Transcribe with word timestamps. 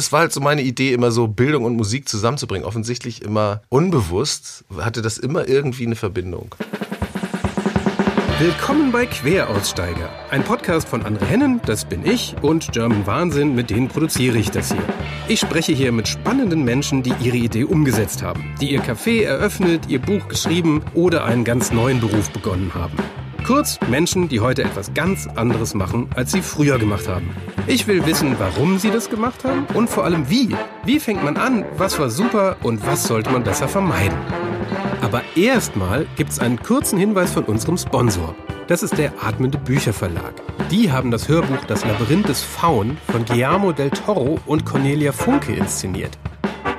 das 0.00 0.12
war 0.12 0.20
halt 0.20 0.32
so 0.32 0.40
meine 0.40 0.62
Idee, 0.62 0.94
immer 0.94 1.10
so 1.10 1.28
Bildung 1.28 1.64
und 1.64 1.76
Musik 1.76 2.08
zusammenzubringen. 2.08 2.66
Offensichtlich 2.66 3.20
immer 3.20 3.60
unbewusst 3.68 4.64
hatte 4.78 5.02
das 5.02 5.18
immer 5.18 5.46
irgendwie 5.46 5.84
eine 5.84 5.94
Verbindung. 5.94 6.54
Willkommen 8.38 8.92
bei 8.92 9.04
Queraussteiger, 9.04 10.08
ein 10.30 10.42
Podcast 10.42 10.88
von 10.88 11.02
Andre 11.04 11.26
Hennen, 11.26 11.60
das 11.66 11.84
bin 11.84 12.06
ich, 12.06 12.34
und 12.40 12.72
German 12.72 13.06
Wahnsinn, 13.06 13.54
mit 13.54 13.68
denen 13.68 13.88
produziere 13.88 14.38
ich 14.38 14.50
das 14.50 14.72
hier. 14.72 14.82
Ich 15.28 15.38
spreche 15.38 15.74
hier 15.74 15.92
mit 15.92 16.08
spannenden 16.08 16.64
Menschen, 16.64 17.02
die 17.02 17.12
ihre 17.20 17.36
Idee 17.36 17.64
umgesetzt 17.64 18.22
haben, 18.22 18.54
die 18.58 18.72
ihr 18.72 18.82
Café 18.82 19.24
eröffnet, 19.24 19.82
ihr 19.88 20.00
Buch 20.00 20.28
geschrieben 20.28 20.82
oder 20.94 21.26
einen 21.26 21.44
ganz 21.44 21.72
neuen 21.72 22.00
Beruf 22.00 22.30
begonnen 22.30 22.72
haben. 22.72 22.96
Kurz 23.44 23.78
Menschen, 23.88 24.28
die 24.28 24.40
heute 24.40 24.62
etwas 24.62 24.94
ganz 24.94 25.26
anderes 25.26 25.74
machen, 25.74 26.08
als 26.14 26.32
sie 26.32 26.42
früher 26.42 26.78
gemacht 26.78 27.08
haben. 27.08 27.30
Ich 27.66 27.86
will 27.86 28.04
wissen, 28.06 28.36
warum 28.38 28.78
sie 28.78 28.90
das 28.90 29.10
gemacht 29.10 29.44
haben 29.44 29.66
und 29.74 29.88
vor 29.88 30.04
allem 30.04 30.28
wie. 30.30 30.54
Wie 30.84 31.00
fängt 31.00 31.24
man 31.24 31.36
an, 31.36 31.64
was 31.76 31.98
war 31.98 32.10
super 32.10 32.56
und 32.62 32.86
was 32.86 33.04
sollte 33.04 33.30
man 33.30 33.42
besser 33.42 33.68
vermeiden. 33.68 34.18
Aber 35.00 35.22
erstmal 35.34 36.06
gibt 36.16 36.30
es 36.30 36.38
einen 36.38 36.62
kurzen 36.62 36.98
Hinweis 36.98 37.32
von 37.32 37.44
unserem 37.44 37.76
Sponsor. 37.76 38.34
Das 38.68 38.82
ist 38.82 38.98
der 38.98 39.12
Atmende 39.20 39.58
Bücherverlag. 39.58 40.34
Die 40.70 40.92
haben 40.92 41.10
das 41.10 41.28
Hörbuch 41.28 41.64
Das 41.66 41.84
Labyrinth 41.84 42.28
des 42.28 42.42
Faun 42.42 42.98
von 43.10 43.24
Guillermo 43.24 43.72
del 43.72 43.90
Toro 43.90 44.38
und 44.46 44.64
Cornelia 44.64 45.10
Funke 45.10 45.54
inszeniert. 45.54 46.16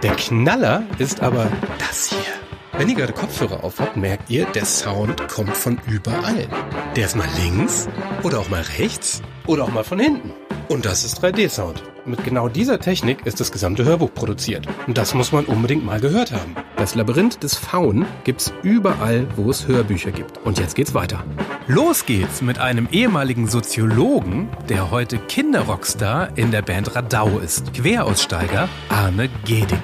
Der 0.01 0.15
Knaller 0.15 0.84
ist 0.99 1.21
aber 1.21 1.51
das 1.79 2.07
hier. 2.07 2.40
Wenn 2.77 2.88
ihr 2.88 2.95
gerade 2.95 3.13
Kopfhörer 3.13 3.63
auf 3.63 3.80
habt, 3.80 3.98
merkt 3.98 4.30
ihr, 4.30 4.45
der 4.45 4.66
Sound 4.66 5.27
kommt 5.27 5.55
von 5.55 5.79
überall. 5.88 6.48
Der 6.95 7.05
ist 7.05 7.16
mal 7.16 7.27
links 7.43 7.89
oder 8.23 8.39
auch 8.39 8.49
mal 8.49 8.63
rechts 8.79 9.21
oder 9.45 9.63
auch 9.66 9.71
mal 9.71 9.84
von 9.84 9.99
hinten. 9.99 10.31
Und 10.70 10.85
das 10.85 11.03
ist 11.03 11.21
3D-Sound. 11.21 11.84
Mit 12.05 12.23
genau 12.23 12.48
dieser 12.48 12.79
Technik 12.79 13.26
ist 13.26 13.41
das 13.41 13.52
gesamte 13.52 13.84
Hörbuch 13.84 14.13
produziert. 14.13 14.65
Und 14.88 14.98
das 14.98 15.13
muss 15.13 15.34
man 15.34 15.45
unbedingt 15.45 15.85
mal 15.85 15.99
gehört 15.99 16.31
haben. 16.31 16.55
Das 16.77 16.95
Labyrinth 16.95 17.43
des 17.43 17.55
Faun 17.55 18.05
gibt's 18.23 18.54
überall, 18.63 19.27
wo 19.35 19.51
es 19.51 19.67
Hörbücher 19.67 20.12
gibt. 20.12 20.38
Und 20.45 20.57
jetzt 20.57 20.76
geht's 20.76 20.93
weiter. 20.93 21.26
Los 21.67 22.05
geht's 22.05 22.41
mit 22.41 22.57
einem 22.57 22.88
ehemaligen 22.91 23.48
Soziologen, 23.48 24.49
der 24.70 24.91
heute 24.91 25.17
Kinderrockstar 25.20 26.38
in 26.38 26.51
der 26.51 26.62
Band 26.62 26.95
Radau 26.95 27.38
ist. 27.40 27.73
Queraussteiger 27.73 28.70
Arne 28.90 29.29
Gedig. 29.45 29.77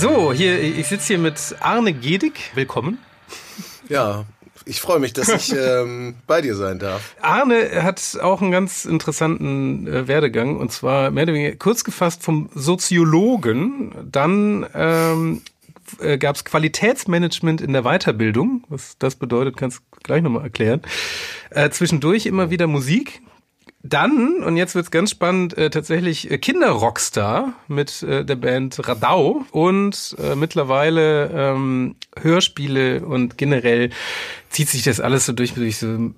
So, 0.00 0.32
hier, 0.32 0.58
ich 0.58 0.86
sitze 0.86 1.08
hier 1.08 1.18
mit 1.18 1.56
Arne 1.60 1.92
Gedig. 1.92 2.52
Willkommen. 2.54 2.96
Ja, 3.86 4.24
ich 4.64 4.80
freue 4.80 4.98
mich, 4.98 5.12
dass 5.12 5.28
ich 5.28 5.54
ähm, 5.54 6.14
bei 6.26 6.40
dir 6.40 6.54
sein 6.54 6.78
darf. 6.78 7.14
Arne 7.20 7.82
hat 7.82 8.16
auch 8.22 8.40
einen 8.40 8.50
ganz 8.50 8.86
interessanten 8.86 9.86
äh, 9.86 10.08
Werdegang 10.08 10.56
und 10.56 10.72
zwar 10.72 11.10
mehr 11.10 11.24
oder 11.24 11.34
weniger 11.34 11.54
kurz 11.56 11.84
gefasst 11.84 12.22
vom 12.22 12.48
Soziologen, 12.54 13.92
dann 14.10 14.64
ähm, 14.72 15.42
äh, 16.00 16.16
gab 16.16 16.36
es 16.36 16.46
Qualitätsmanagement 16.46 17.60
in 17.60 17.74
der 17.74 17.82
Weiterbildung. 17.82 18.64
Was 18.70 18.96
das 18.98 19.16
bedeutet, 19.16 19.58
kannst 19.58 19.80
du 19.80 19.82
gleich 20.02 20.22
nochmal 20.22 20.44
erklären. 20.44 20.80
Äh, 21.50 21.68
zwischendurch 21.68 22.24
immer 22.24 22.48
wieder 22.48 22.66
Musik. 22.66 23.20
Dann, 23.82 24.42
und 24.42 24.58
jetzt 24.58 24.74
wird's 24.74 24.90
ganz 24.90 25.10
spannend, 25.10 25.56
äh, 25.56 25.70
tatsächlich 25.70 26.30
äh, 26.30 26.36
Kinderrockstar 26.36 27.54
mit 27.66 28.02
äh, 28.02 28.26
der 28.26 28.36
Band 28.36 28.86
Radau 28.86 29.46
und 29.52 30.16
äh, 30.22 30.34
mittlerweile 30.34 31.30
ähm, 31.30 31.96
Hörspiele 32.20 33.00
und 33.00 33.38
generell 33.38 33.88
zieht 34.50 34.68
sich 34.68 34.82
das 34.82 35.00
alles 35.00 35.24
so 35.24 35.32
durch, 35.32 35.54
durch 35.54 35.78
so, 35.78 36.12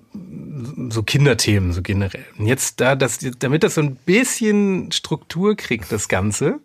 so 0.89 1.03
Kinderthemen, 1.03 1.71
so 1.71 1.81
generell. 1.81 2.25
Und 2.37 2.47
jetzt 2.47 2.81
da, 2.81 2.95
das, 2.95 3.19
damit 3.39 3.63
das 3.63 3.75
so 3.75 3.81
ein 3.81 3.95
bisschen 3.95 4.91
Struktur 4.91 5.55
kriegt, 5.55 5.89
das 5.89 6.09
Ganze. 6.09 6.59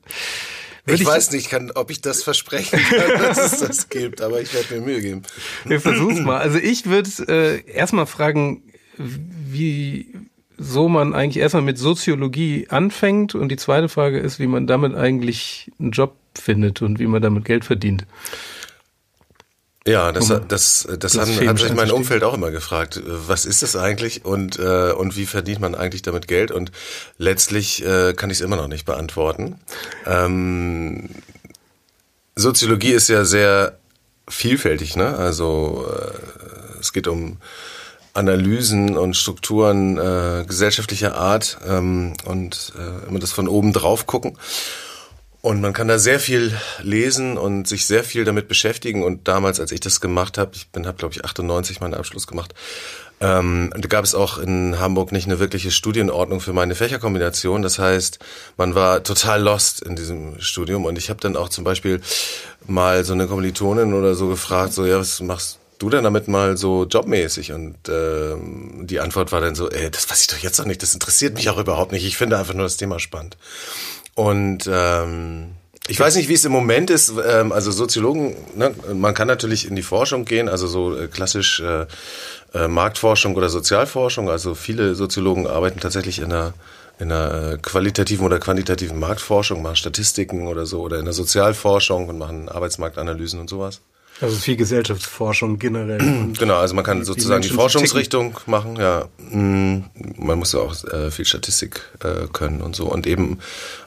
Ich, 0.84 1.02
ich 1.02 1.06
weiß 1.06 1.30
nicht, 1.30 1.48
kann, 1.48 1.70
ob 1.70 1.92
ich 1.92 2.00
das 2.00 2.24
versprechen 2.24 2.80
kann, 2.80 3.22
dass 3.22 3.52
es 3.52 3.60
das 3.60 3.88
gibt, 3.88 4.20
aber 4.20 4.40
ich 4.40 4.52
werde 4.52 4.74
mir 4.74 4.80
Mühe 4.80 5.00
geben. 5.00 5.22
Wir 5.64 5.80
versuchen 5.80 6.24
mal. 6.24 6.38
Also 6.38 6.58
ich 6.58 6.86
würde 6.86 7.10
äh, 7.28 7.70
erstmal 7.70 8.06
fragen, 8.06 8.64
wie 8.96 10.12
so 10.58 10.89
man 10.89 11.14
eigentlich 11.14 11.41
erstmal 11.42 11.63
mit 11.63 11.79
Soziologie 11.79 12.67
anfängt 12.69 13.35
und 13.35 13.48
die 13.48 13.57
zweite 13.57 13.89
Frage 13.89 14.19
ist, 14.19 14.39
wie 14.39 14.46
man 14.46 14.67
damit 14.67 14.95
eigentlich 14.95 15.70
einen 15.79 15.92
Job 15.92 16.17
findet 16.35 16.83
und 16.83 16.98
wie 16.98 17.07
man 17.07 17.23
damit 17.23 17.45
Geld 17.45 17.64
verdient. 17.64 18.07
Ja, 19.86 20.13
das, 20.13 20.29
das, 20.29 20.42
das, 20.48 20.86
das 20.98 21.17
haben, 21.17 21.48
hat 21.48 21.58
sich 21.58 21.73
mein 21.73 21.91
Umfeld 21.91 22.23
auch 22.23 22.35
immer 22.35 22.51
gefragt. 22.51 23.01
Was 23.07 23.47
ist 23.47 23.63
das 23.63 23.74
eigentlich 23.74 24.24
und, 24.24 24.58
äh, 24.58 24.92
und 24.92 25.17
wie 25.17 25.24
verdient 25.24 25.61
man 25.61 25.74
eigentlich 25.74 26.02
damit 26.02 26.29
Geld? 26.29 26.51
Und 26.51 26.73
letztlich 27.17 27.83
äh, 27.86 28.13
kann 28.13 28.29
ich 28.29 28.39
es 28.39 28.41
immer 28.42 28.57
noch 28.57 28.68
nicht 28.68 28.85
beantworten. 28.85 29.58
Ähm, 30.05 31.08
Soziologie 32.36 32.91
ist 32.91 33.08
ja 33.08 33.24
sehr 33.24 33.79
vielfältig, 34.29 34.95
ne? 34.95 35.17
Also 35.17 35.86
äh, 35.91 36.80
es 36.80 36.92
geht 36.92 37.08
um 37.08 37.39
Analysen 38.14 38.96
und 38.96 39.17
Strukturen 39.17 39.98
äh, 39.98 40.45
gesellschaftlicher 40.46 41.14
Art 41.14 41.58
ähm, 41.67 42.14
und 42.24 42.73
äh, 42.77 43.08
immer 43.08 43.19
das 43.19 43.33
von 43.33 43.48
oben 43.48 43.73
drauf 43.73 44.07
gucken. 44.07 44.36
Und 45.41 45.61
man 45.61 45.73
kann 45.73 45.86
da 45.86 45.98
sehr 45.98 46.18
viel 46.18 46.52
lesen 46.83 47.39
und 47.39 47.68
sich 47.68 47.86
sehr 47.86 48.02
viel 48.02 48.24
damit 48.24 48.48
beschäftigen. 48.48 49.05
Und 49.05 49.29
damals, 49.29 49.61
als 49.61 49.70
ich 49.70 49.80
das 49.80 50.01
gemacht 50.01 50.36
habe, 50.36 50.51
ich 50.55 50.68
bin, 50.70 50.86
habe 50.86 50.98
glaube 50.98 51.14
ich 51.14 51.24
98 51.24 51.80
meinen 51.80 51.95
Abschluss 51.95 52.27
gemacht, 52.27 52.55
ähm, 53.20 53.73
da 53.77 53.89
gab 53.89 54.05
es 54.05 54.14
auch 54.14 54.39
in 54.39 54.79
Hamburg 54.79 55.11
nicht 55.13 55.27
eine 55.27 55.39
wirkliche 55.39 55.70
Studienordnung 55.70 56.41
für 56.41 56.52
meine 56.52 56.74
Fächerkombination. 56.74 57.63
Das 57.63 57.79
heißt, 57.79 58.18
man 58.57 58.74
war 58.74 59.02
total 59.02 59.42
lost 59.42 59.80
in 59.80 59.97
diesem 59.97 60.41
Studium. 60.41 60.85
Und 60.85 60.98
ich 60.98 61.08
habe 61.08 61.20
dann 61.20 61.36
auch 61.36 61.48
zum 61.48 61.64
Beispiel 61.64 62.01
mal 62.67 63.05
so 63.05 63.13
eine 63.13 63.27
Kommilitonin 63.27 63.95
oder 63.95 64.14
so 64.14 64.29
gefragt, 64.29 64.73
so 64.73 64.86
ja, 64.86 64.98
was 64.98 65.20
machst 65.20 65.58
du 65.78 65.90
denn 65.90 66.05
damit 66.05 66.28
mal 66.28 66.56
so 66.56 66.84
jobmäßig? 66.84 67.52
Und 67.52 67.89
äh, 67.89 68.36
die 68.83 69.00
Antwort 69.00 69.33
war 69.33 69.40
dann 69.40 69.55
so, 69.55 69.70
ey, 69.70 69.90
das 69.90 70.11
weiß 70.11 70.22
ich 70.22 70.27
doch 70.28 70.39
jetzt 70.39 70.58
noch 70.58 70.66
nicht, 70.66 70.83
das 70.83 70.94
interessiert 70.94 71.34
mich 71.34 71.48
auch 71.50 71.58
überhaupt 71.58 71.92
nicht. 71.92 72.05
Ich 72.05 72.16
finde 72.16 72.39
einfach 72.39 72.55
nur 72.55 72.64
das 72.64 72.77
Thema 72.77 72.98
spannend. 72.98 73.36
Und 74.14 74.68
ähm, 74.70 75.52
ich 75.86 75.98
weiß 75.98 76.17
nicht, 76.17 76.28
wie 76.28 76.34
es 76.34 76.44
im 76.44 76.52
Moment 76.52 76.90
ist. 76.90 77.12
Ähm, 77.27 77.52
also 77.52 77.70
Soziologen, 77.70 78.36
ne, 78.55 78.74
man 78.94 79.14
kann 79.14 79.28
natürlich 79.28 79.67
in 79.67 79.77
die 79.77 79.83
Forschung 79.83 80.24
gehen, 80.24 80.48
also 80.48 80.67
so 80.67 80.96
äh, 80.96 81.08
klassisch 81.08 81.61
äh, 81.61 81.86
äh, 82.55 82.68
Marktforschung 82.68 83.34
oder 83.36 83.48
Sozialforschung. 83.48 84.28
Also 84.28 84.55
viele 84.55 84.94
Soziologen 84.94 85.46
arbeiten 85.46 85.80
tatsächlich 85.80 86.18
in 86.18 86.33
einer 86.33 86.55
in 86.98 87.12
einer 87.12 87.52
äh, 87.52 87.58
qualitativen 87.58 88.27
oder 88.27 88.40
quantitativen 88.40 88.98
Marktforschung, 88.98 89.62
machen 89.62 89.77
Statistiken 89.77 90.48
oder 90.48 90.67
so, 90.67 90.80
oder 90.80 90.98
in 90.98 91.05
der 91.05 91.14
Sozialforschung 91.14 92.08
und 92.08 92.18
machen 92.18 92.48
Arbeitsmarktanalysen 92.48 93.38
und 93.38 93.48
sowas. 93.48 93.80
Also 94.20 94.36
viel 94.36 94.56
Gesellschaftsforschung 94.56 95.58
generell. 95.58 95.98
Genau, 96.39 96.56
also 96.56 96.74
man 96.74 96.84
kann 96.84 97.05
sozusagen 97.05 97.42
die, 97.42 97.48
die 97.48 97.55
Forschungsrichtung 97.55 98.34
ticken. 98.34 98.51
machen, 98.51 98.77
ja. 98.77 99.06
Mm, 99.30 99.84
man 100.17 100.39
muss 100.39 100.52
ja 100.52 100.61
auch 100.61 100.74
äh, 100.84 101.11
viel 101.11 101.24
Statistik 101.24 101.83
äh, 102.02 102.27
können 102.33 102.61
und 102.61 102.74
so. 102.74 102.86
Und 102.86 103.06
eben 103.06 103.39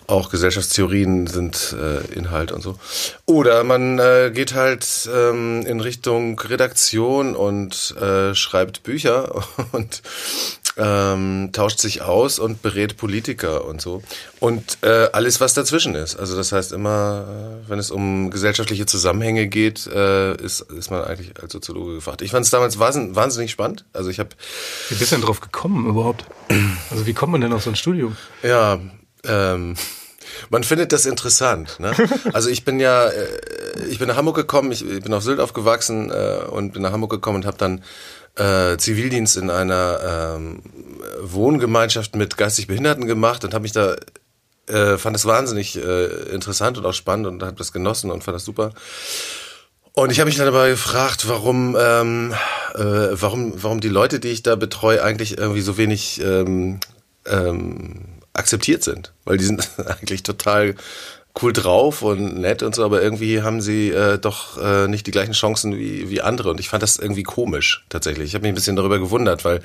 auch 0.07 0.29
Gesellschaftstheorien 0.29 1.27
sind 1.27 1.75
äh, 1.79 2.13
Inhalt 2.13 2.51
und 2.51 2.61
so. 2.61 2.77
Oder 3.25 3.63
man 3.63 3.97
geht 4.33 4.53
halt 4.53 5.09
ähm, 5.13 5.65
in 5.65 5.79
Richtung 5.79 6.39
Redaktion 6.39 7.35
und 7.35 7.95
schreibt 8.33 8.83
Bücher 8.83 9.43
und 9.71 10.01
ähm, 10.81 11.49
tauscht 11.53 11.79
sich 11.79 12.01
aus 12.01 12.39
und 12.39 12.63
berät 12.63 12.97
Politiker 12.97 13.65
und 13.65 13.81
so. 13.81 14.01
Und 14.39 14.79
äh, 14.81 15.09
alles, 15.13 15.39
was 15.39 15.53
dazwischen 15.53 15.93
ist. 15.93 16.15
Also 16.15 16.35
das 16.35 16.51
heißt 16.51 16.71
immer, 16.71 17.61
äh, 17.65 17.69
wenn 17.69 17.77
es 17.77 17.91
um 17.91 18.31
gesellschaftliche 18.31 18.87
Zusammenhänge 18.87 19.47
geht, 19.47 19.85
äh, 19.85 20.35
ist, 20.35 20.61
ist 20.61 20.89
man 20.89 21.03
eigentlich 21.03 21.39
als 21.39 21.53
Soziologe 21.53 21.93
gefragt. 21.95 22.23
Ich 22.23 22.31
fand 22.31 22.45
es 22.45 22.51
damals 22.51 22.79
wahnsinnig 22.79 23.51
spannend. 23.51 23.85
Also 23.93 24.09
ich 24.09 24.19
habe... 24.19 24.29
Wie 24.89 24.95
bist 24.95 25.11
du 25.11 25.17
denn 25.17 25.25
drauf 25.25 25.39
gekommen 25.39 25.87
überhaupt? 25.87 26.25
Also 26.89 27.05
wie 27.05 27.13
kommt 27.13 27.31
man 27.31 27.41
denn 27.41 27.53
auf 27.53 27.63
so 27.63 27.69
ein 27.69 27.75
Studium? 27.75 28.17
Ja, 28.41 28.79
ähm... 29.23 29.75
Man 30.49 30.63
findet 30.63 30.93
das 30.93 31.05
interessant. 31.05 31.79
Ne? 31.79 31.91
Also 32.31 32.49
ich 32.49 32.63
bin 32.63 32.79
ja, 32.79 33.07
äh, 33.07 33.27
ich 33.89 33.99
bin 33.99 34.07
nach 34.07 34.15
Hamburg 34.15 34.37
gekommen, 34.37 34.71
ich 34.71 34.83
bin 34.85 35.13
auf 35.13 35.23
Sylt 35.23 35.41
aufgewachsen 35.41 36.09
äh, 36.09 36.45
und 36.49 36.71
bin 36.71 36.81
nach 36.81 36.93
Hamburg 36.93 37.11
gekommen 37.11 37.37
und 37.37 37.45
habe 37.45 37.57
dann 37.57 37.83
äh, 38.35 38.77
Zivildienst 38.77 39.37
in 39.37 39.49
einer 39.49 40.35
ähm, 40.35 40.63
Wohngemeinschaft 41.21 42.15
mit 42.15 42.37
geistig 42.37 42.67
Behinderten 42.67 43.05
gemacht 43.05 43.43
und 43.43 43.53
habe 43.53 43.63
mich 43.63 43.71
da 43.71 43.95
äh, 44.67 44.97
fand 44.97 45.15
es 45.15 45.25
wahnsinnig 45.25 45.77
äh, 45.77 46.05
interessant 46.33 46.77
und 46.77 46.85
auch 46.85 46.93
spannend 46.93 47.27
und 47.27 47.43
habe 47.43 47.57
das 47.57 47.73
genossen 47.73 48.11
und 48.11 48.23
fand 48.23 48.35
das 48.35 48.45
super. 48.45 48.71
Und 49.93 50.11
ich 50.11 50.19
habe 50.19 50.29
mich 50.29 50.37
dann 50.37 50.47
aber 50.47 50.69
gefragt, 50.69 51.27
warum, 51.27 51.75
ähm, 51.77 52.33
äh, 52.75 52.79
warum, 52.79 53.53
warum 53.61 53.81
die 53.81 53.89
Leute, 53.89 54.19
die 54.21 54.29
ich 54.29 54.43
da 54.43 54.55
betreue, 54.55 55.03
eigentlich 55.03 55.37
irgendwie 55.37 55.61
so 55.61 55.77
wenig 55.77 56.21
ähm, 56.23 56.79
ähm, 57.25 58.05
akzeptiert 58.33 58.83
sind, 58.83 59.13
weil 59.25 59.37
die 59.37 59.43
sind 59.43 59.69
eigentlich 59.85 60.23
total 60.23 60.75
cool 61.41 61.53
drauf 61.53 62.01
und 62.01 62.39
nett 62.39 62.61
und 62.63 62.75
so, 62.75 62.83
aber 62.83 63.01
irgendwie 63.01 63.41
haben 63.41 63.61
sie 63.61 63.89
äh, 63.89 64.17
doch 64.17 64.57
äh, 64.61 64.87
nicht 64.87 65.07
die 65.07 65.11
gleichen 65.11 65.33
Chancen 65.33 65.77
wie, 65.77 66.09
wie 66.09 66.21
andere. 66.21 66.49
Und 66.49 66.59
ich 66.59 66.69
fand 66.69 66.83
das 66.83 66.97
irgendwie 66.97 67.23
komisch 67.23 67.85
tatsächlich. 67.89 68.27
Ich 68.27 68.33
habe 68.35 68.43
mich 68.43 68.51
ein 68.51 68.55
bisschen 68.55 68.75
darüber 68.75 68.99
gewundert, 68.99 69.45
weil 69.45 69.61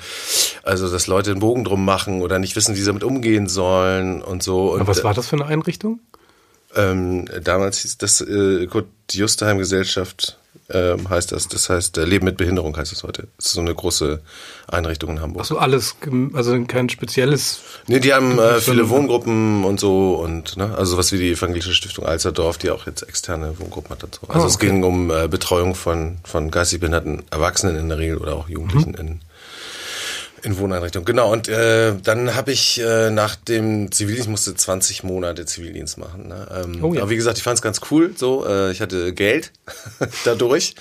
also 0.63 0.89
dass 0.89 1.07
Leute 1.07 1.31
einen 1.31 1.39
Bogen 1.41 1.63
drum 1.63 1.83
machen 1.83 2.21
oder 2.21 2.39
nicht 2.39 2.55
wissen, 2.55 2.75
wie 2.75 2.79
sie 2.79 2.85
damit 2.85 3.03
umgehen 3.03 3.47
sollen 3.47 4.21
und 4.21 4.43
so. 4.43 4.71
Und, 4.73 4.81
aber 4.81 4.89
was 4.89 5.03
war 5.03 5.13
das 5.13 5.27
für 5.27 5.35
eine 5.35 5.45
Einrichtung? 5.45 5.99
Ähm, 6.75 7.25
damals 7.43 7.79
hieß 7.79 7.97
das 7.97 8.21
äh, 8.21 8.67
Kurt 8.67 8.87
Justerheim 9.11 9.57
Gesellschaft 9.57 10.37
ähm, 10.69 11.09
heißt 11.09 11.31
das. 11.31 11.47
Das 11.47 11.69
heißt, 11.69 11.97
äh, 11.97 12.05
Leben 12.05 12.25
mit 12.25 12.37
Behinderung 12.37 12.75
heißt 12.75 12.91
es 12.91 13.03
heute. 13.03 13.27
Das 13.37 13.47
ist 13.47 13.53
so 13.53 13.61
eine 13.61 13.73
große 13.73 14.21
Einrichtung 14.67 15.11
in 15.11 15.21
Hamburg. 15.21 15.43
Ach 15.43 15.47
so, 15.47 15.57
alles, 15.57 15.95
also 16.33 16.63
kein 16.65 16.89
spezielles. 16.89 17.61
Nee, 17.87 17.99
die 17.99 18.13
haben 18.13 18.37
äh, 18.37 18.59
viele 18.59 18.89
Wohngruppen 18.89 19.63
und 19.63 19.79
so 19.79 20.15
und, 20.15 20.57
ne, 20.57 20.75
also 20.77 20.97
was 20.97 21.11
wie 21.11 21.17
die 21.17 21.31
Evangelische 21.31 21.73
Stiftung 21.73 22.05
Alsterdorf, 22.05 22.57
die 22.57 22.69
auch 22.69 22.85
jetzt 22.85 23.03
externe 23.03 23.59
Wohngruppen 23.59 23.91
hat 23.91 24.03
und 24.03 24.15
so. 24.15 24.21
Also 24.27 24.33
oh, 24.33 24.43
okay. 24.43 24.47
es 24.47 24.59
ging 24.59 24.83
um 24.83 25.11
äh, 25.11 25.27
Betreuung 25.27 25.75
von, 25.75 26.17
von 26.23 26.51
geistig 26.51 26.79
behinderten 26.79 27.23
Erwachsenen 27.31 27.77
in 27.77 27.89
der 27.89 27.97
Regel 27.97 28.17
oder 28.17 28.35
auch 28.35 28.49
Jugendlichen 28.49 28.91
mhm. 28.91 28.97
in 28.97 29.19
in 30.43 30.57
Wohneinrichtung, 30.57 31.05
genau. 31.05 31.31
Und 31.31 31.47
äh, 31.47 31.93
dann 32.03 32.35
habe 32.35 32.51
ich 32.51 32.79
äh, 32.79 33.09
nach 33.09 33.35
dem 33.35 33.91
Zivildienst 33.91 34.29
musste 34.29 34.55
20 34.55 35.03
Monate 35.03 35.45
Zivildienst 35.45 35.97
machen. 35.97 36.27
Ne? 36.27 36.47
Ähm, 36.63 36.83
oh 36.83 36.93
ja. 36.93 37.01
Aber 37.01 37.09
wie 37.09 37.15
gesagt, 37.15 37.37
ich 37.37 37.43
fand 37.43 37.57
es 37.57 37.61
ganz 37.61 37.81
cool. 37.91 38.13
So, 38.15 38.45
äh, 38.45 38.71
ich 38.71 38.81
hatte 38.81 39.13
Geld 39.13 39.51
dadurch 40.25 40.75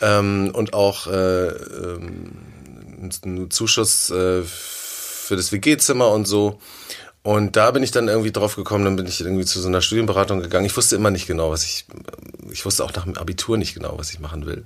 ähm, 0.00 0.50
und 0.54 0.72
auch 0.74 1.06
äh, 1.06 1.46
ähm, 1.48 2.32
einen 3.22 3.50
Zuschuss 3.50 4.10
äh, 4.10 4.42
für 4.42 5.36
das 5.36 5.52
WG-Zimmer 5.52 6.08
und 6.10 6.26
so. 6.26 6.58
Und 7.22 7.56
da 7.56 7.70
bin 7.70 7.82
ich 7.82 7.90
dann 7.90 8.08
irgendwie 8.08 8.32
drauf 8.32 8.54
gekommen, 8.54 8.84
dann 8.84 8.96
bin 8.96 9.06
ich 9.06 9.20
irgendwie 9.20 9.46
zu 9.46 9.60
so 9.60 9.68
einer 9.68 9.80
Studienberatung 9.80 10.40
gegangen. 10.40 10.66
Ich 10.66 10.76
wusste 10.76 10.96
immer 10.96 11.10
nicht 11.10 11.26
genau, 11.26 11.50
was 11.50 11.64
ich, 11.64 11.86
ich 12.52 12.66
wusste 12.66 12.84
auch 12.84 12.92
nach 12.92 13.04
dem 13.04 13.16
Abitur 13.16 13.56
nicht 13.56 13.74
genau, 13.74 13.94
was 13.96 14.12
ich 14.12 14.20
machen 14.20 14.44
will. 14.44 14.64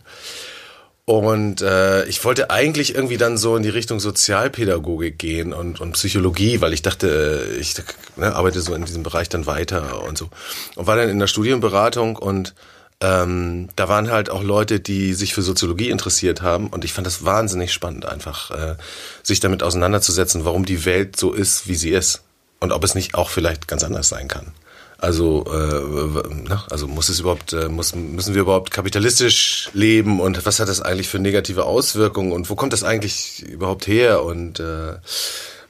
Und 1.08 1.62
äh, 1.62 2.04
ich 2.04 2.22
wollte 2.22 2.50
eigentlich 2.50 2.94
irgendwie 2.94 3.16
dann 3.16 3.38
so 3.38 3.56
in 3.56 3.62
die 3.62 3.70
Richtung 3.70 3.98
Sozialpädagogik 3.98 5.18
gehen 5.18 5.54
und, 5.54 5.80
und 5.80 5.92
Psychologie, 5.92 6.60
weil 6.60 6.74
ich 6.74 6.82
dachte, 6.82 7.48
äh, 7.50 7.56
ich 7.56 7.76
ne, 8.16 8.36
arbeite 8.36 8.60
so 8.60 8.74
in 8.74 8.84
diesem 8.84 9.04
Bereich 9.04 9.30
dann 9.30 9.46
weiter 9.46 10.04
und 10.06 10.18
so. 10.18 10.28
Und 10.76 10.86
war 10.86 10.96
dann 10.96 11.08
in 11.08 11.18
der 11.18 11.26
Studienberatung 11.26 12.16
und 12.16 12.54
ähm, 13.00 13.70
da 13.74 13.88
waren 13.88 14.10
halt 14.10 14.28
auch 14.28 14.42
Leute, 14.42 14.80
die 14.80 15.14
sich 15.14 15.32
für 15.32 15.40
Soziologie 15.40 15.88
interessiert 15.88 16.42
haben 16.42 16.66
und 16.66 16.84
ich 16.84 16.92
fand 16.92 17.06
das 17.06 17.24
wahnsinnig 17.24 17.72
spannend, 17.72 18.04
einfach 18.04 18.50
äh, 18.50 18.76
sich 19.22 19.40
damit 19.40 19.62
auseinanderzusetzen, 19.62 20.44
warum 20.44 20.66
die 20.66 20.84
Welt 20.84 21.16
so 21.16 21.32
ist, 21.32 21.68
wie 21.68 21.76
sie 21.76 21.88
ist 21.88 22.20
und 22.60 22.70
ob 22.70 22.84
es 22.84 22.94
nicht 22.94 23.14
auch 23.14 23.30
vielleicht 23.30 23.66
ganz 23.66 23.82
anders 23.82 24.10
sein 24.10 24.28
kann. 24.28 24.52
Also, 25.00 25.44
äh, 25.46 26.28
na, 26.48 26.64
also 26.70 26.88
muss 26.88 27.08
es 27.08 27.20
überhaupt, 27.20 27.52
äh, 27.52 27.68
muss, 27.68 27.94
müssen 27.94 28.34
wir 28.34 28.42
überhaupt 28.42 28.72
kapitalistisch 28.72 29.70
leben 29.72 30.18
und 30.18 30.44
was 30.44 30.58
hat 30.58 30.68
das 30.68 30.80
eigentlich 30.80 31.08
für 31.08 31.20
negative 31.20 31.64
Auswirkungen 31.64 32.32
und 32.32 32.50
wo 32.50 32.56
kommt 32.56 32.72
das 32.72 32.82
eigentlich 32.82 33.44
überhaupt 33.44 33.86
her 33.86 34.24
und 34.24 34.58
äh, 34.58 34.94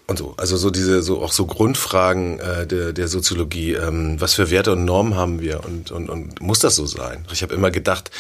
und 0.09 0.19
so, 0.19 0.33
also 0.39 0.57
so 0.57 0.71
diese, 0.71 1.03
so 1.03 1.21
auch 1.21 1.33
so 1.33 1.45
Grundfragen 1.45 2.41
äh, 2.41 2.67
der, 2.67 2.95
der 2.95 3.09
Soziologie. 3.09 3.75
Ähm, 3.75 4.19
was 4.19 4.33
für 4.33 4.51
Werte 4.51 4.73
und 4.73 4.87
Normen 4.87 5.17
haben 5.17 5.43
wir 5.43 5.63
und, 5.65 5.91
und, 5.91 6.09
und 6.09 6.41
muss 6.41 6.61
das 6.61 6.77
so 6.77 6.87
sein? 6.87 7.27
Ich 7.31 7.43
habe 7.43 7.53
immer 7.53 7.71
gedacht, 7.71 8.11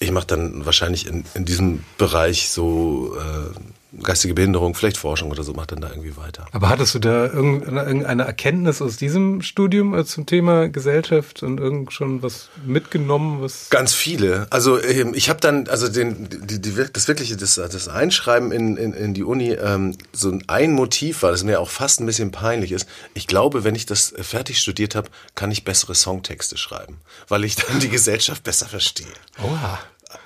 ich 0.00 0.10
mache 0.10 0.26
dann 0.26 0.66
wahrscheinlich 0.66 1.06
in, 1.06 1.24
in 1.34 1.44
diesem 1.44 1.84
Bereich 1.98 2.48
so 2.48 3.16
äh, 3.16 3.54
geistige 4.02 4.34
Behinderung, 4.34 4.74
vielleicht 4.74 4.96
Forschung 4.96 5.30
oder 5.30 5.42
so, 5.42 5.52
macht 5.52 5.72
dann 5.72 5.80
da 5.80 5.88
irgendwie 5.90 6.16
weiter. 6.16 6.46
Aber 6.52 6.68
hattest 6.68 6.94
du 6.94 6.98
da 6.98 7.26
irgendeine 7.26 8.24
Erkenntnis 8.24 8.82
aus 8.82 8.96
diesem 8.96 9.42
Studium 9.42 9.94
äh, 9.94 10.04
zum 10.04 10.26
Thema 10.26 10.68
Gesellschaft 10.68 11.42
und 11.42 11.58
irgend 11.58 11.92
schon 11.92 12.22
was 12.22 12.48
mitgenommen? 12.64 13.42
Was 13.42 13.70
Ganz 13.70 13.94
viele. 13.94 14.46
Also 14.50 14.82
ähm, 14.82 15.12
ich 15.14 15.28
habe 15.28 15.40
dann, 15.40 15.68
also 15.68 15.88
den, 15.88 16.28
die, 16.28 16.60
die, 16.60 16.74
das 16.92 17.08
wirkliche, 17.08 17.36
das, 17.36 17.54
das 17.54 17.88
Einschreiben 17.88 18.52
in, 18.52 18.76
in, 18.76 18.92
in 18.92 19.14
die 19.14 19.24
Uni, 19.24 19.52
ähm, 19.52 19.96
so 20.12 20.36
ein 20.46 20.72
Motiv 20.72 21.22
war, 21.22 21.30
das 21.30 21.44
mir 21.44 21.60
auch 21.60 21.70
fast 21.70 22.00
ein 22.00 22.06
bisschen 22.06 22.30
peinlich 22.30 22.72
ist. 22.72 22.86
Ich 23.14 23.26
glaube, 23.26 23.64
wenn 23.64 23.74
ich 23.74 23.86
das 23.86 24.14
fertig 24.20 24.58
studiert 24.58 24.94
habe, 24.94 25.10
kann 25.34 25.50
ich 25.50 25.64
bessere 25.64 25.94
Songtexte 25.94 26.56
schreiben, 26.56 26.98
weil 27.28 27.44
ich 27.44 27.56
dann 27.56 27.80
die 27.80 27.88
Gesellschaft 27.88 28.42
besser 28.44 28.66
verstehe. 28.66 29.06
Oha. 29.42 29.78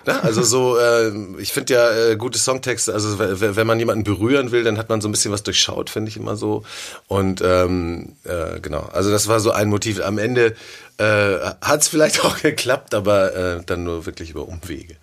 Ne? 0.06 0.22
Also 0.22 0.42
so, 0.42 0.78
äh, 0.78 1.12
ich 1.38 1.52
finde 1.52 1.74
ja 1.74 1.90
äh, 1.92 2.16
gute 2.16 2.38
Songtexte, 2.38 2.92
also 2.92 3.18
wenn 3.18 3.66
man 3.66 3.78
jemanden 3.78 4.04
berühren 4.04 4.50
will, 4.50 4.64
dann 4.64 4.78
hat 4.78 4.88
man 4.88 5.00
so 5.00 5.08
ein 5.08 5.12
bisschen 5.12 5.32
was 5.32 5.42
durchschaut, 5.42 5.90
finde 5.90 6.10
ich 6.10 6.16
immer 6.16 6.36
so. 6.36 6.64
Und 7.08 7.42
ähm, 7.44 8.16
äh, 8.24 8.60
genau, 8.60 8.88
also 8.92 9.10
das 9.10 9.28
war 9.28 9.40
so 9.40 9.50
ein 9.50 9.68
Motiv. 9.68 10.00
Am 10.00 10.18
Ende 10.18 10.54
äh, 10.98 11.38
hat 11.60 11.82
es 11.82 11.88
vielleicht 11.88 12.24
auch 12.24 12.40
geklappt, 12.40 12.94
aber 12.94 13.34
äh, 13.34 13.62
dann 13.64 13.84
nur 13.84 14.06
wirklich 14.06 14.30
über 14.30 14.46
Umwege. 14.46 14.96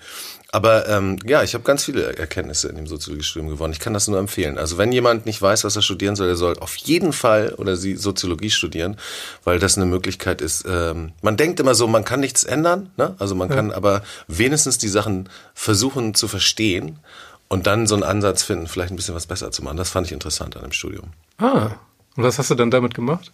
Aber 0.52 0.88
ähm, 0.88 1.18
ja, 1.26 1.44
ich 1.44 1.54
habe 1.54 1.64
ganz 1.66 1.84
viele 1.84 2.16
Erkenntnisse 2.18 2.70
in 2.70 2.78
dem 2.78 2.88
Soziologiestudium 2.88 3.50
gewonnen. 3.50 3.74
Ich 3.74 3.82
kann 3.82 3.94
das 3.94 4.08
nur 4.08 4.18
empfehlen. 4.18 4.58
Also 4.58 4.78
wenn 4.78 4.94
jemand 4.94 5.26
nicht 5.26 5.42
weiß, 5.42 5.66
was 5.66 5.76
er 5.76 5.82
studieren 5.82 6.16
soll, 6.16 6.30
er 6.30 6.38
soll 6.38 6.58
auf 6.60 6.78
jeden 6.78 7.12
Fall 7.12 7.54
oder 7.58 7.76
sie 7.76 7.96
Soziologie 7.96 8.50
studieren, 8.50 8.98
weil 9.44 9.60
das 9.60 9.76
eine 9.76 9.86
Möglichkeit 9.86 10.42
ist. 10.42 10.66
Ähm, 10.68 11.12
man 11.22 11.36
denkt 11.36 11.60
immer 11.60 11.76
so, 11.76 11.88
man 11.88 12.06
kann 12.06 12.22
nichts 12.22 12.46
ändern, 12.46 12.92
ne? 12.96 13.16
Also 13.20 13.36
man 13.36 13.50
ja. 13.50 13.56
kann 13.56 13.72
aber 13.72 14.04
wenigstens 14.28 14.78
die 14.78 14.88
Sachen 14.88 15.28
versuchen 15.54 16.14
zu 16.14 16.30
verstehen 16.30 17.00
und 17.50 17.68
dann 17.68 17.86
so 17.86 17.96
einen 17.96 18.04
Ansatz 18.04 18.44
finden, 18.44 18.68
vielleicht 18.68 18.92
ein 18.92 18.96
bisschen 18.96 19.16
was 19.16 19.28
besser 19.28 19.52
zu 19.52 19.64
machen. 19.64 19.78
Das 19.78 19.90
fand 19.90 20.08
ich 20.08 20.14
interessant 20.14 20.56
an 20.56 20.64
dem 20.64 20.72
Studium. 20.72 21.12
Ah, 21.40 21.72
und 22.16 22.24
was 22.24 22.40
hast 22.40 22.52
du 22.52 22.56
dann 22.56 22.72
damit 22.72 22.94
gemacht? 22.96 23.32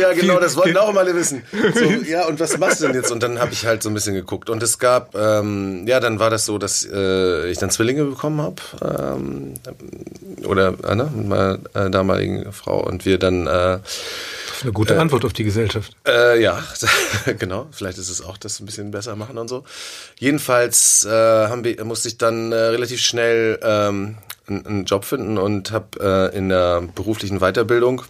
Ja, 0.00 0.12
genau, 0.12 0.38
das 0.40 0.56
wollten 0.56 0.76
auch 0.76 0.92
mal 0.92 1.00
alle 1.00 1.14
wissen. 1.14 1.42
So, 1.52 1.84
ja, 2.08 2.26
und 2.26 2.40
was 2.40 2.58
machst 2.58 2.80
du 2.80 2.86
denn 2.86 2.94
jetzt? 2.94 3.10
Und 3.10 3.22
dann 3.22 3.38
habe 3.38 3.52
ich 3.52 3.66
halt 3.66 3.82
so 3.82 3.90
ein 3.90 3.94
bisschen 3.94 4.14
geguckt. 4.14 4.50
Und 4.50 4.62
es 4.62 4.78
gab, 4.78 5.14
ähm, 5.14 5.86
ja, 5.86 6.00
dann 6.00 6.18
war 6.18 6.30
das 6.30 6.46
so, 6.46 6.58
dass 6.58 6.86
äh, 6.90 7.50
ich 7.50 7.58
dann 7.58 7.70
Zwillinge 7.70 8.04
bekommen 8.04 8.40
habe. 8.40 8.56
Ähm, 8.82 9.54
oder 10.44 10.72
ne, 10.72 11.10
mit 11.14 11.28
meiner 11.28 11.58
äh, 11.74 11.90
damaligen 11.90 12.52
Frau. 12.52 12.84
Und 12.84 13.04
wir 13.04 13.18
dann 13.18 13.46
äh, 13.46 13.78
eine 14.62 14.72
gute 14.72 14.94
äh, 14.94 14.98
Antwort 14.98 15.24
auf 15.24 15.32
die 15.32 15.44
Gesellschaft. 15.44 15.96
Äh, 16.06 16.42
ja, 16.42 16.62
genau. 17.38 17.66
Vielleicht 17.70 17.98
ist 17.98 18.10
es 18.10 18.24
auch 18.24 18.36
das 18.36 18.60
ein 18.60 18.66
bisschen 18.66 18.90
besser 18.90 19.16
machen 19.16 19.38
und 19.38 19.48
so. 19.48 19.64
Jedenfalls 20.18 21.04
äh, 21.04 21.10
haben 21.10 21.64
wir, 21.64 21.84
musste 21.84 22.08
ich 22.08 22.18
dann 22.18 22.52
äh, 22.52 22.56
relativ 22.56 23.00
schnell 23.00 23.58
ähm, 23.62 24.16
einen, 24.46 24.66
einen 24.66 24.84
Job 24.84 25.04
finden 25.04 25.38
und 25.38 25.70
habe 25.70 26.30
äh, 26.32 26.36
in 26.36 26.48
der 26.48 26.82
beruflichen 26.94 27.40
Weiterbildung 27.40 28.02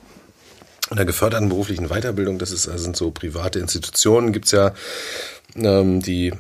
in 0.91 0.97
der 0.97 1.07
geförderten 1.07 1.49
beruflichen 1.49 1.89
Weiterbildung, 1.89 2.39
das 2.39 2.51
ist, 2.51 2.65
sind 2.65 2.97
so 2.97 3.11
private 3.11 3.59
Institutionen, 3.59 4.33
gibt's 4.33 4.51
ja, 4.51 4.75
ähm, 5.57 6.03
die 6.03 6.33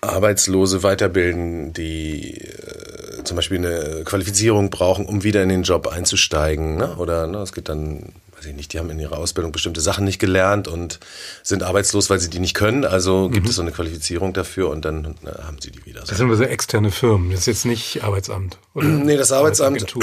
Arbeitslose 0.00 0.82
weiterbilden, 0.82 1.72
die 1.72 2.38
äh, 2.38 3.24
zum 3.24 3.36
Beispiel 3.36 3.58
eine 3.58 4.04
Qualifizierung 4.04 4.70
brauchen, 4.70 5.04
um 5.04 5.22
wieder 5.22 5.42
in 5.42 5.50
den 5.50 5.62
Job 5.62 5.88
einzusteigen. 5.88 6.76
Ne? 6.76 6.96
Oder 6.96 7.26
ne, 7.26 7.38
es 7.38 7.52
gibt 7.52 7.68
dann, 7.68 8.14
weiß 8.36 8.46
ich 8.46 8.54
nicht, 8.54 8.72
die 8.72 8.78
haben 8.78 8.88
in 8.88 8.98
ihrer 8.98 9.18
Ausbildung 9.18 9.52
bestimmte 9.52 9.82
Sachen 9.82 10.06
nicht 10.06 10.18
gelernt 10.18 10.68
und 10.68 11.00
sind 11.42 11.62
arbeitslos, 11.62 12.08
weil 12.08 12.18
sie 12.18 12.30
die 12.30 12.38
nicht 12.38 12.54
können. 12.54 12.86
Also 12.86 13.28
gibt 13.28 13.44
mhm. 13.44 13.50
es 13.50 13.56
so 13.56 13.62
eine 13.62 13.72
Qualifizierung 13.72 14.32
dafür 14.32 14.70
und 14.70 14.86
dann 14.86 15.16
na, 15.20 15.46
haben 15.46 15.58
sie 15.60 15.70
die 15.70 15.84
wieder. 15.84 16.00
Das 16.00 16.16
sind 16.16 16.26
aber 16.26 16.36
so 16.36 16.44
externe 16.44 16.90
Firmen, 16.90 17.30
das 17.30 17.40
ist 17.40 17.46
jetzt 17.46 17.66
nicht 17.66 18.02
Arbeitsamt. 18.02 18.56
Oder 18.72 18.86
nee, 18.86 19.18
das 19.18 19.32
Arbeitsamt. 19.32 19.94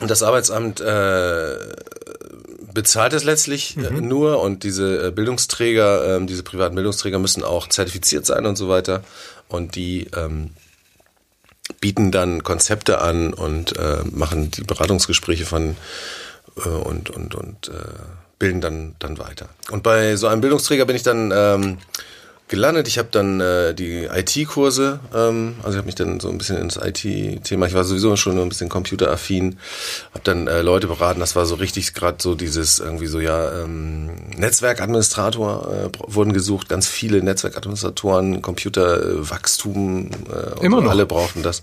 Und 0.00 0.10
das 0.10 0.22
Arbeitsamt 0.22 0.80
äh, 0.80 1.56
bezahlt 2.72 3.12
es 3.12 3.24
letztlich 3.24 3.76
äh, 3.76 3.90
mhm. 3.90 4.08
nur 4.08 4.40
und 4.40 4.62
diese 4.62 5.08
äh, 5.08 5.10
Bildungsträger, 5.10 6.16
äh, 6.16 6.26
diese 6.26 6.42
privaten 6.42 6.74
Bildungsträger 6.74 7.18
müssen 7.18 7.42
auch 7.42 7.68
zertifiziert 7.68 8.26
sein 8.26 8.46
und 8.46 8.56
so 8.56 8.68
weiter. 8.68 9.02
Und 9.48 9.74
die 9.76 10.08
ähm, 10.14 10.50
bieten 11.80 12.10
dann 12.10 12.42
Konzepte 12.42 13.00
an 13.00 13.32
und 13.32 13.76
äh, 13.78 13.98
machen 14.10 14.50
die 14.50 14.62
Beratungsgespräche 14.62 15.46
von 15.46 15.76
äh, 16.64 16.68
und 16.68 17.10
und 17.10 17.34
und 17.34 17.68
äh, 17.68 17.72
bilden 18.38 18.60
dann 18.60 18.96
dann 18.98 19.18
weiter. 19.18 19.48
Und 19.70 19.82
bei 19.82 20.16
so 20.16 20.26
einem 20.26 20.40
Bildungsträger 20.40 20.84
bin 20.84 20.96
ich 20.96 21.02
dann 21.02 21.32
ähm, 21.34 21.78
gelandet. 22.48 22.86
Ich 22.88 22.98
habe 22.98 23.08
dann 23.10 23.40
äh, 23.40 23.74
die 23.74 24.04
IT-Kurse, 24.04 25.00
ähm, 25.14 25.56
also 25.58 25.70
ich 25.70 25.76
habe 25.78 25.86
mich 25.86 25.94
dann 25.94 26.20
so 26.20 26.28
ein 26.28 26.38
bisschen 26.38 26.56
ins 26.58 26.76
IT-Thema, 26.76 27.66
ich 27.66 27.74
war 27.74 27.84
sowieso 27.84 28.16
schon 28.16 28.38
ein 28.38 28.48
bisschen 28.48 28.68
computeraffin, 28.68 29.58
habe 30.12 30.24
dann 30.24 30.46
äh, 30.46 30.62
Leute 30.62 30.86
beraten, 30.86 31.20
das 31.20 31.34
war 31.34 31.46
so 31.46 31.56
richtig 31.56 31.94
gerade 31.94 32.18
so 32.20 32.34
dieses 32.34 32.78
irgendwie 32.78 33.06
so, 33.06 33.20
ja, 33.20 33.62
ähm, 33.62 34.10
Netzwerkadministrator 34.36 35.72
äh, 35.72 35.98
wurden 36.06 36.32
gesucht, 36.32 36.68
ganz 36.68 36.86
viele 36.86 37.22
Netzwerkadministratoren, 37.22 38.42
Computerwachstum, 38.42 40.10
äh, 40.32 40.64
Immer 40.64 40.82
noch. 40.82 40.90
alle 40.90 41.06
brauchten 41.06 41.42
das. 41.42 41.62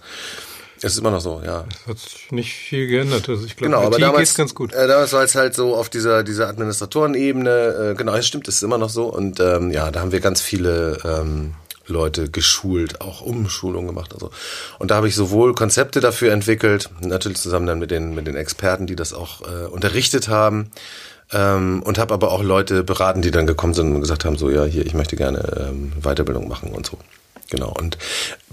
Es 0.84 0.94
ist 0.94 1.00
immer 1.00 1.12
noch 1.12 1.22
so, 1.22 1.42
ja. 1.46 1.66
Es 1.72 1.88
hat 1.88 1.98
sich 1.98 2.32
nicht 2.32 2.54
viel 2.54 2.88
geändert. 2.88 3.30
Also 3.30 3.46
ich 3.46 3.56
glaube, 3.56 3.74
genau, 3.74 3.88
aber 3.88 4.00
damals, 4.00 4.36
ganz 4.36 4.54
gut. 4.54 4.74
Äh, 4.74 4.88
damals 4.88 5.14
war 5.14 5.24
es 5.24 5.34
halt 5.34 5.56
so 5.56 5.76
auf 5.76 5.90
dieser, 5.90 6.24
dieser 6.24 6.50
Administratorenebene, 6.50 7.92
äh, 7.92 7.96
genau, 7.96 8.14
es 8.16 8.28
stimmt, 8.28 8.48
es 8.50 8.56
ist 8.56 8.64
immer 8.64 8.78
noch 8.78 8.90
so. 8.90 9.06
Und 9.06 9.40
ähm, 9.40 9.72
ja, 9.72 9.92
da 9.92 10.02
haben 10.02 10.12
wir 10.12 10.20
ganz 10.20 10.42
viele 10.42 10.98
ähm, 11.06 11.54
Leute 11.88 12.30
geschult, 12.30 13.00
auch 13.00 13.22
Umschulungen 13.22 13.88
gemacht. 13.88 14.14
Also. 14.14 14.30
Und 14.78 14.92
da 14.92 14.96
habe 14.96 15.08
ich 15.08 15.16
sowohl 15.16 15.56
Konzepte 15.56 16.02
dafür 16.02 16.34
entwickelt, 16.34 16.90
natürlich 17.02 17.38
zusammen 17.38 17.68
dann 17.68 17.80
mit 17.80 17.92
den, 17.92 18.14
mit 18.14 18.28
den 18.28 18.36
Experten, 18.36 18.86
die 18.86 18.96
das 18.96 19.14
auch 19.14 19.42
äh, 19.42 19.68
unterrichtet 19.68 20.28
haben, 20.28 20.70
ähm, 21.32 21.82
und 21.84 21.98
habe 21.98 22.14
aber 22.14 22.32
auch 22.32 22.44
Leute 22.44 22.84
beraten, 22.84 23.22
die 23.22 23.32
dann 23.32 23.48
gekommen 23.48 23.74
sind 23.74 23.94
und 23.94 24.02
gesagt 24.02 24.26
haben, 24.26 24.38
so 24.38 24.50
ja, 24.50 24.66
hier, 24.66 24.86
ich 24.86 24.94
möchte 24.94 25.16
gerne 25.16 25.70
ähm, 25.70 25.94
Weiterbildung 26.02 26.48
machen 26.48 26.72
und 26.72 26.86
so. 26.86 26.98
Genau. 27.50 27.74
Und 27.78 27.98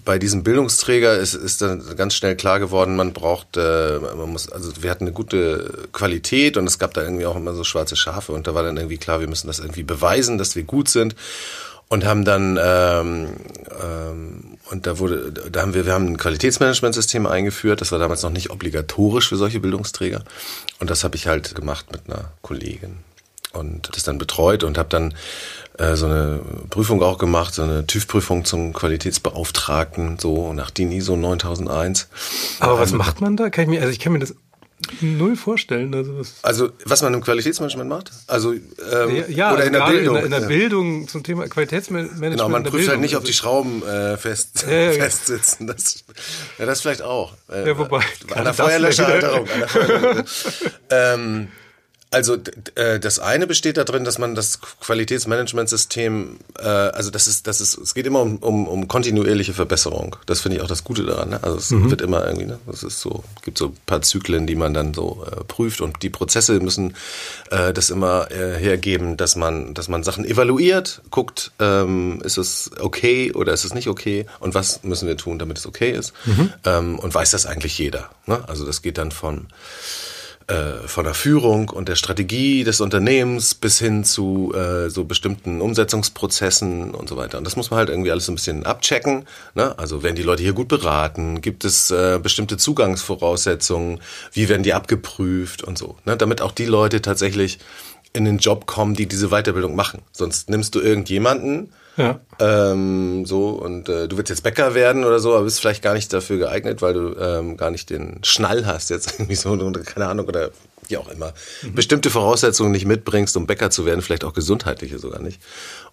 bei 0.04 0.18
diesem 0.18 0.42
Bildungsträger 0.42 1.16
ist, 1.16 1.34
ist 1.34 1.62
dann 1.62 1.82
ganz 1.96 2.14
schnell 2.14 2.36
klar 2.36 2.58
geworden, 2.58 2.96
man 2.96 3.12
braucht, 3.12 3.56
äh, 3.56 3.98
man 3.98 4.30
muss, 4.30 4.50
also 4.50 4.72
wir 4.82 4.90
hatten 4.90 5.04
eine 5.04 5.12
gute 5.12 5.88
Qualität 5.92 6.56
und 6.56 6.66
es 6.66 6.78
gab 6.78 6.94
da 6.94 7.02
irgendwie 7.02 7.26
auch 7.26 7.36
immer 7.36 7.54
so 7.54 7.64
schwarze 7.64 7.96
Schafe 7.96 8.32
und 8.32 8.46
da 8.46 8.54
war 8.54 8.62
dann 8.62 8.76
irgendwie 8.76 8.98
klar, 8.98 9.20
wir 9.20 9.28
müssen 9.28 9.46
das 9.46 9.58
irgendwie 9.58 9.82
beweisen, 9.82 10.38
dass 10.38 10.56
wir 10.56 10.64
gut 10.64 10.88
sind 10.88 11.14
und 11.88 12.04
haben 12.04 12.24
dann 12.24 12.58
ähm, 12.62 13.28
ähm, 13.82 14.58
und 14.70 14.86
da 14.86 14.98
wurde, 14.98 15.32
da 15.32 15.62
haben 15.62 15.74
wir, 15.74 15.84
wir 15.84 15.92
haben 15.92 16.06
ein 16.06 16.16
Qualitätsmanagementsystem 16.16 17.26
eingeführt. 17.26 17.80
Das 17.80 17.90
war 17.90 17.98
damals 17.98 18.22
noch 18.22 18.30
nicht 18.30 18.50
obligatorisch 18.50 19.28
für 19.28 19.36
solche 19.36 19.58
Bildungsträger. 19.58 20.22
Und 20.78 20.90
das 20.90 21.02
habe 21.02 21.16
ich 21.16 21.26
halt 21.26 21.56
gemacht 21.56 21.86
mit 21.90 22.02
einer 22.06 22.30
Kollegin 22.40 22.98
und 23.52 23.90
das 23.92 24.04
dann 24.04 24.18
betreut 24.18 24.62
und 24.62 24.78
habe 24.78 24.88
dann 24.88 25.14
äh, 25.80 25.96
so 25.96 26.06
eine 26.06 26.40
Prüfung 26.68 27.02
auch 27.02 27.18
gemacht, 27.18 27.54
so 27.54 27.62
eine 27.62 27.86
TÜV-Prüfung 27.86 28.44
zum 28.44 28.72
Qualitätsbeauftragten, 28.72 30.18
so 30.18 30.52
nach 30.52 30.70
DIN 30.70 30.92
ISO 30.92 31.16
9001. 31.16 32.08
Aber 32.60 32.78
was 32.78 32.92
ähm, 32.92 32.98
macht 32.98 33.20
man 33.20 33.36
da? 33.36 33.48
Kann 33.48 33.64
ich 33.64 33.70
mir, 33.70 33.80
also 33.80 33.90
ich 33.90 33.98
kann 33.98 34.12
mir 34.12 34.18
das 34.18 34.34
null 35.00 35.36
vorstellen. 35.36 35.94
Also 35.94 36.18
was, 36.18 36.34
also 36.42 36.70
was 36.84 37.02
man 37.02 37.14
im 37.14 37.22
Qualitätsmanagement 37.22 37.88
macht? 37.88 38.10
Also 38.26 38.52
ähm, 38.52 38.60
ja, 38.90 39.24
ja, 39.28 39.52
oder 39.52 39.62
also 39.62 39.66
in 39.66 39.72
der 39.72 39.86
Bildung. 39.86 40.16
In 40.16 40.22
der, 40.22 40.24
in 40.24 40.30
der 40.30 40.48
Bildung 40.48 41.08
zum 41.08 41.22
Thema 41.22 41.48
Qualitätsmanagement. 41.48 42.32
Genau, 42.32 42.48
man 42.48 42.62
prüft 42.62 42.74
Bildung. 42.74 42.90
halt 42.90 43.00
nicht, 43.00 43.16
ob 43.16 43.24
die 43.24 43.28
also 43.28 43.38
Schrauben 43.38 43.82
äh, 43.82 44.16
fest, 44.16 44.66
ja, 44.68 44.92
festsitzen. 44.92 45.66
Das, 45.66 46.04
ja, 46.58 46.66
das 46.66 46.82
vielleicht 46.82 47.02
auch. 47.02 47.34
Äh, 47.50 47.68
ja, 47.68 47.78
wobei. 47.78 48.00
An 48.34 48.44
der 48.44 48.54
Feuerlöscherhalterung. 48.54 49.46
ähm, 50.90 51.48
also 52.12 52.36
äh, 52.74 52.98
das 52.98 53.20
eine 53.20 53.46
besteht 53.46 53.76
darin, 53.76 54.02
dass 54.02 54.18
man 54.18 54.34
das 54.34 54.60
Qualitätsmanagementsystem, 54.80 56.38
äh, 56.58 56.66
also 56.66 57.10
das 57.10 57.28
ist, 57.28 57.46
das 57.46 57.60
ist, 57.60 57.78
es 57.78 57.94
geht 57.94 58.06
immer 58.06 58.20
um, 58.20 58.38
um, 58.38 58.66
um 58.66 58.88
kontinuierliche 58.88 59.54
Verbesserung. 59.54 60.16
Das 60.26 60.40
finde 60.40 60.56
ich 60.56 60.62
auch 60.62 60.66
das 60.66 60.82
Gute 60.82 61.04
daran. 61.04 61.30
Ne? 61.30 61.42
Also 61.42 61.58
es 61.58 61.70
mhm. 61.70 61.88
wird 61.88 62.00
immer 62.00 62.26
irgendwie, 62.26 62.46
ne? 62.46 62.58
es 62.72 62.82
ist 62.82 63.00
so, 63.00 63.22
gibt 63.42 63.58
so 63.58 63.66
ein 63.66 63.76
paar 63.86 64.02
Zyklen, 64.02 64.48
die 64.48 64.56
man 64.56 64.74
dann 64.74 64.92
so 64.92 65.24
äh, 65.30 65.44
prüft 65.44 65.80
und 65.80 66.02
die 66.02 66.10
Prozesse 66.10 66.58
müssen 66.58 66.96
äh, 67.52 67.72
das 67.72 67.90
immer 67.90 68.28
äh, 68.32 68.58
hergeben, 68.58 69.16
dass 69.16 69.36
man, 69.36 69.72
dass 69.74 69.86
man 69.86 70.02
Sachen 70.02 70.24
evaluiert, 70.24 71.02
guckt, 71.10 71.52
ähm, 71.60 72.20
ist 72.24 72.38
es 72.38 72.72
okay 72.80 73.32
oder 73.32 73.52
ist 73.52 73.64
es 73.64 73.72
nicht 73.72 73.86
okay 73.86 74.26
und 74.40 74.54
was 74.54 74.82
müssen 74.82 75.06
wir 75.06 75.16
tun, 75.16 75.38
damit 75.38 75.58
es 75.58 75.66
okay 75.66 75.92
ist 75.92 76.12
mhm. 76.24 76.52
ähm, 76.64 76.98
und 76.98 77.14
weiß 77.14 77.30
das 77.30 77.46
eigentlich 77.46 77.78
jeder. 77.78 78.10
Ne? 78.26 78.42
Also 78.48 78.66
das 78.66 78.82
geht 78.82 78.98
dann 78.98 79.12
von 79.12 79.46
äh, 80.50 80.88
von 80.88 81.04
der 81.04 81.14
Führung 81.14 81.68
und 81.68 81.88
der 81.88 81.94
Strategie 81.94 82.64
des 82.64 82.80
Unternehmens 82.80 83.54
bis 83.54 83.78
hin 83.78 84.04
zu 84.04 84.52
äh, 84.54 84.90
so 84.90 85.04
bestimmten 85.04 85.60
Umsetzungsprozessen 85.60 86.92
und 86.92 87.08
so 87.08 87.16
weiter. 87.16 87.38
Und 87.38 87.44
das 87.44 87.56
muss 87.56 87.70
man 87.70 87.78
halt 87.78 87.88
irgendwie 87.88 88.10
alles 88.10 88.26
so 88.26 88.32
ein 88.32 88.34
bisschen 88.34 88.66
abchecken. 88.66 89.26
Ne? 89.54 89.78
Also 89.78 90.02
werden 90.02 90.16
die 90.16 90.22
Leute 90.22 90.42
hier 90.42 90.52
gut 90.52 90.68
beraten? 90.68 91.40
Gibt 91.40 91.64
es 91.64 91.90
äh, 91.90 92.18
bestimmte 92.20 92.56
Zugangsvoraussetzungen? 92.56 94.00
Wie 94.32 94.48
werden 94.48 94.62
die 94.62 94.74
abgeprüft 94.74 95.62
und 95.62 95.78
so? 95.78 95.96
Ne? 96.04 96.16
Damit 96.16 96.42
auch 96.42 96.52
die 96.52 96.66
Leute 96.66 97.00
tatsächlich 97.00 97.58
in 98.12 98.24
den 98.24 98.38
Job 98.38 98.66
kommen, 98.66 98.94
die 98.94 99.06
diese 99.06 99.28
Weiterbildung 99.28 99.76
machen. 99.76 100.02
Sonst 100.12 100.50
nimmst 100.50 100.74
du 100.74 100.80
irgendjemanden, 100.80 101.72
ja. 102.00 102.20
Ähm, 102.38 103.26
so, 103.26 103.50
und 103.50 103.88
äh, 103.88 104.08
du 104.08 104.16
willst 104.16 104.30
jetzt 104.30 104.42
Bäcker 104.42 104.74
werden 104.74 105.04
oder 105.04 105.20
so, 105.20 105.34
aber 105.34 105.44
bist 105.44 105.60
vielleicht 105.60 105.82
gar 105.82 105.94
nicht 105.94 106.12
dafür 106.12 106.38
geeignet, 106.38 106.82
weil 106.82 106.94
du 106.94 107.16
ähm, 107.18 107.56
gar 107.56 107.70
nicht 107.70 107.90
den 107.90 108.20
Schnall 108.24 108.66
hast, 108.66 108.90
jetzt 108.90 109.14
irgendwie 109.18 109.34
so, 109.34 109.56
keine 109.84 110.06
Ahnung, 110.06 110.26
oder 110.26 110.50
wie 110.88 110.96
auch 110.96 111.08
immer. 111.08 111.32
Mhm. 111.62 111.74
Bestimmte 111.74 112.10
Voraussetzungen 112.10 112.72
nicht 112.72 112.86
mitbringst, 112.86 113.36
um 113.36 113.46
Bäcker 113.46 113.70
zu 113.70 113.86
werden, 113.86 114.02
vielleicht 114.02 114.24
auch 114.24 114.32
gesundheitliche 114.32 114.98
sogar 114.98 115.20
nicht. 115.20 115.40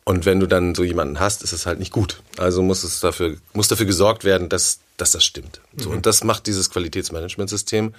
Und 0.03 0.25
wenn 0.25 0.39
du 0.39 0.47
dann 0.47 0.73
so 0.73 0.83
jemanden 0.83 1.19
hast, 1.19 1.43
ist 1.43 1.51
es 1.51 1.65
halt 1.65 1.79
nicht 1.79 1.91
gut. 1.91 2.21
Also 2.37 2.61
muss 2.61 2.83
es 2.83 2.99
dafür, 2.99 3.35
muss 3.53 3.67
dafür 3.67 3.85
gesorgt 3.85 4.23
werden, 4.23 4.49
dass, 4.49 4.79
dass 4.97 5.11
das 5.11 5.23
stimmt. 5.23 5.61
So, 5.75 5.89
mhm. 5.89 5.97
und 5.97 6.05
das 6.05 6.23
macht 6.23 6.47
dieses 6.47 6.69
Qualitätsmanagementsystem. 6.69 7.93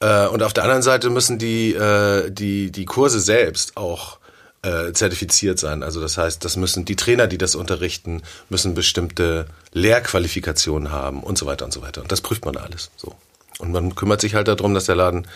Äh, 0.00 0.26
und 0.26 0.42
auf 0.42 0.52
der 0.52 0.64
anderen 0.64 0.82
Seite 0.82 1.10
müssen 1.10 1.38
die, 1.38 1.74
äh, 1.74 2.30
die, 2.30 2.70
die 2.70 2.84
Kurse 2.84 3.20
selbst 3.20 3.76
auch 3.76 4.19
äh, 4.62 4.92
zertifiziert 4.92 5.58
sein. 5.58 5.82
Also 5.82 6.00
das 6.00 6.18
heißt, 6.18 6.44
das 6.44 6.56
müssen 6.56 6.84
die 6.84 6.96
Trainer, 6.96 7.26
die 7.26 7.38
das 7.38 7.54
unterrichten, 7.54 8.22
müssen 8.48 8.74
bestimmte 8.74 9.46
Lehrqualifikationen 9.72 10.90
haben 10.90 11.22
und 11.22 11.38
so 11.38 11.46
weiter 11.46 11.64
und 11.64 11.72
so 11.72 11.82
weiter. 11.82 12.02
Und 12.02 12.12
das 12.12 12.20
prüft 12.20 12.44
man 12.44 12.56
alles 12.56 12.90
so. 12.96 13.14
Und 13.58 13.72
man 13.72 13.94
kümmert 13.94 14.20
sich 14.20 14.34
halt 14.34 14.48
darum, 14.48 14.74
dass 14.74 14.86
der 14.86 14.96
Laden, 14.96 15.26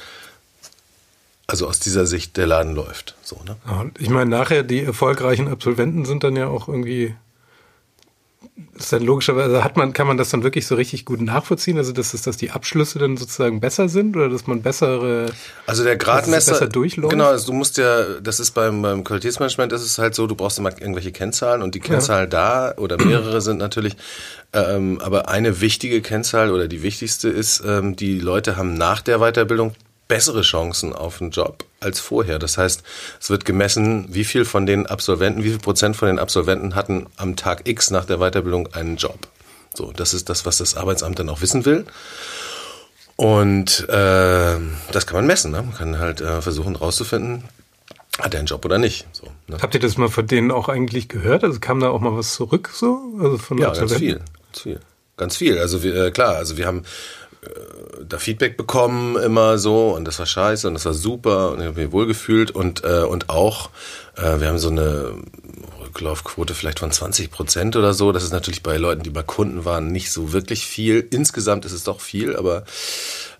also 1.47 1.67
aus 1.67 1.79
dieser 1.79 2.07
Sicht 2.07 2.37
der 2.37 2.47
Laden 2.47 2.75
läuft. 2.75 3.17
So, 3.23 3.41
ne? 3.45 3.57
Ich 3.99 4.09
meine, 4.09 4.31
nachher 4.31 4.63
die 4.63 4.83
erfolgreichen 4.83 5.49
Absolventen 5.49 6.05
sind 6.05 6.25
dann 6.25 6.37
ja 6.37 6.47
auch 6.49 6.69
irgendwie 6.69 7.15
ist 8.75 8.93
dann 8.93 9.03
logischerweise, 9.03 9.65
hat 9.65 9.77
man, 9.77 9.93
kann 9.93 10.07
man 10.07 10.17
das 10.17 10.31
dann 10.31 10.45
wirklich 10.45 10.67
so 10.67 10.77
richtig 10.77 11.05
gut 11.05 11.21
nachvollziehen? 11.21 11.77
Also, 11.77 11.93
dass, 11.93 12.11
dass 12.13 12.37
die 12.37 12.53
Abschlüsse 12.53 13.01
dann 13.01 13.17
sozusagen 13.17 13.59
besser 13.59 13.89
sind 13.89 14.17
oder 14.17 14.29
dass 14.29 14.47
man 14.47 14.63
bessere. 14.63 15.27
Also, 15.67 15.83
der 15.83 15.97
Gradmesser. 15.97 16.53
Besser 16.53 16.69
durchläuft? 16.69 17.11
Genau, 17.11 17.27
also 17.27 17.47
du 17.47 17.53
musst 17.53 17.79
ja, 17.79 18.21
das 18.21 18.39
ist 18.39 18.53
beim, 18.53 18.81
beim 18.83 19.03
Qualitätsmanagement 19.03 19.73
ist 19.73 19.83
es 19.83 19.99
halt 19.99 20.15
so, 20.15 20.29
du 20.29 20.37
brauchst 20.37 20.59
immer 20.59 20.71
irgendwelche 20.71 21.11
Kennzahlen 21.11 21.63
und 21.63 21.75
die 21.75 21.81
Kennzahl 21.81 22.23
ja. 22.23 22.27
da 22.27 22.75
oder 22.77 23.03
mehrere 23.03 23.41
sind 23.41 23.59
natürlich, 23.59 23.97
ähm, 24.53 25.01
aber 25.03 25.29
eine 25.29 25.61
wichtige 25.61 26.01
Kennzahl 26.01 26.53
oder 26.53 26.69
die 26.69 26.83
wichtigste 26.83 27.29
ist, 27.29 27.63
ähm, 27.67 27.97
die 27.97 28.21
Leute 28.21 28.57
haben 28.57 28.75
nach 28.75 29.03
der 29.03 29.19
Weiterbildung 29.19 29.75
bessere 30.15 30.43
Chancen 30.43 30.93
auf 30.93 31.21
einen 31.21 31.33
Job 31.33 31.65
als 31.81 31.99
vorher. 31.99 32.39
Das 32.39 32.57
heißt, 32.57 32.85
es 33.21 33.31
wird 33.31 33.45
gemessen, 33.45 34.07
wie 34.11 34.23
viel 34.23 34.45
von 34.45 34.65
den 34.65 34.87
Absolventen, 34.87 35.43
wie 35.43 35.51
viel 35.51 35.59
Prozent 35.59 35.97
von 35.97 36.07
den 36.07 36.21
Absolventen 36.21 36.77
hatten 36.77 37.09
am 37.17 37.35
Tag 37.35 37.67
X 37.67 37.91
nach 37.91 38.05
der 38.05 38.19
Weiterbildung 38.19 38.73
einen 38.75 38.95
Job. 38.95 39.27
So, 39.75 39.91
das 39.91 40.15
ist 40.15 40.29
das, 40.29 40.47
was 40.47 40.59
das 40.59 40.77
Arbeitsamt 40.77 41.19
dann 41.19 41.29
auch 41.29 41.41
wissen 41.41 41.65
will. 41.65 41.85
Und 43.17 43.89
äh, 43.89 44.57
das 44.93 45.05
kann 45.09 45.17
man 45.17 45.27
messen. 45.27 45.51
Ne? 45.51 45.63
Man 45.63 45.75
kann 45.75 45.99
halt 45.99 46.21
äh, 46.21 46.41
versuchen 46.41 46.77
herauszufinden, 46.79 47.43
hat 48.21 48.35
er 48.35 48.39
einen 48.39 48.47
Job 48.47 48.65
oder 48.65 48.79
nicht. 48.79 49.09
So, 49.11 49.27
ne? 49.49 49.57
Habt 49.61 49.75
ihr 49.75 49.81
das 49.81 49.99
mal 49.99 50.11
von 50.11 50.29
denen 50.29 50.53
auch 50.53 50.69
eigentlich 50.69 51.09
gehört? 51.09 51.43
Also 51.43 51.59
kam 51.59 51.81
da 51.81 51.89
auch 51.89 52.01
mal 52.01 52.17
was 52.17 52.35
zurück 52.35 52.71
so? 52.73 53.01
Also 53.21 53.37
von 53.37 53.59
ja, 53.59 53.73
ganz 53.73 53.95
viel, 53.95 54.19
ganz 54.19 54.61
viel. 54.63 54.81
Ganz 55.17 55.37
viel. 55.37 55.59
Also 55.59 55.83
wir, 55.83 55.95
äh, 55.97 56.11
klar, 56.11 56.37
also 56.37 56.57
wir 56.57 56.67
haben 56.67 56.85
da 58.07 58.19
Feedback 58.19 58.57
bekommen 58.57 59.17
immer 59.17 59.59
so 59.59 59.91
und 59.91 60.05
das 60.05 60.19
war 60.19 60.27
scheiße 60.27 60.69
und 60.69 60.75
das 60.75 60.85
war 60.85 60.95
super 60.95 61.53
und 61.53 61.61
ich 61.61 61.67
habe 61.67 61.81
mich 61.81 61.93
wohlgefühlt 61.93 62.51
und 62.51 62.85
äh, 62.85 63.03
und 63.03 63.31
auch 63.31 63.71
äh, 64.17 64.41
wir 64.41 64.49
haben 64.49 64.59
so 64.59 64.69
eine 64.69 65.15
Rücklaufquote 65.81 66.55
vielleicht 66.55 66.81
von 66.81 66.91
20 66.91 67.31
Prozent 67.31 67.77
oder 67.77 67.95
so. 67.95 68.13
Das 68.13 68.25
ist 68.25 68.33
natürlich 68.33 68.63
bei 68.63 68.77
Leuten, 68.77 69.03
die 69.03 69.11
bei 69.11 69.23
Kunden 69.23 69.65
waren, 69.65 69.89
nicht 69.89 70.11
so 70.11 70.33
wirklich 70.33 70.67
viel. 70.67 71.07
Insgesamt 71.11 71.65
ist 71.65 71.73
es 71.73 71.85
doch 71.85 72.01
viel, 72.01 72.37
aber 72.37 72.65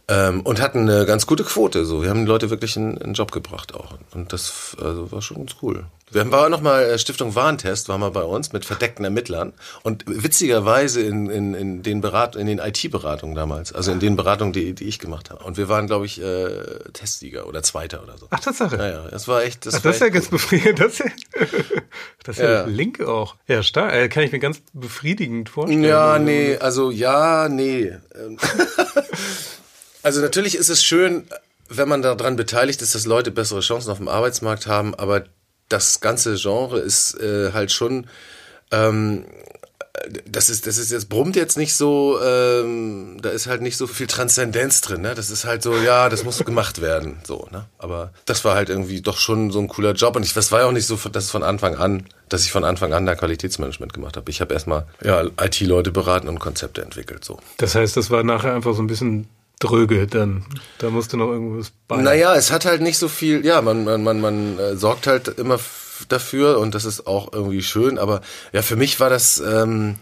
ähm, 0.09 0.43
und 0.43 0.61
hatten 0.61 0.89
eine 0.89 1.07
ganz 1.07 1.27
gute 1.27 1.45
Quote. 1.45 1.85
So, 1.85 2.03
wir 2.03 2.11
haben 2.11 2.21
die 2.21 2.31
Leute 2.31 2.51
wirklich 2.51 2.77
in, 2.77 2.97
in 2.99 3.15
Job 3.15 3.33
gebracht 3.33 3.75
auch. 3.75 3.97
Und 4.13 4.33
das 4.33 4.77
also 4.81 5.11
war 5.11 5.23
schon 5.23 5.39
ganz 5.39 5.57
cool. 5.63 5.87
Wir 6.11 6.21
haben 6.21 6.31
war 6.31 6.49
noch 6.51 6.61
mal 6.61 6.83
äh, 6.83 6.99
Stiftung 6.99 7.35
Warentest 7.35 7.89
war 7.89 7.97
mal 7.97 8.11
bei 8.11 8.23
uns 8.23 8.53
mit 8.53 8.67
verdeckten 8.67 9.05
Ermittlern 9.05 9.55
und 9.83 10.05
witzigerweise 10.07 11.01
in, 11.01 11.31
in, 11.31 11.55
in 11.55 11.83
den 11.83 12.03
Berat 12.03 12.37
in 12.37 12.47
den 12.47 12.59
IT-Beratungen 12.59 13.35
damals, 13.35 13.73
also 13.73 13.91
in 13.93 13.99
den 13.99 14.15
Beratungen, 14.15 14.53
die, 14.53 14.75
die 14.75 14.85
ich 14.85 14.99
gemacht 14.99 15.31
habe. 15.31 15.43
Und 15.43 15.57
wir 15.57 15.69
waren, 15.69 15.87
glaube 15.87 16.05
ich, 16.05 16.23
äh, 16.23 16.51
Testsieger 16.93 17.49
oder 17.49 17.63
Zweiter 17.63 18.03
oder 18.03 18.19
so. 18.19 18.27
Ach, 18.31 18.41
Tatsache. 18.41 18.77
Ja, 18.77 18.89
ja, 18.89 19.09
das 19.11 19.27
war 19.27 19.43
echt. 19.43 19.65
Das, 19.65 19.77
Ach, 19.77 19.81
das 19.81 19.97
ist 19.97 20.03
ja 20.03 20.11
ganz 20.11 20.29
befriedigend. 20.29 20.81
Das, 20.81 21.03
das 22.23 22.37
ist 22.37 22.43
ja, 22.43 22.51
ja 22.51 22.65
Link 22.67 23.01
auch. 23.01 23.37
Ja, 23.49 23.63
stark. 23.63 23.95
Äh, 23.95 24.09
kann 24.09 24.23
ich 24.23 24.33
mir 24.33 24.39
ganz 24.39 24.61
befriedigend 24.75 25.49
vorstellen. 25.49 25.83
Ja, 25.83 26.19
nee, 26.19 26.59
also 26.59 26.91
ja, 26.91 27.49
nee. 27.49 27.93
Also 30.05 30.21
natürlich 30.21 30.55
ist 30.55 30.69
es 30.69 30.85
schön, 30.85 31.25
wenn 31.69 31.89
man 31.89 32.03
daran 32.03 32.37
beteiligt 32.37 32.83
ist, 32.83 32.95
dass 32.95 33.07
Leute 33.07 33.31
bessere 33.31 33.61
Chancen 33.61 33.91
auf 33.91 33.97
dem 33.97 34.09
Arbeitsmarkt 34.09 34.67
haben, 34.67 34.95
aber 34.95 35.25
das 35.71 36.01
ganze 36.01 36.37
Genre 36.37 36.79
ist 36.79 37.19
äh, 37.21 37.53
halt 37.53 37.73
schon, 37.73 38.07
ähm, 38.71 39.25
das 40.27 40.51
ist, 40.51 40.67
das 40.67 40.77
ist 40.77 40.93
jetzt 40.93 41.09
brummt 41.09 41.37
jetzt 41.37 41.57
nicht 41.57 41.75
so, 41.75 42.19
ähm, 42.23 43.17
da 43.23 43.31
ist 43.31 43.47
halt 43.47 43.63
nicht 43.63 43.79
so 43.79 43.87
viel 43.87 44.07
Transzendenz 44.07 44.83
drin, 44.83 45.01
ne? 45.01 45.15
Das 45.15 45.31
ist 45.31 45.47
halt 45.47 45.63
so, 45.63 45.75
ja, 45.75 46.11
das 46.11 46.23
muss 46.23 46.45
gemacht 46.45 46.83
werden, 46.83 47.17
so, 47.27 47.49
ne? 47.51 47.65
Aber 47.79 48.13
das 48.27 48.45
war 48.45 48.57
halt 48.57 48.69
irgendwie 48.69 49.01
doch 49.01 49.17
schon 49.17 49.51
so 49.53 49.59
ein 49.59 49.69
cooler 49.69 49.93
Job 49.93 50.17
und 50.17 50.23
ich, 50.23 50.35
das 50.35 50.53
war 50.53 50.61
ja 50.61 50.67
auch 50.67 50.73
nicht 50.73 50.87
so, 50.87 50.97
dass 50.97 51.31
von 51.31 51.43
Anfang 51.43 51.77
an, 51.77 52.07
dass 52.29 52.45
ich 52.45 52.53
von 52.53 52.65
Anfang 52.65 52.93
an 52.93 53.07
da 53.07 53.15
Qualitätsmanagement 53.15 53.95
gemacht 53.95 54.19
habe. 54.19 54.31
Ich 54.31 54.43
habe 54.43 54.53
erstmal 54.53 54.87
ja 55.03 55.25
IT-Leute 55.41 55.93
beraten 55.93 56.29
und 56.29 56.41
Konzepte 56.41 56.83
entwickelt, 56.83 57.25
so. 57.25 57.39
Das 57.57 57.75
heißt, 57.75 57.97
das 57.97 58.11
war 58.11 58.23
nachher 58.23 58.55
einfach 58.55 58.75
so 58.75 58.83
ein 58.83 58.87
bisschen 58.87 59.29
dröge 59.61 60.07
dann. 60.07 60.45
Da 60.79 60.91
musste 60.91 61.17
noch 61.17 61.29
irgendwas 61.29 61.73
bei. 61.89 61.97
Naja, 61.97 62.35
es 62.35 62.51
hat 62.51 62.65
halt 62.65 62.83
nicht 62.83 62.99
so 62.99 63.09
viel, 63.09 63.45
ja, 63.45 63.63
man, 63.63 63.85
man, 63.85 64.03
man, 64.03 64.21
man 64.21 64.59
äh, 64.59 64.77
sorgt 64.77 65.07
halt 65.07 65.29
immer 65.29 65.59
dafür 66.09 66.59
und 66.59 66.75
das 66.75 66.85
ist 66.85 67.07
auch 67.07 67.33
irgendwie 67.33 67.63
schön, 67.63 67.99
aber 67.99 68.21
ja, 68.53 68.63
für 68.63 68.77
mich 68.77 69.01
war 69.01 69.11
das, 69.11 69.41
ähm, 69.41 69.97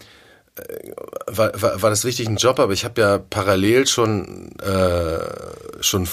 äh, 0.57 0.91
war, 1.27 1.61
war, 1.61 1.83
war 1.83 1.91
das 1.91 2.05
wichtig 2.05 2.29
ein 2.29 2.37
Job, 2.37 2.59
aber 2.59 2.73
ich 2.73 2.85
habe 2.85 3.01
ja 3.01 3.19
parallel 3.19 3.87
schon, 3.87 4.53
äh, 4.59 5.19
schon 5.81 6.09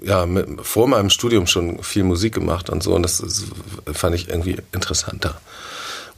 ja 0.00 0.26
mit, 0.26 0.46
vor 0.62 0.86
meinem 0.86 1.10
Studium 1.10 1.46
schon 1.46 1.82
viel 1.82 2.04
Musik 2.04 2.34
gemacht 2.34 2.70
und 2.70 2.82
so 2.82 2.94
und 2.94 3.02
das, 3.02 3.18
das 3.18 3.44
fand 3.92 4.14
ich 4.14 4.28
irgendwie 4.28 4.56
interessanter. 4.72 5.40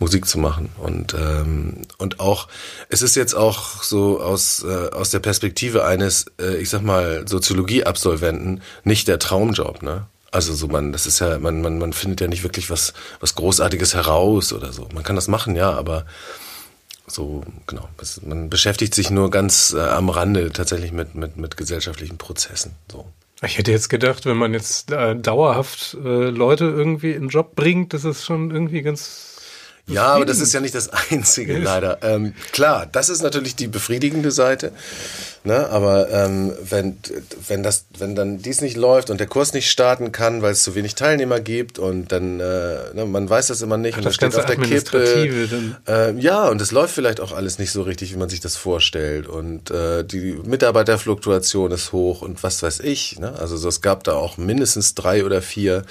Musik 0.01 0.27
zu 0.27 0.39
machen. 0.39 0.71
Und 0.79 1.15
ähm, 1.15 1.83
und 1.99 2.19
auch 2.19 2.49
es 2.89 3.03
ist 3.03 3.15
jetzt 3.15 3.35
auch 3.35 3.83
so 3.83 4.21
aus 4.21 4.65
äh, 4.65 4.91
aus 4.91 5.11
der 5.11 5.21
Perspektive 5.21 5.85
eines 5.85 6.27
äh, 6.41 6.57
ich 6.57 6.71
sag 6.71 6.83
mal 6.83 7.29
Soziologie-Absolventen 7.29 8.63
nicht 8.83 9.07
der 9.07 9.19
Traumjob 9.19 9.83
ne? 9.83 10.07
Also 10.33 10.55
so 10.55 10.69
man 10.69 10.93
das 10.93 11.07
ist 11.07 11.21
ja 11.21 11.39
man 11.39 11.61
man 11.61 11.79
man 11.79 11.93
findet 11.93 12.21
ja 12.23 12.29
nicht 12.29 12.43
wirklich 12.43 12.71
was 12.71 12.95
was 13.21 13.35
großartiges 13.35 13.95
heraus 13.95 14.53
oder 14.53 14.73
so. 14.73 14.89
Man 14.95 15.05
kann 15.05 15.17
das 15.17 15.29
machen 15.29 15.55
ja 15.55 15.71
aber 15.71 16.07
so 17.07 17.43
genau. 17.67 17.89
Man 18.23 18.49
beschäftigt 18.49 18.95
sich 18.95 19.11
nur 19.11 19.31
ganz 19.31 19.75
äh, 19.77 19.81
am 19.81 20.09
Rande 20.09 20.51
tatsächlich 20.51 20.93
mit 20.93 21.15
mit 21.15 21.37
mit 21.37 21.57
gesellschaftlichen 21.59 22.17
Prozessen 22.17 22.73
so. 22.91 23.07
Ich 23.43 23.57
hätte 23.57 23.71
jetzt 23.71 23.89
gedacht, 23.89 24.27
wenn 24.27 24.37
man 24.37 24.53
jetzt 24.53 24.93
äh, 24.93 25.17
dauerhaft 25.17 25.97
äh, 26.05 26.29
Leute 26.29 26.67
irgendwie 26.67 27.13
in 27.13 27.23
den 27.23 27.29
Job 27.31 27.55
bringt, 27.55 27.95
das 27.95 28.05
ist 28.05 28.25
schon 28.25 28.51
irgendwie 28.51 28.83
ganz 28.83 29.40
ja, 29.87 30.07
aber 30.07 30.25
das 30.25 30.41
ist 30.41 30.53
ja 30.53 30.61
nicht 30.61 30.75
das 30.75 30.91
Einzige, 31.11 31.59
leider. 31.59 31.99
Ähm, 32.03 32.35
klar, 32.53 32.87
das 32.91 33.09
ist 33.09 33.23
natürlich 33.23 33.57
die 33.57 33.69
befriedigende 33.69 34.31
Seite. 34.31 34.73
Ne? 35.43 35.71
Aber 35.71 36.11
ähm, 36.11 36.53
wenn, 36.69 36.99
wenn, 37.49 37.63
das, 37.63 37.87
wenn 37.97 38.15
dann 38.15 38.39
dies 38.39 38.61
nicht 38.61 38.77
läuft 38.77 39.09
und 39.09 39.21
der 39.21 39.27
Kurs 39.27 39.55
nicht 39.55 39.71
starten 39.71 40.13
kann, 40.13 40.43
weil 40.43 40.53
es 40.53 40.63
zu 40.63 40.75
wenig 40.75 40.97
Teilnehmer 40.97 41.41
gibt 41.41 41.79
und 41.79 42.13
dann, 42.13 42.41
äh, 42.41 42.93
ne, 42.93 43.07
man 43.07 43.29
weiß 43.29 43.47
das 43.47 43.63
immer 43.63 43.79
nicht 43.79 43.95
Ach, 43.95 43.99
und 43.99 44.05
das 44.05 44.17
steht 44.17 44.37
auf 44.37 44.45
der 44.45 44.57
Kippe. 44.57 45.79
Äh, 45.89 46.13
ja, 46.21 46.47
und 46.49 46.61
es 46.61 46.73
läuft 46.73 46.95
vielleicht 46.95 47.21
auch 47.21 47.33
alles 47.33 47.59
nicht 47.59 47.71
so 47.71 47.81
richtig, 47.81 48.13
wie 48.13 48.19
man 48.19 48.29
sich 48.29 48.41
das 48.41 48.57
vorstellt. 48.57 49.27
Und 49.29 49.71
äh, 49.71 50.05
die 50.05 50.39
Mitarbeiterfluktuation 50.45 51.73
ist 51.73 51.93
hoch 51.93 52.21
und 52.21 52.43
was 52.43 52.63
weiß 52.63 52.81
ich. 52.81 53.19
Ne? 53.19 53.33
Also 53.39 53.57
so, 53.57 53.69
es 53.69 53.81
gab 53.81 54.05
da 54.05 54.13
auch 54.13 54.37
mindestens 54.37 54.95
drei 54.95 55.25
oder 55.25 55.41
vier 55.41 55.85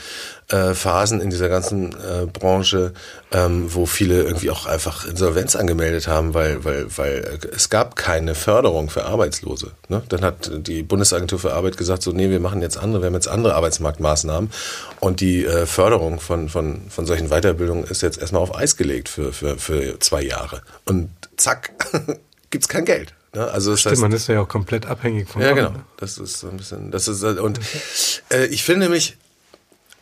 äh, 0.50 0.74
Phasen 0.74 1.22
in 1.22 1.30
dieser 1.30 1.50
ganzen 1.50 1.94
äh, 1.94 2.26
Branche, 2.26 2.94
ähm, 3.32 3.74
wo 3.74 3.86
viele 3.86 4.24
irgendwie 4.24 4.50
auch 4.50 4.66
einfach 4.66 5.06
Insolvenz 5.06 5.56
angemeldet 5.56 6.08
haben, 6.08 6.34
weil, 6.34 6.64
weil, 6.66 6.88
weil 6.98 7.40
es 7.56 7.70
gab 7.70 7.96
keine 7.96 8.36
Förderung 8.36 8.90
für 8.90 9.06
Arbeitslose. 9.06 9.72
Ne? 9.88 10.02
Dann 10.10 10.22
hat 10.22 10.52
die 10.54 10.84
Bundesagentur 10.84 11.40
für 11.40 11.54
Arbeit 11.54 11.78
gesagt, 11.78 12.04
so, 12.04 12.12
nee, 12.12 12.30
wir 12.30 12.40
machen 12.40 12.62
jetzt 12.62 12.78
andere, 12.78 13.02
wir 13.02 13.08
haben 13.08 13.14
jetzt 13.14 13.28
andere 13.28 13.56
Arbeitsmarktmaßnahmen 13.56 14.52
und 15.00 15.22
die 15.22 15.46
äh, 15.46 15.66
Förderung 15.66 16.20
von, 16.20 16.50
von, 16.50 16.82
von 16.90 17.06
solchen 17.06 17.30
Weiterbildungen 17.30 17.84
ist 17.84 18.02
jetzt 18.02 18.20
erstmal 18.20 18.42
auf 18.42 18.56
Eis 18.56 18.76
gelegt 18.76 19.10
für, 19.10 19.32
für, 19.34 19.58
für 19.58 20.00
zwei 20.00 20.24
Jahre. 20.24 20.62
Und 20.86 21.10
zack, 21.38 21.72
gibt's 22.50 22.68
kein 22.68 22.86
Geld. 22.86 23.14
Ne? 23.34 23.48
Also 23.48 23.72
das 23.72 23.82
Stimmt, 23.82 23.94
heißt, 23.94 24.02
man 24.02 24.12
ist 24.12 24.28
ja 24.28 24.42
auch 24.42 24.48
komplett 24.48 24.88
abhängig 24.88 25.30
von. 25.30 25.42
Ja, 25.42 25.52
genau. 25.52 25.74
Das 25.98 26.18
ist 26.18 26.40
so 26.40 26.50
ein 26.50 26.58
bisschen, 26.58 26.92
das 26.92 27.08
ist 27.08 27.24
und 27.24 27.60
äh, 28.32 28.46
ich 28.46 28.64
finde 28.64 28.86
nämlich, 28.86 29.18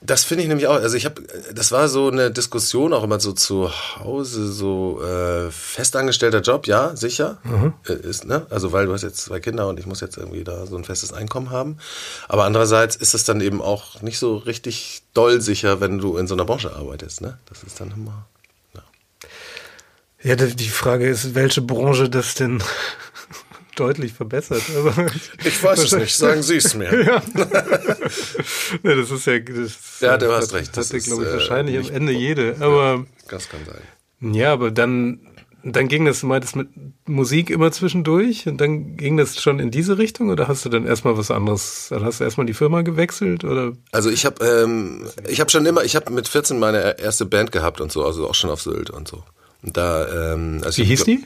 das 0.02 0.24
finde 0.24 0.44
ich 0.44 0.50
nämlich 0.50 0.68
auch. 0.68 0.76
Also 0.76 0.96
ich 0.96 1.06
habe, 1.06 1.24
das 1.54 1.72
war 1.72 1.88
so 1.88 2.10
eine 2.10 2.32
Diskussion 2.32 2.94
auch 2.94 3.04
immer 3.04 3.20
so 3.20 3.34
zu 3.34 3.72
Hause, 4.00 4.52
so 4.52 5.02
äh, 5.02 5.52
festangestellter 5.52 6.42
Job, 6.42 6.68
ja, 6.68 6.96
sicher, 6.96 7.38
mhm. 7.44 7.74
Äh, 7.88 7.94
ist 7.94 8.26
ne. 8.26 8.46
Also 8.50 8.72
weil 8.72 8.86
du 8.86 8.94
hast 8.94 9.02
jetzt 9.02 9.18
zwei 9.18 9.40
Kinder 9.40 9.68
und 9.68 9.80
ich 9.80 9.86
muss 9.86 10.02
jetzt 10.02 10.18
irgendwie 10.18 10.44
da 10.44 10.66
so 10.66 10.78
ein 10.78 10.84
festes 10.84 11.14
Einkommen 11.14 11.50
haben. 11.50 11.78
Aber 12.28 12.46
andererseits 12.46 12.96
ist 12.96 13.16
es 13.16 13.24
dann 13.24 13.42
eben 13.42 13.62
auch 13.62 14.02
nicht 14.02 14.20
so 14.20 14.38
richtig 14.38 15.04
doll 15.14 15.42
sicher, 15.42 15.82
wenn 15.82 15.98
du 15.98 16.18
in 16.18 16.28
so 16.28 16.36
einer 16.36 16.46
Branche 16.46 16.76
arbeitest, 16.76 17.22
ne. 17.22 17.38
Das 17.50 17.64
ist 17.64 17.80
dann 17.80 17.92
immer. 17.92 18.28
Ja, 20.24 20.36
die 20.36 20.70
Frage 20.70 21.08
ist, 21.08 21.36
welche 21.36 21.62
Branche 21.62 22.10
das 22.10 22.34
denn 22.34 22.62
deutlich 23.80 24.14
verbessert. 24.14 24.62
Ich 25.44 25.64
weiß 25.64 25.84
es 25.84 25.96
nicht, 25.96 26.16
sagen 26.16 26.42
Sie 26.44 26.58
es 26.58 26.74
mir. 26.74 27.04
ja. 27.06 27.22
nee, 28.84 28.96
das 28.96 29.12
ist 29.12 29.26
ja. 29.26 29.40
Das, 29.40 29.78
ja, 30.02 30.18
du 30.18 30.32
hast 30.32 30.54
recht. 30.54 30.76
Das 30.76 30.90
hatte, 30.90 31.00
glaube 31.00 31.26
ich, 31.26 31.32
wahrscheinlich 31.32 31.76
äh, 31.76 31.80
am 31.80 31.96
Ende 31.96 32.12
jede. 32.14 32.56
Aber. 32.60 33.06
Das 33.30 33.50
kann 33.50 33.62
sein. 33.66 34.34
Ja, 34.34 34.54
aber 34.54 34.72
dann, 34.72 35.20
dann 35.64 35.88
ging 35.88 36.06
das, 36.06 36.22
du 36.22 36.28
meintest 36.28 36.56
mit 36.56 36.68
Musik 37.06 37.50
immer 37.50 37.72
zwischendurch 37.72 38.48
und 38.48 38.60
dann 38.60 38.98
ging 38.98 39.18
das 39.18 39.40
schon 39.40 39.60
in 39.60 39.70
diese 39.70 39.98
Richtung 39.98 40.30
oder 40.30 40.48
hast 40.48 40.66
du 40.66 40.70
dann 40.70 40.86
erstmal 40.86 41.18
was 41.18 41.30
anderes? 41.30 41.88
Dann 41.90 42.04
hast 42.04 42.20
du 42.20 42.24
erstmal 42.24 42.48
die 42.48 42.54
Firma 42.54 42.82
gewechselt 42.82 43.44
oder? 43.44 43.74
Also 43.92 44.10
ich 44.10 44.26
habe 44.26 44.44
ähm, 44.46 45.08
ich 45.28 45.40
habe 45.40 45.52
schon 45.52 45.66
immer, 45.66 45.84
ich 45.84 45.96
habe 45.96 46.12
mit 46.12 46.28
14 46.28 46.58
meine 46.58 47.00
erste 47.00 47.26
Band 47.26 47.52
gehabt 47.52 47.80
und 47.80 47.92
so, 47.92 48.06
also 48.06 48.28
auch 48.28 48.36
schon 48.36 48.50
auf 48.50 48.62
Sylt 48.62 48.90
und 48.90 49.08
so. 49.08 49.24
Und 49.62 49.78
da, 49.78 50.34
ähm, 50.34 50.62
also 50.64 50.82
Wie 50.82 50.86
hieß 50.86 51.04
die? 51.04 51.24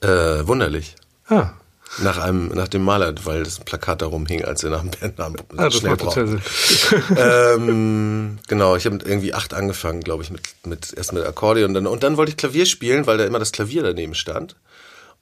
Äh, 0.00 0.46
wunderlich. 0.46 0.94
Ah. 1.28 1.50
Nach 2.02 2.18
einem, 2.18 2.48
nach 2.48 2.68
dem 2.68 2.84
Maler, 2.84 3.14
weil 3.24 3.44
das 3.44 3.60
Plakat 3.60 4.02
darum 4.02 4.26
hing, 4.26 4.44
als 4.44 4.62
er 4.64 4.70
nach 4.70 4.82
dem 4.82 4.90
Bandnamen 4.90 5.40
ah, 5.56 5.64
das 5.64 5.76
schnell 5.76 5.96
braucht. 5.96 6.18
ähm, 7.16 8.38
genau, 8.48 8.76
ich 8.76 8.84
habe 8.86 8.98
irgendwie 9.04 9.32
acht 9.32 9.54
angefangen, 9.54 10.00
glaube 10.00 10.22
ich, 10.22 10.30
mit, 10.30 10.42
mit 10.66 10.92
erst 10.94 11.12
mit 11.12 11.24
Akkordeon 11.24 11.70
und 11.70 11.74
dann, 11.74 11.86
und 11.86 12.02
dann 12.02 12.16
wollte 12.16 12.30
ich 12.30 12.36
Klavier 12.36 12.66
spielen, 12.66 13.06
weil 13.06 13.18
da 13.18 13.24
immer 13.24 13.38
das 13.38 13.52
Klavier 13.52 13.82
daneben 13.82 14.14
stand. 14.14 14.56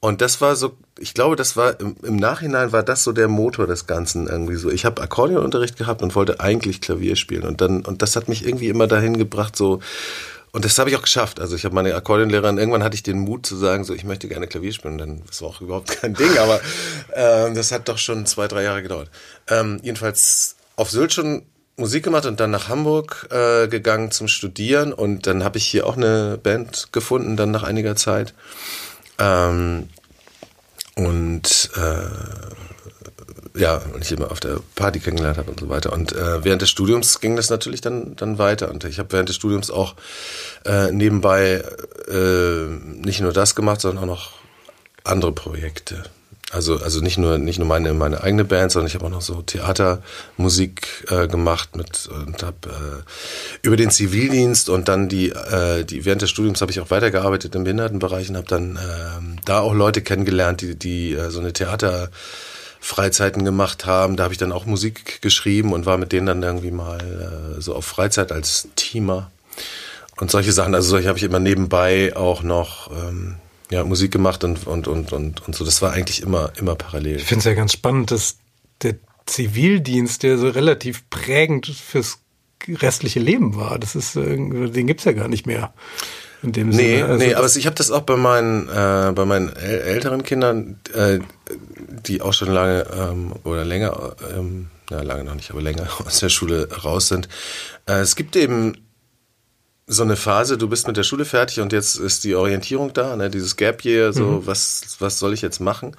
Und 0.00 0.20
das 0.20 0.42
war 0.42 0.55
so, 0.55 0.77
ich 0.98 1.14
glaube, 1.14 1.35
das 1.35 1.57
war 1.57 1.81
im, 1.81 1.96
im 2.03 2.16
Nachhinein 2.16 2.72
war 2.72 2.83
das 2.83 3.05
so 3.05 3.12
der 3.12 3.29
Motor 3.29 3.66
des 3.66 3.87
Ganzen 3.87 4.27
irgendwie 4.27 4.57
so. 4.57 4.70
Ich 4.70 4.85
habe 4.85 5.00
Akkordeonunterricht 5.00 5.79
gehabt 5.79 6.03
und 6.03 6.14
wollte 6.14 6.40
eigentlich 6.40 6.83
Klavier 6.83 7.16
spielen 7.16 7.44
und 7.44 7.62
dann 7.62 7.83
und 7.83 8.03
das 8.03 8.14
hat 8.14 8.29
mich 8.29 8.44
irgendwie 8.44 8.68
immer 8.68 8.87
dahin 8.87 9.16
gebracht, 9.16 9.57
so 9.57 9.81
und 10.55 10.64
das 10.64 10.79
habe 10.79 10.88
ich 10.88 10.95
auch 10.95 11.03
geschafft. 11.03 11.40
Also 11.40 11.57
ich 11.57 11.64
habe 11.64 11.75
meine 11.75 11.93
Akkordeonlehrerin, 11.97 12.59
irgendwann 12.59 12.85
hatte 12.85 12.95
ich 12.95 13.03
den 13.03 13.19
Mut 13.19 13.45
zu 13.45 13.57
sagen, 13.57 13.83
so 13.83 13.93
ich 13.93 14.05
möchte 14.05 14.29
gerne 14.29 14.47
Klavier 14.47 14.73
spielen. 14.73 14.99
Dann 14.99 15.23
das 15.27 15.43
war 15.43 15.49
auch 15.49 15.61
überhaupt 15.61 15.88
kein 16.01 16.14
Ding, 16.14 16.38
aber 16.38 16.61
ähm, 17.12 17.57
das 17.57 17.73
hat 17.73 17.88
doch 17.88 17.99
schon 17.99 18.25
zwei, 18.25 18.47
drei 18.47 18.62
Jahre 18.62 18.81
gedauert. 18.81 19.11
Ähm, 19.49 19.81
jedenfalls 19.83 20.55
auf 20.77 20.90
Sylt 20.93 21.12
schon 21.12 21.43
Musik 21.77 22.05
gemacht 22.05 22.25
und 22.25 22.38
dann 22.38 22.53
nach 22.53 22.69
Hamburg 22.69 23.27
äh, 23.33 23.67
gegangen 23.67 24.12
zum 24.12 24.29
Studieren 24.29 24.93
und 24.93 25.27
dann 25.27 25.43
habe 25.43 25.59
ich 25.59 25.67
hier 25.67 25.88
auch 25.88 25.97
eine 25.97 26.38
Band 26.40 26.93
gefunden, 26.93 27.37
dann 27.37 27.51
nach 27.51 27.64
einiger 27.64 27.97
Zeit. 27.97 28.33
Ähm, 29.19 29.88
und 30.95 31.71
äh, 31.75 32.74
ja, 33.57 33.81
und 33.95 34.03
ich 34.03 34.11
immer 34.11 34.33
auf 34.33 34.40
der 34.40 34.59
Party 34.75 34.99
kennengelernt 34.99 35.38
habe 35.38 35.51
und 35.51 35.61
so 35.61 35.69
weiter. 35.69 35.93
Und 35.93 36.12
äh, 36.12 36.45
während 36.45 36.62
des 36.62 36.71
Studiums 36.71 37.21
ging 37.21 37.37
das 37.37 37.51
natürlich 37.51 37.81
dann, 37.81 38.17
dann 38.17 38.38
weiter. 38.38 38.71
Und 38.71 38.85
ich 38.85 38.99
habe 38.99 39.12
während 39.12 39.29
des 39.29 39.37
Studiums 39.37 39.71
auch 39.71 39.95
äh, 40.64 40.90
nebenbei 40.90 41.62
äh, 42.09 42.64
nicht 43.05 43.21
nur 43.21 43.33
das 43.33 43.55
gemacht, 43.55 43.81
sondern 43.81 44.05
auch 44.05 44.09
noch 44.09 44.31
andere 45.05 45.33
Projekte. 45.33 46.03
Also, 46.51 46.77
also 46.77 47.01
nicht 47.01 47.17
nur, 47.17 47.38
nicht 47.38 47.59
nur 47.59 47.67
meine, 47.67 47.95
meine 47.95 48.23
eigene 48.23 48.45
Band, 48.45 48.71
sondern 48.71 48.88
ich 48.88 48.95
habe 48.95 49.07
auch 49.07 49.11
noch 49.11 49.23
so 49.23 49.43
Theatermusik 49.43 51.07
äh, 51.11 51.27
gemacht 51.27 51.75
mit 51.75 52.09
und 52.09 52.43
habe 52.43 52.69
äh, 52.69 53.67
über 53.67 53.77
den 53.77 53.90
Zivildienst 53.90 54.69
und 54.69 54.88
dann 54.88 55.09
die, 55.09 55.31
äh, 55.31 55.85
die 55.85 56.05
während 56.05 56.23
des 56.23 56.31
Studiums 56.31 56.61
habe 56.61 56.71
ich 56.71 56.81
auch 56.81 56.90
weitergearbeitet 56.90 57.55
im 57.55 57.64
Behindertenbereich 57.64 58.31
und 58.31 58.37
habe 58.37 58.47
dann 58.47 58.77
äh, 58.77 59.40
da 59.45 59.61
auch 59.61 59.75
Leute 59.75 60.03
kennengelernt, 60.03 60.61
die, 60.61 60.77
die 60.77 61.14
äh, 61.14 61.31
so 61.31 61.40
eine 61.40 61.53
Theater 61.53 62.11
Freizeiten 62.85 63.47
gemacht 63.47 63.87
haben. 63.87 64.16
Da 64.16 64.25
habe 64.25 64.35
ich 64.35 64.38
dann 64.38 64.53
auch 64.53 64.66
Musik 64.66 65.23
geschrieben 65.23 65.73
und 65.73 65.87
war 65.87 65.97
mit 65.97 66.12
denen 66.12 66.27
dann 66.27 66.42
irgendwie 66.42 66.70
mal 66.70 67.57
äh, 67.57 67.61
so 67.62 67.75
auf 67.75 67.87
Freizeit 67.87 68.31
als 68.31 68.68
Teamer 68.77 69.31
und 70.18 70.31
solche 70.31 70.53
Sachen. 70.53 70.75
Also 70.75 70.90
solche 70.90 71.09
habe 71.09 71.16
ich 71.16 71.25
immer 71.25 71.40
nebenbei 71.40 72.14
auch 72.14 72.42
noch 72.42 72.90
ähm, 72.92 73.37
ja, 73.70 73.85
Musik 73.85 74.12
gemacht 74.12 74.44
und, 74.44 74.66
und, 74.66 74.87
und, 74.87 75.14
und, 75.14 75.47
und 75.47 75.57
so. 75.57 75.64
Das 75.64 75.81
war 75.81 75.92
eigentlich 75.94 76.20
immer, 76.20 76.53
immer 76.59 76.75
parallel. 76.75 77.16
Ich 77.16 77.25
finde 77.25 77.38
es 77.38 77.44
ja 77.47 77.55
ganz 77.55 77.73
spannend, 77.73 78.11
dass 78.11 78.37
der 78.83 78.97
Zivildienst, 79.25 80.23
der 80.23 80.37
so 80.37 80.51
relativ 80.51 81.09
prägend 81.09 81.66
fürs 81.66 82.18
restliche 82.68 83.18
Leben 83.18 83.57
war. 83.57 83.79
Das 83.79 83.94
ist, 83.94 84.14
äh, 84.14 84.37
den 84.37 84.87
gibt's 84.87 85.05
ja 85.05 85.12
gar 85.12 85.29
nicht 85.29 85.47
mehr 85.47 85.73
in 86.44 86.52
dem 86.52 86.68
nee, 86.68 86.96
Sinne. 86.98 87.04
Also 87.07 87.24
nee, 87.24 87.35
aber 87.35 87.46
ich 87.46 87.66
habe 87.66 87.76
das 87.76 87.90
auch 87.90 88.02
bei 88.02 88.16
meinen, 88.16 88.68
äh, 88.68 89.12
bei 89.14 89.24
meinen 89.24 89.54
älteren 89.57 90.22
Kindern, 90.22 90.78
äh, 90.92 91.18
die 92.07 92.20
auch 92.20 92.33
schon 92.33 92.52
lange 92.52 92.87
ähm, 92.94 93.33
oder 93.44 93.64
länger, 93.64 94.14
ähm, 94.37 94.68
na 94.90 95.02
lange 95.02 95.24
noch 95.24 95.35
nicht, 95.35 95.50
aber 95.50 95.62
länger 95.62 95.88
aus 96.07 96.20
der 96.20 96.28
Schule 96.28 96.68
raus 96.85 97.09
sind. 97.09 97.28
Äh, 97.87 98.00
es 98.00 98.14
gibt 98.14 98.37
eben 98.37 98.76
so 99.87 100.02
eine 100.02 100.16
Phase, 100.16 100.57
du 100.57 100.68
bist 100.68 100.87
mit 100.87 100.96
der 100.96 101.02
Schule 101.02 101.24
fertig 101.24 101.61
und 101.61 101.72
jetzt 101.72 101.96
ist 101.96 102.24
die 102.24 102.35
Orientierung 102.35 102.92
da, 102.92 103.16
ne, 103.16 103.30
dieses 103.30 103.57
Gap 103.57 103.85
Year, 103.85 104.12
so 104.12 104.24
mhm. 104.24 104.46
was, 104.46 104.96
was 104.98 105.18
soll 105.18 105.35
ich 105.35 105.42
jetzt 105.42 105.61
machen? 105.61 105.96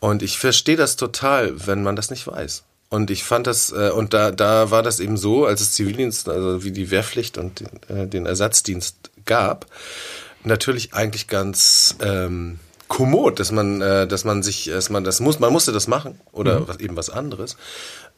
Und 0.00 0.22
ich 0.22 0.38
verstehe 0.38 0.76
das 0.76 0.96
total, 0.96 1.66
wenn 1.66 1.82
man 1.82 1.96
das 1.96 2.10
nicht 2.10 2.26
weiß. 2.26 2.64
Und 2.90 3.10
ich 3.10 3.24
fand 3.24 3.46
das, 3.46 3.70
äh, 3.72 3.90
und 3.90 4.14
da, 4.14 4.30
da 4.30 4.70
war 4.70 4.82
das 4.82 5.00
eben 5.00 5.16
so, 5.16 5.44
als 5.44 5.60
es 5.60 5.72
Zivildienst, 5.72 6.28
also 6.28 6.64
wie 6.64 6.72
die 6.72 6.90
Wehrpflicht 6.90 7.36
und 7.36 7.60
den, 7.60 7.96
äh, 7.96 8.06
den 8.06 8.24
Ersatzdienst 8.24 9.07
gab, 9.28 9.66
natürlich 10.42 10.94
eigentlich 10.94 11.28
ganz 11.28 11.94
ähm, 12.02 12.58
kommod, 12.88 13.38
dass 13.38 13.52
man, 13.52 13.80
äh, 13.80 14.08
dass 14.08 14.24
man 14.24 14.42
sich, 14.42 14.64
dass 14.64 14.90
man 14.90 15.04
das 15.04 15.20
muss, 15.20 15.38
man 15.38 15.52
musste 15.52 15.70
das 15.70 15.86
machen 15.86 16.18
oder 16.32 16.60
mhm. 16.60 16.68
was, 16.68 16.80
eben 16.80 16.96
was 16.96 17.10
anderes 17.10 17.56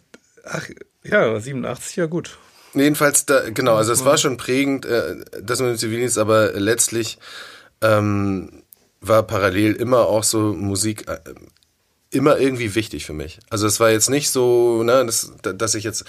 ach, 0.44 0.68
ja, 1.04 1.40
87, 1.40 1.96
ja 1.96 2.08
gut. 2.08 2.38
Jedenfalls, 2.74 3.26
da, 3.26 3.50
genau, 3.50 3.76
also 3.76 3.94
es 3.94 4.04
war 4.04 4.18
schon 4.18 4.36
prägend, 4.36 4.86
äh, 4.86 5.24
das 5.42 5.62
mit 5.62 5.70
dem 5.70 5.78
Zivildienst, 5.78 6.18
aber 6.18 6.52
letztlich 6.54 7.18
ähm, 7.82 8.64
war 9.00 9.24
parallel 9.24 9.72
immer 9.74 10.08
auch 10.08 10.24
so 10.24 10.54
Musik 10.54 11.08
äh, 11.08 11.20
immer 12.16 12.38
irgendwie 12.38 12.76
wichtig 12.76 13.06
für 13.06 13.14
mich. 13.14 13.40
Also 13.50 13.68
es 13.68 13.80
war 13.80 13.92
jetzt 13.92 14.10
nicht 14.10 14.30
so, 14.30 14.84
ne, 14.84 15.06
dass, 15.06 15.32
dass 15.42 15.76
ich 15.76 15.84
jetzt 15.84 16.06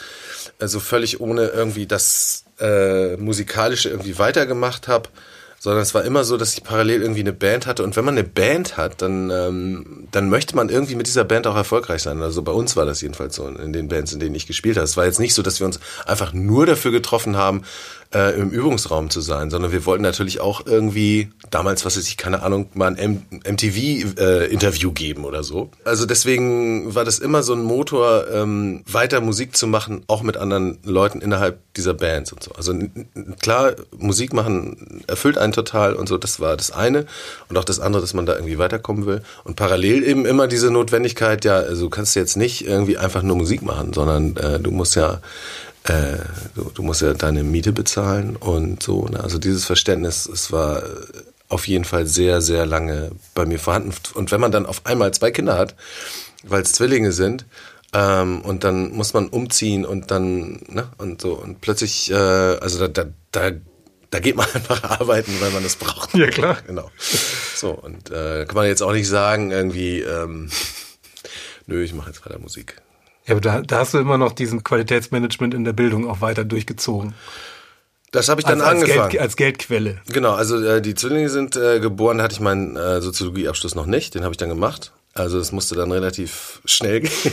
also 0.59 0.81
völlig 0.81 1.21
ohne 1.21 1.47
irgendwie 1.47 1.87
das 1.87 2.45
äh, 2.61 3.17
musikalische 3.17 3.91
irgendwie 3.91 4.19
weitergemacht 4.19 4.89
habe, 4.89 5.09
sondern 5.59 5.83
es 5.83 5.95
war 5.95 6.05
immer 6.05 6.23
so, 6.25 6.37
dass 6.37 6.55
ich 6.55 6.63
parallel 6.63 7.03
irgendwie 7.03 7.21
eine 7.21 7.33
Band 7.33 7.67
hatte. 7.67 7.83
Und 7.83 7.97
wenn 7.97 8.05
man 8.05 8.17
eine 8.17 8.27
Band 8.27 8.77
hat, 8.77 9.03
dann, 9.03 9.31
ähm, 9.31 10.07
dann 10.13 10.29
möchte 10.29 10.55
man 10.55 10.69
irgendwie 10.69 10.95
mit 10.95 11.07
dieser 11.07 11.25
Band 11.25 11.47
auch 11.47 11.57
erfolgreich 11.57 12.03
sein. 12.03 12.23
Also 12.23 12.43
bei 12.43 12.53
uns 12.53 12.77
war 12.77 12.87
das 12.87 13.01
jedenfalls 13.01 13.37
so 13.37 13.49
in 13.49 13.73
den 13.73 13.89
Bands, 13.89 14.13
in 14.13 14.21
denen 14.21 14.35
ich 14.35 14.47
gespielt 14.47 14.77
habe. 14.77 14.85
Es 14.85 14.97
war 14.97 15.07
jetzt 15.07 15.19
nicht 15.19 15.35
so, 15.35 15.43
dass 15.43 15.59
wir 15.59 15.67
uns 15.67 15.81
einfach 16.05 16.33
nur 16.33 16.67
dafür 16.67 16.93
getroffen 16.93 17.37
haben, 17.37 17.63
äh, 18.15 18.39
im 18.39 18.51
Übungsraum 18.51 19.11
zu 19.11 19.21
sein, 19.21 19.51
sondern 19.51 19.73
wir 19.73 19.87
wollten 19.87 20.03
natürlich 20.03 20.41
auch 20.41 20.65
irgendwie 20.65 21.31
damals, 21.51 21.85
was 21.85 21.97
weiß 21.97 22.07
ich, 22.09 22.17
keine 22.17 22.43
Ahnung, 22.43 22.69
mal 22.75 22.95
ein 22.97 23.27
MTV-Interview 23.31 24.91
äh, 24.91 24.93
geben 24.93 25.25
oder 25.25 25.43
so. 25.43 25.71
Also 25.85 26.07
deswegen 26.07 26.95
war 26.95 27.05
das 27.05 27.19
immer 27.19 27.43
so 27.43 27.55
ein 27.55 27.63
Motor, 27.63 28.27
ähm, 28.33 28.83
weiter 28.87 29.21
Musik 29.21 29.57
zu 29.57 29.67
machen, 29.67 30.03
auch 30.07 30.23
mit 30.23 30.37
anderen 30.37 30.79
Leuten 30.85 31.21
innerhalb 31.21 31.59
dieser 31.75 31.95
Bands 31.95 32.33
und 32.33 32.43
so. 32.43 32.53
Also 32.53 32.75
klar, 33.41 33.75
Musik 33.97 34.33
machen 34.33 35.05
erfüllt 35.07 35.39
einen 35.39 35.53
total 35.53 35.95
und 35.95 36.09
so, 36.09 36.19
das 36.19 36.41
war 36.41 36.57
das 36.57 36.71
eine. 36.71 37.07
Und 37.49 37.59
auch 37.59 37.65
das 37.65 37.81
andere, 37.81 38.03
dass 38.03 38.15
man 38.15 38.27
da 38.27 38.35
irgendwie 38.35 38.59
weiterkommen 38.59 39.07
will. 39.07 39.23
Und 39.45 39.57
parallel 39.57 40.05
eben 40.05 40.27
immer 40.27 40.47
diese 40.47 40.71
Notwendigkeit, 40.71 41.45
ja, 41.45 41.57
also 41.57 41.85
du 41.85 41.91
kannst 41.91 42.17
jetzt 42.17 42.37
nicht 42.37 42.67
irgendwie 42.67 42.99
einfach 42.99 43.23
nur 43.23 43.37
Musik 43.37 43.63
machen, 43.63 43.93
sondern 43.93 44.37
äh, 44.37 44.59
du 44.61 44.71
musst 44.71 44.97
ja 44.97 45.21
äh, 45.89 46.19
du, 46.55 46.71
du, 46.75 46.83
musst 46.83 47.03
ja 47.03 47.15
deine 47.15 47.43
Miete 47.43 47.73
bezahlen 47.73 48.37
und 48.37 48.83
so. 48.83 49.07
Ne? 49.07 49.23
Also 49.23 49.39
dieses 49.39 49.65
Verständnis, 49.65 50.27
es 50.27 50.53
war 50.53 50.83
auf 51.49 51.69
jeden 51.69 51.85
Fall 51.85 52.07
sehr, 52.07 52.41
sehr 52.41 52.67
lange 52.67 53.13
bei 53.35 53.47
mir 53.47 53.59
vorhanden. 53.59 53.93
Und 54.15 54.33
wenn 54.33 54.41
man 54.41 54.53
dann 54.53 54.67
auf 54.67 54.85
einmal 54.85 55.13
zwei 55.15 55.31
Kinder 55.31 55.57
hat, 55.57 55.77
weil 56.43 56.63
es 56.63 56.73
Zwillinge 56.73 57.13
sind, 57.13 57.47
ähm, 57.93 58.43
und 58.43 58.65
dann 58.65 58.91
muss 58.93 59.15
man 59.15 59.29
umziehen 59.29 59.85
und 59.85 60.11
dann, 60.11 60.61
ne, 60.69 60.89
und 60.99 61.21
so, 61.21 61.35
und 61.35 61.61
plötzlich, 61.61 62.11
äh, 62.11 62.15
also 62.15 62.87
da, 62.87 62.89
da, 62.89 63.11
da, 63.31 63.57
da 64.11 64.19
geht 64.19 64.37
man 64.37 64.47
einfach 64.55 64.83
arbeiten, 64.83 65.33
weil 65.41 65.51
man 65.51 65.63
das 65.63 65.77
braucht. 65.77 66.15
Ja, 66.15 66.29
klar. 66.29 66.59
Genau. 66.67 66.91
So, 67.55 67.71
und 67.71 68.11
äh, 68.11 68.45
kann 68.45 68.57
man 68.57 68.67
jetzt 68.67 68.83
auch 68.83 68.93
nicht 68.93 69.09
sagen, 69.09 69.53
irgendwie, 69.53 70.01
ähm, 70.01 70.51
nö, 71.67 71.83
ich 71.83 71.95
mache 71.95 72.11
jetzt 72.11 72.27
weiter 72.27 72.39
Musik. 72.39 72.83
Ja, 73.27 73.35
aber 73.35 73.41
da, 73.41 73.61
da 73.61 73.79
hast 73.79 73.95
du 73.95 73.99
immer 73.99 74.19
noch 74.19 74.33
diesen 74.33 74.63
Qualitätsmanagement 74.63 75.53
in 75.55 75.65
der 75.65 75.73
Bildung 75.73 76.09
auch 76.09 76.21
weiter 76.21 76.45
durchgezogen. 76.45 77.15
Das 78.13 78.29
habe 78.29 78.41
ich 78.41 78.47
dann 78.47 78.61
als, 78.61 78.83
angefangen. 78.83 79.01
Als, 79.01 79.11
Geld, 79.11 79.23
als 79.23 79.37
Geldquelle. 79.37 79.99
Genau, 80.13 80.35
also 80.35 80.63
äh, 80.63 80.81
die 80.81 80.95
Zwillinge 80.95 81.29
sind 81.29 81.57
äh, 81.57 81.81
geboren, 81.81 82.23
hatte 82.23 82.35
ich 82.35 82.41
meinen 82.41 82.77
äh, 82.77 83.01
Soziologieabschluss 83.01 83.75
noch 83.75 83.87
nicht, 83.87 84.15
den 84.15 84.23
habe 84.23 84.33
ich 84.33 84.39
dann 84.39 84.49
gemacht. 84.49 84.93
Also 85.13 85.39
das 85.39 85.51
musste 85.51 85.75
dann 85.75 85.91
relativ 85.91 86.61
schnell 86.65 87.01
gehen. 87.03 87.33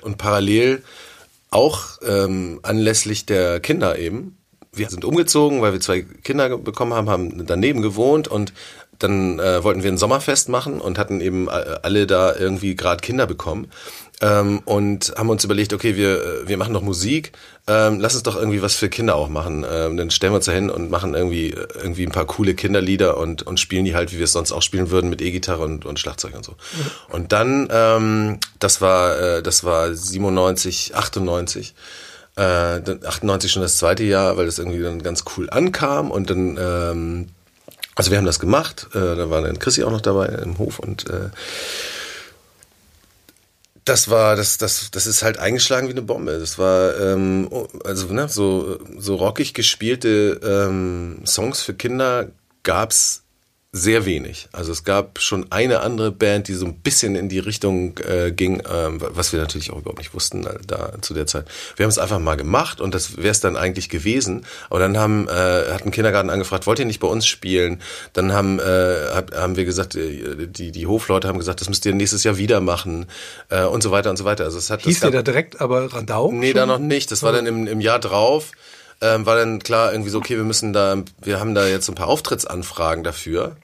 Und 0.00 0.16
parallel 0.16 0.82
auch 1.50 1.98
ähm, 2.06 2.60
anlässlich 2.62 3.26
der 3.26 3.60
Kinder 3.60 3.98
eben. 3.98 4.38
Wir 4.72 4.90
sind 4.90 5.04
umgezogen, 5.04 5.60
weil 5.62 5.72
wir 5.72 5.80
zwei 5.80 6.02
Kinder 6.02 6.58
bekommen 6.58 6.94
haben, 6.94 7.08
haben 7.08 7.46
daneben 7.46 7.80
gewohnt 7.80 8.26
und 8.26 8.52
dann 8.98 9.38
äh, 9.38 9.62
wollten 9.62 9.82
wir 9.82 9.92
ein 9.92 9.98
Sommerfest 9.98 10.48
machen 10.48 10.80
und 10.80 10.98
hatten 10.98 11.20
eben 11.20 11.48
äh, 11.48 11.78
alle 11.82 12.06
da 12.06 12.34
irgendwie 12.34 12.74
gerade 12.74 13.00
Kinder 13.00 13.26
bekommen 13.26 13.68
ähm, 14.20 14.60
und 14.64 15.14
haben 15.16 15.28
uns 15.28 15.44
überlegt, 15.44 15.72
okay, 15.72 15.96
wir, 15.96 16.22
äh, 16.22 16.48
wir 16.48 16.56
machen 16.56 16.74
doch 16.74 16.82
Musik, 16.82 17.32
ähm, 17.66 17.98
lass 17.98 18.14
uns 18.14 18.22
doch 18.22 18.36
irgendwie 18.36 18.62
was 18.62 18.74
für 18.74 18.88
Kinder 18.88 19.16
auch 19.16 19.28
machen. 19.28 19.66
Ähm, 19.68 19.96
dann 19.96 20.10
stellen 20.10 20.32
wir 20.32 20.36
uns 20.36 20.44
da 20.46 20.52
hin 20.52 20.70
und 20.70 20.90
machen 20.90 21.14
irgendwie, 21.14 21.50
äh, 21.50 21.66
irgendwie 21.74 22.06
ein 22.06 22.12
paar 22.12 22.26
coole 22.26 22.54
Kinderlieder 22.54 23.16
und, 23.16 23.42
und 23.42 23.58
spielen 23.58 23.84
die 23.84 23.94
halt, 23.94 24.12
wie 24.12 24.18
wir 24.18 24.24
es 24.24 24.32
sonst 24.32 24.52
auch 24.52 24.62
spielen 24.62 24.90
würden, 24.90 25.10
mit 25.10 25.20
E-Gitarre 25.20 25.64
und, 25.64 25.84
und 25.84 25.98
Schlagzeug 25.98 26.34
und 26.36 26.44
so. 26.44 26.52
Mhm. 26.52 27.14
Und 27.14 27.32
dann, 27.32 27.68
ähm, 27.70 28.38
das 28.60 28.80
war, 28.80 29.18
äh, 29.18 29.42
das 29.42 29.64
war 29.64 29.92
97, 29.94 30.94
98, 30.94 31.74
äh, 32.36 32.42
98 32.42 33.50
schon 33.50 33.62
das 33.62 33.78
zweite 33.78 34.04
Jahr, 34.04 34.36
weil 34.36 34.46
das 34.46 34.58
irgendwie 34.58 34.82
dann 34.82 35.02
ganz 35.02 35.24
cool 35.36 35.48
ankam 35.50 36.10
und 36.10 36.30
dann, 36.30 36.58
ähm, 36.60 37.28
also 37.94 38.10
wir 38.10 38.18
haben 38.18 38.26
das 38.26 38.40
gemacht, 38.40 38.88
äh, 38.92 38.98
da 38.98 39.30
war 39.30 39.42
dann 39.42 39.58
Chrissy 39.58 39.84
auch 39.84 39.90
noch 39.90 40.00
dabei 40.00 40.26
im 40.26 40.58
Hof 40.58 40.78
und 40.78 41.08
äh, 41.08 41.30
das 43.84 44.08
war, 44.08 44.36
das, 44.36 44.58
das, 44.58 44.90
das 44.90 45.06
ist 45.06 45.22
halt 45.22 45.38
eingeschlagen 45.38 45.88
wie 45.88 45.92
eine 45.92 46.02
Bombe. 46.02 46.38
Das 46.38 46.58
war, 46.58 46.98
ähm, 46.98 47.48
also 47.84 48.12
ne, 48.12 48.28
so, 48.28 48.78
so 48.98 49.16
rockig 49.16 49.52
gespielte 49.54 50.40
ähm, 50.42 51.20
Songs 51.26 51.62
für 51.62 51.74
Kinder 51.74 52.28
gab's 52.62 53.23
sehr 53.76 54.06
wenig. 54.06 54.48
Also 54.52 54.70
es 54.70 54.84
gab 54.84 55.18
schon 55.20 55.50
eine 55.50 55.80
andere 55.80 56.12
Band, 56.12 56.46
die 56.46 56.54
so 56.54 56.64
ein 56.64 56.76
bisschen 56.76 57.16
in 57.16 57.28
die 57.28 57.40
Richtung 57.40 57.98
äh, 57.98 58.30
ging, 58.30 58.62
ähm, 58.72 59.00
was 59.00 59.32
wir 59.32 59.40
natürlich 59.40 59.72
auch 59.72 59.78
überhaupt 59.78 59.98
nicht 59.98 60.14
wussten 60.14 60.46
äh, 60.46 60.58
da 60.64 60.92
zu 61.00 61.12
der 61.12 61.26
Zeit. 61.26 61.46
Wir 61.74 61.82
haben 61.82 61.90
es 61.90 61.98
einfach 61.98 62.20
mal 62.20 62.36
gemacht 62.36 62.80
und 62.80 62.94
das 62.94 63.16
wäre 63.16 63.30
es 63.30 63.40
dann 63.40 63.56
eigentlich 63.56 63.88
gewesen. 63.88 64.46
Aber 64.70 64.78
dann 64.78 64.96
haben 64.96 65.26
äh, 65.28 65.72
hat 65.72 65.84
ein 65.84 65.90
Kindergarten 65.90 66.30
angefragt, 66.30 66.68
wollt 66.68 66.78
ihr 66.78 66.84
nicht 66.84 67.00
bei 67.00 67.08
uns 67.08 67.26
spielen? 67.26 67.82
Dann 68.12 68.32
haben 68.32 68.60
äh, 68.60 68.62
hab, 69.12 69.34
haben 69.34 69.56
wir 69.56 69.64
gesagt, 69.64 69.96
äh, 69.96 70.46
die 70.46 70.70
die 70.70 70.86
Hofleute 70.86 71.26
haben 71.26 71.38
gesagt, 71.38 71.60
das 71.60 71.68
müsst 71.68 71.84
ihr 71.84 71.94
nächstes 71.94 72.22
Jahr 72.22 72.38
wieder 72.38 72.60
machen 72.60 73.06
äh, 73.48 73.64
und 73.64 73.82
so 73.82 73.90
weiter 73.90 74.08
und 74.08 74.16
so 74.16 74.24
weiter. 74.24 74.44
Also 74.44 74.56
es 74.56 74.70
hat 74.70 74.82
hieß 74.82 75.02
ihr 75.02 75.10
da 75.10 75.22
direkt 75.22 75.60
aber 75.60 75.92
Radau? 75.92 76.30
Nee, 76.30 76.52
schon? 76.52 76.58
da 76.58 76.66
noch 76.66 76.78
nicht. 76.78 77.10
Das 77.10 77.24
war 77.24 77.32
dann 77.32 77.46
im, 77.46 77.66
im 77.66 77.80
Jahr 77.80 77.98
drauf. 77.98 78.52
Ähm, 79.00 79.26
war 79.26 79.34
dann 79.34 79.58
klar 79.58 79.90
irgendwie 79.90 80.10
so, 80.10 80.18
okay, 80.18 80.36
wir 80.36 80.44
müssen 80.44 80.72
da, 80.72 81.02
wir 81.20 81.40
haben 81.40 81.56
da 81.56 81.66
jetzt 81.66 81.88
ein 81.88 81.96
paar 81.96 82.06
Auftrittsanfragen 82.06 83.02
dafür. 83.02 83.56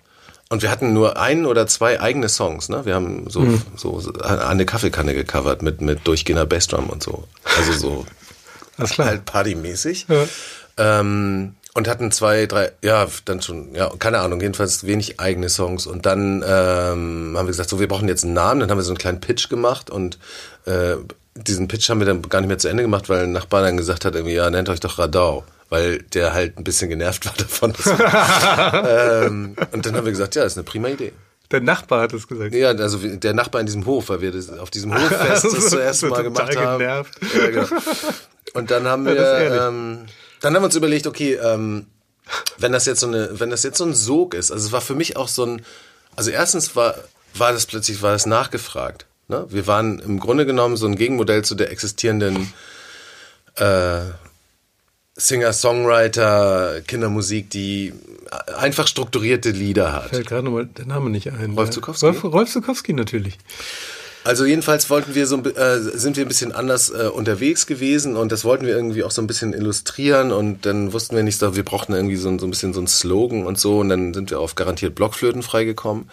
Und 0.52 0.62
wir 0.62 0.70
hatten 0.70 0.92
nur 0.92 1.16
ein 1.16 1.46
oder 1.46 1.68
zwei 1.68 2.00
eigene 2.00 2.28
Songs, 2.28 2.68
ne? 2.68 2.84
Wir 2.84 2.96
haben 2.96 3.30
so, 3.30 3.40
mhm. 3.40 3.62
so, 3.76 4.02
eine 4.24 4.66
Kaffeekanne 4.66 5.14
gecovert 5.14 5.62
mit, 5.62 5.80
mit 5.80 6.04
durchgehender 6.08 6.44
Bassdrum 6.44 6.90
und 6.90 7.04
so. 7.04 7.22
Also 7.56 7.72
so 7.72 8.06
Alles 8.76 8.90
klar. 8.90 9.06
halt 9.06 9.24
partymäßig. 9.26 10.06
Ja. 10.08 10.26
Ähm, 10.76 11.54
und 11.74 11.86
hatten 11.86 12.10
zwei, 12.10 12.46
drei, 12.46 12.72
ja, 12.82 13.06
dann 13.26 13.40
schon, 13.40 13.76
ja, 13.76 13.92
keine 14.00 14.18
Ahnung, 14.18 14.40
jedenfalls 14.40 14.84
wenig 14.84 15.20
eigene 15.20 15.48
Songs. 15.48 15.86
Und 15.86 16.04
dann 16.04 16.42
ähm, 16.44 17.34
haben 17.36 17.46
wir 17.46 17.52
gesagt, 17.52 17.70
so, 17.70 17.78
wir 17.78 17.86
brauchen 17.86 18.08
jetzt 18.08 18.24
einen 18.24 18.34
Namen. 18.34 18.58
Dann 18.58 18.70
haben 18.70 18.78
wir 18.78 18.82
so 18.82 18.90
einen 18.90 18.98
kleinen 18.98 19.20
Pitch 19.20 19.50
gemacht 19.50 19.88
und 19.88 20.18
äh, 20.64 20.96
diesen 21.36 21.68
Pitch 21.68 21.88
haben 21.88 22.00
wir 22.00 22.08
dann 22.08 22.22
gar 22.22 22.40
nicht 22.40 22.48
mehr 22.48 22.58
zu 22.58 22.66
Ende 22.66 22.82
gemacht, 22.82 23.08
weil 23.08 23.22
ein 23.22 23.32
Nachbar 23.32 23.62
dann 23.62 23.76
gesagt 23.76 24.04
hat, 24.04 24.16
irgendwie, 24.16 24.34
ja, 24.34 24.50
nennt 24.50 24.68
euch 24.68 24.80
doch 24.80 24.98
Radau 24.98 25.44
weil 25.70 26.02
der 26.02 26.34
halt 26.34 26.58
ein 26.58 26.64
bisschen 26.64 26.90
genervt 26.90 27.24
war 27.24 27.34
davon. 27.38 27.72
ähm, 28.86 29.56
und 29.72 29.86
dann 29.86 29.96
haben 29.96 30.04
wir 30.04 30.12
gesagt, 30.12 30.34
ja, 30.34 30.42
das 30.42 30.52
ist 30.52 30.58
eine 30.58 30.64
prima 30.64 30.88
Idee. 30.88 31.12
Der 31.50 31.60
Nachbar 31.60 32.02
hat 32.02 32.12
es 32.12 32.28
gesagt. 32.28 32.54
Ja, 32.54 32.68
also 32.68 32.98
der 32.98 33.34
Nachbar 33.34 33.60
in 33.60 33.66
diesem 33.66 33.86
Hof, 33.86 34.08
weil 34.08 34.20
wir 34.20 34.30
das 34.30 34.50
auf 34.50 34.70
diesem 34.70 34.94
Hoffest 34.94 35.44
das 35.44 35.70
zuerst 35.70 36.02
mal 36.04 36.22
gemacht 36.22 36.56
haben. 36.56 36.78
Genervt. 36.78 37.18
Ja, 37.34 37.46
genau. 37.48 37.66
Und 38.52 38.70
dann 38.70 38.86
haben 38.86 39.04
wir, 39.04 39.16
ähm, 39.16 40.06
dann 40.40 40.54
haben 40.54 40.62
wir 40.62 40.66
uns 40.66 40.76
überlegt, 40.76 41.06
okay, 41.06 41.34
ähm, 41.34 41.86
wenn 42.58 42.72
das 42.72 42.86
jetzt 42.86 43.00
so 43.00 43.08
eine, 43.08 43.40
wenn 43.40 43.50
das 43.50 43.62
jetzt 43.62 43.78
so 43.78 43.84
ein 43.84 43.94
Sog 43.94 44.34
ist, 44.34 44.52
also 44.52 44.66
es 44.66 44.72
war 44.72 44.80
für 44.80 44.94
mich 44.94 45.16
auch 45.16 45.28
so 45.28 45.44
ein, 45.44 45.62
also 46.14 46.30
erstens 46.30 46.76
war, 46.76 46.94
war 47.34 47.52
das 47.52 47.66
plötzlich, 47.66 48.02
war 48.02 48.12
das 48.12 48.26
nachgefragt. 48.26 49.06
Ne? 49.26 49.46
Wir 49.48 49.66
waren 49.66 49.98
im 49.98 50.20
Grunde 50.20 50.46
genommen 50.46 50.76
so 50.76 50.86
ein 50.86 50.96
Gegenmodell 50.96 51.44
zu 51.44 51.54
der 51.56 51.70
existierenden 51.70 52.52
äh, 53.56 54.00
Singer-Songwriter, 55.20 56.80
Kindermusik, 56.86 57.50
die 57.50 57.92
einfach 58.56 58.86
strukturierte 58.86 59.50
Lieder 59.50 59.92
hat. 59.92 60.10
Fällt 60.10 60.28
gerade 60.28 60.44
nochmal 60.44 60.66
der 60.66 60.86
Name 60.86 61.10
nicht 61.10 61.32
ein. 61.32 61.52
Rolf 61.52 61.70
Zukowski? 61.70 62.06
Rolf, 62.06 62.24
Rolf 62.24 62.50
Zukowski 62.50 62.92
natürlich. 62.92 63.38
Also 64.22 64.44
jedenfalls 64.44 64.90
wollten 64.90 65.14
wir 65.14 65.26
so, 65.26 65.38
äh, 65.38 65.78
sind 65.80 66.16
wir 66.16 66.26
ein 66.26 66.28
bisschen 66.28 66.52
anders 66.52 66.90
äh, 66.90 67.08
unterwegs 67.08 67.66
gewesen 67.66 68.16
und 68.16 68.30
das 68.30 68.44
wollten 68.44 68.66
wir 68.66 68.74
irgendwie 68.74 69.02
auch 69.02 69.10
so 69.10 69.22
ein 69.22 69.26
bisschen 69.26 69.54
illustrieren 69.54 70.30
und 70.30 70.66
dann 70.66 70.92
wussten 70.92 71.16
wir 71.16 71.22
nicht 71.22 71.38
so, 71.38 71.56
wir 71.56 71.64
brauchten 71.64 71.94
irgendwie 71.94 72.16
so, 72.16 72.38
so 72.38 72.46
ein 72.46 72.50
bisschen 72.50 72.74
so 72.74 72.82
ein 72.82 72.86
Slogan 72.86 73.46
und 73.46 73.58
so 73.58 73.78
und 73.78 73.88
dann 73.88 74.12
sind 74.12 74.30
wir 74.30 74.38
auf 74.38 74.56
garantiert 74.56 74.94
Blockflöten 74.94 75.42
freigekommen. 75.42 76.10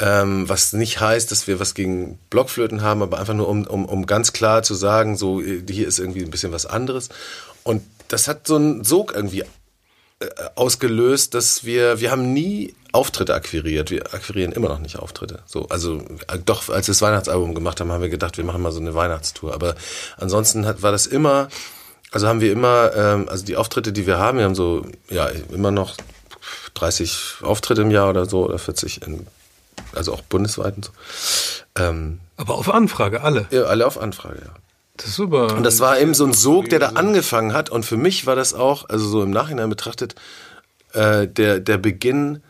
Ähm, 0.00 0.48
was 0.48 0.72
nicht 0.72 1.00
heißt, 1.00 1.30
dass 1.30 1.46
wir 1.46 1.60
was 1.60 1.74
gegen 1.74 2.18
Blockflöten 2.30 2.82
haben, 2.82 3.02
aber 3.02 3.18
einfach 3.20 3.34
nur 3.34 3.48
um, 3.48 3.66
um, 3.66 3.84
um 3.84 4.06
ganz 4.06 4.32
klar 4.32 4.62
zu 4.62 4.74
sagen, 4.74 5.16
so 5.16 5.40
hier 5.40 5.86
ist 5.86 5.98
irgendwie 5.98 6.24
ein 6.24 6.30
bisschen 6.30 6.50
was 6.50 6.66
anderes. 6.66 7.10
Und 7.62 7.82
das 8.08 8.28
hat 8.28 8.46
so 8.46 8.56
einen 8.56 8.84
Sog 8.84 9.14
irgendwie 9.14 9.44
äh, 10.20 10.26
ausgelöst, 10.54 11.34
dass 11.34 11.64
wir, 11.64 12.00
wir 12.00 12.10
haben 12.10 12.32
nie 12.32 12.74
Auftritte 12.92 13.34
akquiriert. 13.34 13.90
Wir 13.90 14.14
akquirieren 14.14 14.52
immer 14.52 14.68
noch 14.68 14.78
nicht 14.78 14.98
Auftritte. 14.98 15.40
So, 15.46 15.68
also 15.68 15.98
äh, 16.28 16.38
doch, 16.44 16.68
als 16.68 16.86
wir 16.86 16.92
das 16.92 17.02
Weihnachtsalbum 17.02 17.54
gemacht 17.54 17.80
haben, 17.80 17.90
haben 17.90 18.02
wir 18.02 18.08
gedacht, 18.08 18.36
wir 18.36 18.44
machen 18.44 18.62
mal 18.62 18.72
so 18.72 18.80
eine 18.80 18.94
Weihnachtstour. 18.94 19.52
Aber 19.52 19.74
ansonsten 20.16 20.66
hat, 20.66 20.82
war 20.82 20.92
das 20.92 21.06
immer, 21.06 21.48
also 22.12 22.28
haben 22.28 22.40
wir 22.40 22.52
immer, 22.52 22.92
ähm, 22.94 23.28
also 23.28 23.44
die 23.44 23.56
Auftritte, 23.56 23.92
die 23.92 24.06
wir 24.06 24.18
haben, 24.18 24.38
wir 24.38 24.44
haben 24.44 24.54
so, 24.54 24.86
ja, 25.10 25.28
immer 25.52 25.72
noch 25.72 25.96
30 26.74 27.38
Auftritte 27.42 27.82
im 27.82 27.90
Jahr 27.90 28.10
oder 28.10 28.26
so, 28.26 28.44
oder 28.44 28.58
40 28.58 29.02
in, 29.06 29.26
also 29.92 30.12
auch 30.12 30.22
bundesweit 30.22 30.76
und 30.76 30.84
so. 30.84 30.92
Ähm, 31.76 32.20
Aber 32.36 32.54
auf 32.54 32.72
Anfrage, 32.72 33.22
alle? 33.22 33.48
Ja, 33.50 33.64
alle 33.64 33.86
auf 33.86 33.98
Anfrage, 33.98 34.42
ja. 34.44 34.54
Das 34.96 35.08
ist 35.08 35.16
super. 35.16 35.54
Und 35.54 35.64
das 35.64 35.80
war 35.80 35.98
eben 35.98 36.14
so 36.14 36.24
ein 36.24 36.32
Sog, 36.32 36.68
der 36.68 36.78
da 36.78 36.90
angefangen 36.90 37.52
hat. 37.52 37.68
Und 37.68 37.84
für 37.84 37.96
mich 37.96 38.26
war 38.26 38.36
das 38.36 38.54
auch, 38.54 38.88
also 38.88 39.08
so 39.08 39.22
im 39.22 39.30
Nachhinein 39.30 39.68
betrachtet, 39.68 40.14
äh, 40.92 41.26
der, 41.26 41.60
der 41.60 41.78
Beginn 41.78 42.42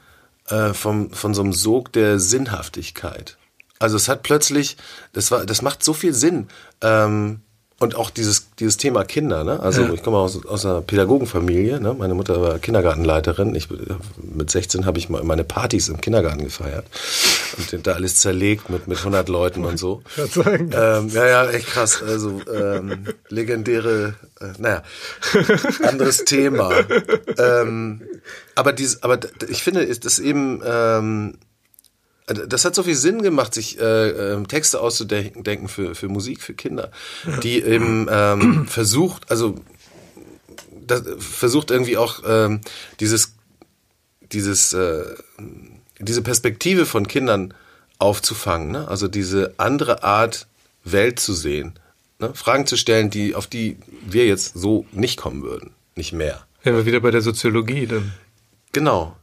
äh, 0.48 0.74
vom, 0.74 1.10
von 1.10 1.32
so 1.32 1.42
einem 1.42 1.52
Sog 1.54 1.92
der 1.92 2.18
Sinnhaftigkeit. 2.18 3.38
Also 3.78 3.96
es 3.96 4.08
hat 4.08 4.22
plötzlich, 4.22 4.76
das 5.12 5.30
war, 5.30 5.46
das 5.46 5.62
macht 5.62 5.82
so 5.82 5.94
viel 5.94 6.12
Sinn. 6.12 6.48
Ähm, 6.80 7.40
und 7.80 7.96
auch 7.96 8.10
dieses, 8.10 8.54
dieses 8.60 8.76
Thema 8.76 9.04
Kinder, 9.04 9.42
ne? 9.42 9.58
Also 9.60 9.82
ja. 9.82 9.92
ich 9.92 10.02
komme 10.02 10.18
aus, 10.18 10.46
aus 10.46 10.64
einer 10.64 10.80
Pädagogenfamilie, 10.80 11.80
ne? 11.80 11.92
Meine 11.92 12.14
Mutter 12.14 12.40
war 12.40 12.58
Kindergartenleiterin. 12.60 13.54
Ich, 13.56 13.68
mit 14.16 14.48
16 14.50 14.86
habe 14.86 14.98
ich 14.98 15.08
meine 15.08 15.42
Partys 15.42 15.88
im 15.88 16.00
Kindergarten 16.00 16.44
gefeiert. 16.44 16.86
Und 17.58 17.86
da 17.86 17.92
alles 17.92 18.16
zerlegt 18.16 18.70
mit, 18.70 18.86
mit 18.86 18.98
100 18.98 19.28
Leuten 19.28 19.64
und 19.64 19.78
so. 19.78 20.02
Ähm, 20.44 21.08
ja, 21.08 21.26
ja, 21.26 21.50
echt 21.50 21.68
krass. 21.68 22.02
Also 22.02 22.40
ähm, 22.52 23.04
legendäre, 23.28 24.14
äh, 24.40 24.46
naja, 24.58 24.82
anderes 25.82 26.24
Thema. 26.24 26.72
ähm, 27.38 28.02
aber, 28.54 28.72
dies, 28.72 29.02
aber 29.02 29.18
ich 29.48 29.62
finde, 29.62 29.82
ist 29.82 30.04
das 30.04 30.18
eben... 30.18 30.62
Ähm, 30.64 31.38
das 32.26 32.64
hat 32.64 32.74
so 32.74 32.82
viel 32.82 32.94
Sinn 32.94 33.22
gemacht, 33.22 33.52
sich 33.52 33.78
äh, 33.78 34.08
äh, 34.08 34.42
Texte 34.44 34.80
auszudenken 34.80 35.68
für, 35.68 35.94
für 35.94 36.08
Musik, 36.08 36.40
für 36.40 36.54
Kinder, 36.54 36.90
die 37.42 37.62
eben 37.62 38.06
ähm, 38.10 38.66
versucht, 38.66 39.30
also 39.30 39.56
das, 40.86 41.02
versucht 41.18 41.70
irgendwie 41.70 41.96
auch 41.96 42.22
ähm, 42.26 42.60
dieses, 43.00 43.34
dieses, 44.32 44.72
äh, 44.72 45.04
diese 45.98 46.22
Perspektive 46.22 46.86
von 46.86 47.06
Kindern 47.06 47.52
aufzufangen, 47.98 48.70
ne? 48.70 48.88
also 48.88 49.06
diese 49.06 49.54
andere 49.58 50.02
Art 50.02 50.46
Welt 50.82 51.20
zu 51.20 51.32
sehen, 51.32 51.78
ne? 52.18 52.32
Fragen 52.34 52.66
zu 52.66 52.76
stellen, 52.76 53.10
die 53.10 53.34
auf 53.34 53.46
die 53.46 53.76
wir 54.06 54.26
jetzt 54.26 54.54
so 54.54 54.86
nicht 54.92 55.18
kommen 55.18 55.42
würden, 55.42 55.70
nicht 55.94 56.12
mehr. 56.12 56.46
Wären 56.62 56.76
wir 56.76 56.86
wieder 56.86 57.00
bei 57.00 57.10
der 57.10 57.22
Soziologie 57.22 57.86
dann. 57.86 58.12
Genau. 58.72 59.16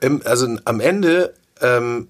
Im, 0.00 0.22
also 0.24 0.58
am 0.64 0.80
Ende 0.80 1.34
ähm, 1.60 2.08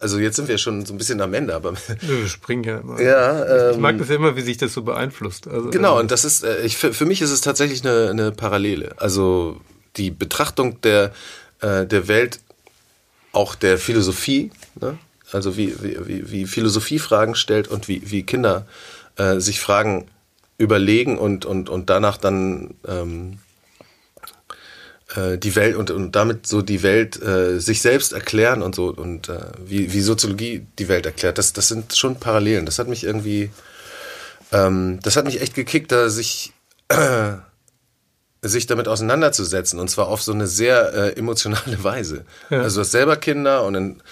also 0.00 0.18
jetzt 0.18 0.36
sind 0.36 0.48
wir 0.48 0.58
schon 0.58 0.84
so 0.84 0.94
ein 0.94 0.98
bisschen 0.98 1.20
am 1.20 1.34
Ende, 1.34 1.54
aber 1.54 1.74
wir 2.00 2.26
springen 2.26 2.64
ja 2.64 2.78
immer. 2.78 3.00
Ja, 3.00 3.68
ähm, 3.68 3.74
ich 3.74 3.78
mag 3.78 3.98
das 3.98 4.08
ja 4.08 4.16
immer, 4.16 4.34
wie 4.34 4.42
sich 4.42 4.56
das 4.56 4.74
so 4.74 4.82
beeinflusst. 4.82 5.46
Also, 5.46 5.70
genau, 5.70 5.94
ähm, 5.94 6.00
und 6.00 6.10
das 6.10 6.24
ist, 6.24 6.42
äh, 6.42 6.62
ich, 6.62 6.76
für, 6.76 6.92
für 6.92 7.04
mich 7.06 7.22
ist 7.22 7.30
es 7.30 7.40
tatsächlich 7.40 7.84
eine, 7.84 8.10
eine 8.10 8.32
Parallele. 8.32 8.94
Also 8.96 9.60
die 9.96 10.10
Betrachtung 10.10 10.80
der 10.80 11.12
äh, 11.60 11.86
der 11.86 12.08
Welt, 12.08 12.40
auch 13.32 13.54
der 13.54 13.78
Philosophie, 13.78 14.50
ne? 14.80 14.98
also 15.32 15.56
wie, 15.56 15.74
wie, 15.82 16.30
wie 16.30 16.46
Philosophie 16.46 16.98
Fragen 16.98 17.34
stellt 17.34 17.68
und 17.68 17.86
wie, 17.88 18.10
wie 18.10 18.24
Kinder 18.24 18.66
äh, 19.16 19.38
sich 19.38 19.60
Fragen 19.60 20.06
überlegen 20.58 21.18
und, 21.18 21.44
und, 21.44 21.68
und 21.68 21.90
danach 21.90 22.16
dann 22.16 22.74
ähm, 22.86 23.38
äh, 25.16 25.38
die 25.38 25.56
Welt 25.56 25.76
und, 25.76 25.90
und 25.90 26.14
damit 26.14 26.46
so 26.46 26.62
die 26.62 26.82
Welt 26.82 27.20
äh, 27.20 27.58
sich 27.58 27.82
selbst 27.82 28.12
erklären 28.12 28.62
und 28.62 28.74
so 28.74 28.86
und 28.86 29.28
äh, 29.28 29.40
wie, 29.64 29.92
wie 29.92 30.00
Soziologie 30.00 30.66
die 30.78 30.88
Welt 30.88 31.06
erklärt. 31.06 31.38
Das, 31.38 31.52
das 31.52 31.68
sind 31.68 31.96
schon 31.96 32.16
Parallelen. 32.16 32.66
Das 32.66 32.78
hat 32.78 32.88
mich 32.88 33.04
irgendwie, 33.04 33.50
ähm, 34.52 35.00
das 35.02 35.16
hat 35.16 35.24
mich 35.24 35.40
echt 35.40 35.54
gekickt, 35.54 35.92
da 35.92 36.08
sich, 36.08 36.52
äh, 36.88 37.32
sich 38.42 38.66
damit 38.66 38.88
auseinanderzusetzen 38.88 39.78
und 39.80 39.88
zwar 39.88 40.08
auf 40.08 40.22
so 40.22 40.32
eine 40.32 40.46
sehr 40.46 40.94
äh, 40.94 41.16
emotionale 41.18 41.82
Weise. 41.82 42.24
Ja. 42.48 42.62
Also 42.62 42.76
du 42.76 42.80
hast 42.82 42.92
selber 42.92 43.16
Kinder 43.16 43.64
und 43.64 43.74
dann 43.74 44.02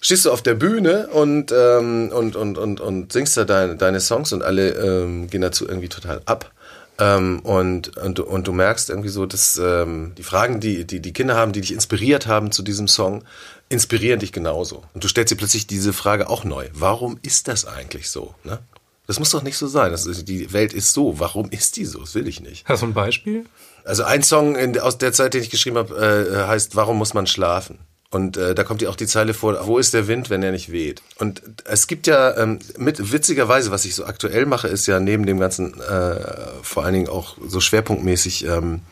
stehst 0.00 0.26
du 0.26 0.30
auf 0.30 0.42
der 0.42 0.54
Bühne 0.54 1.08
und, 1.08 1.52
ähm, 1.52 2.10
und, 2.12 2.36
und, 2.36 2.58
und, 2.58 2.80
und 2.80 3.12
singst 3.12 3.36
da 3.36 3.44
deine, 3.44 3.76
deine 3.76 4.00
Songs 4.00 4.32
und 4.32 4.42
alle 4.42 4.70
ähm, 4.70 5.28
gehen 5.28 5.40
dazu 5.40 5.66
irgendwie 5.66 5.88
total 5.88 6.20
ab. 6.26 6.52
Ähm, 6.98 7.40
und, 7.40 7.96
und, 7.96 8.20
und 8.20 8.46
du 8.46 8.52
merkst 8.52 8.88
irgendwie 8.88 9.10
so, 9.10 9.26
dass 9.26 9.58
ähm, 9.58 10.12
die 10.16 10.22
Fragen, 10.22 10.60
die, 10.60 10.86
die 10.86 11.00
die 11.00 11.12
Kinder 11.12 11.36
haben, 11.36 11.52
die 11.52 11.60
dich 11.60 11.72
inspiriert 11.72 12.26
haben 12.26 12.52
zu 12.52 12.62
diesem 12.62 12.88
Song, 12.88 13.22
inspirieren 13.68 14.20
dich 14.20 14.32
genauso. 14.32 14.84
Und 14.94 15.04
du 15.04 15.08
stellst 15.08 15.32
dir 15.32 15.36
plötzlich 15.36 15.66
diese 15.66 15.92
Frage 15.92 16.30
auch 16.30 16.44
neu. 16.44 16.68
Warum 16.72 17.18
ist 17.22 17.48
das 17.48 17.66
eigentlich 17.66 18.08
so? 18.08 18.34
Ne? 18.44 18.60
Das 19.06 19.18
muss 19.18 19.30
doch 19.30 19.42
nicht 19.42 19.56
so 19.58 19.66
sein. 19.66 19.92
Das 19.92 20.06
ist, 20.06 20.26
die 20.26 20.52
Welt 20.52 20.72
ist 20.72 20.92
so. 20.92 21.18
Warum 21.20 21.50
ist 21.50 21.76
die 21.76 21.84
so? 21.84 22.00
Das 22.00 22.14
will 22.14 22.26
ich 22.26 22.40
nicht. 22.40 22.66
Hast 22.66 22.82
du 22.82 22.86
ein 22.86 22.94
Beispiel? 22.94 23.46
Also 23.84 24.02
ein 24.02 24.22
Song 24.22 24.56
in, 24.56 24.78
aus 24.80 24.98
der 24.98 25.12
Zeit, 25.12 25.34
den 25.34 25.42
ich 25.42 25.50
geschrieben 25.50 25.76
habe, 25.76 25.94
äh, 25.94 26.46
heißt 26.46 26.76
Warum 26.76 26.98
muss 26.98 27.14
man 27.14 27.26
schlafen? 27.26 27.78
Und 28.10 28.36
äh, 28.36 28.54
da 28.54 28.62
kommt 28.64 28.82
ja 28.82 28.88
auch 28.88 28.96
die 28.96 29.06
Zeile 29.06 29.34
vor, 29.34 29.66
wo 29.66 29.78
ist 29.78 29.92
der 29.92 30.06
Wind, 30.06 30.30
wenn 30.30 30.42
er 30.42 30.52
nicht 30.52 30.70
weht? 30.70 31.02
Und 31.18 31.42
es 31.64 31.86
gibt 31.86 32.06
ja, 32.06 32.36
ähm, 32.36 32.60
mit 32.78 33.12
witzigerweise, 33.12 33.70
was 33.70 33.84
ich 33.84 33.94
so 33.94 34.04
aktuell 34.04 34.46
mache, 34.46 34.68
ist 34.68 34.86
ja 34.86 35.00
neben 35.00 35.26
dem 35.26 35.40
Ganzen 35.40 35.80
äh, 35.80 36.16
vor 36.62 36.84
allen 36.84 36.94
Dingen 36.94 37.08
auch 37.08 37.36
so 37.46 37.60
schwerpunktmäßig 37.60 38.46
ähm, 38.46 38.82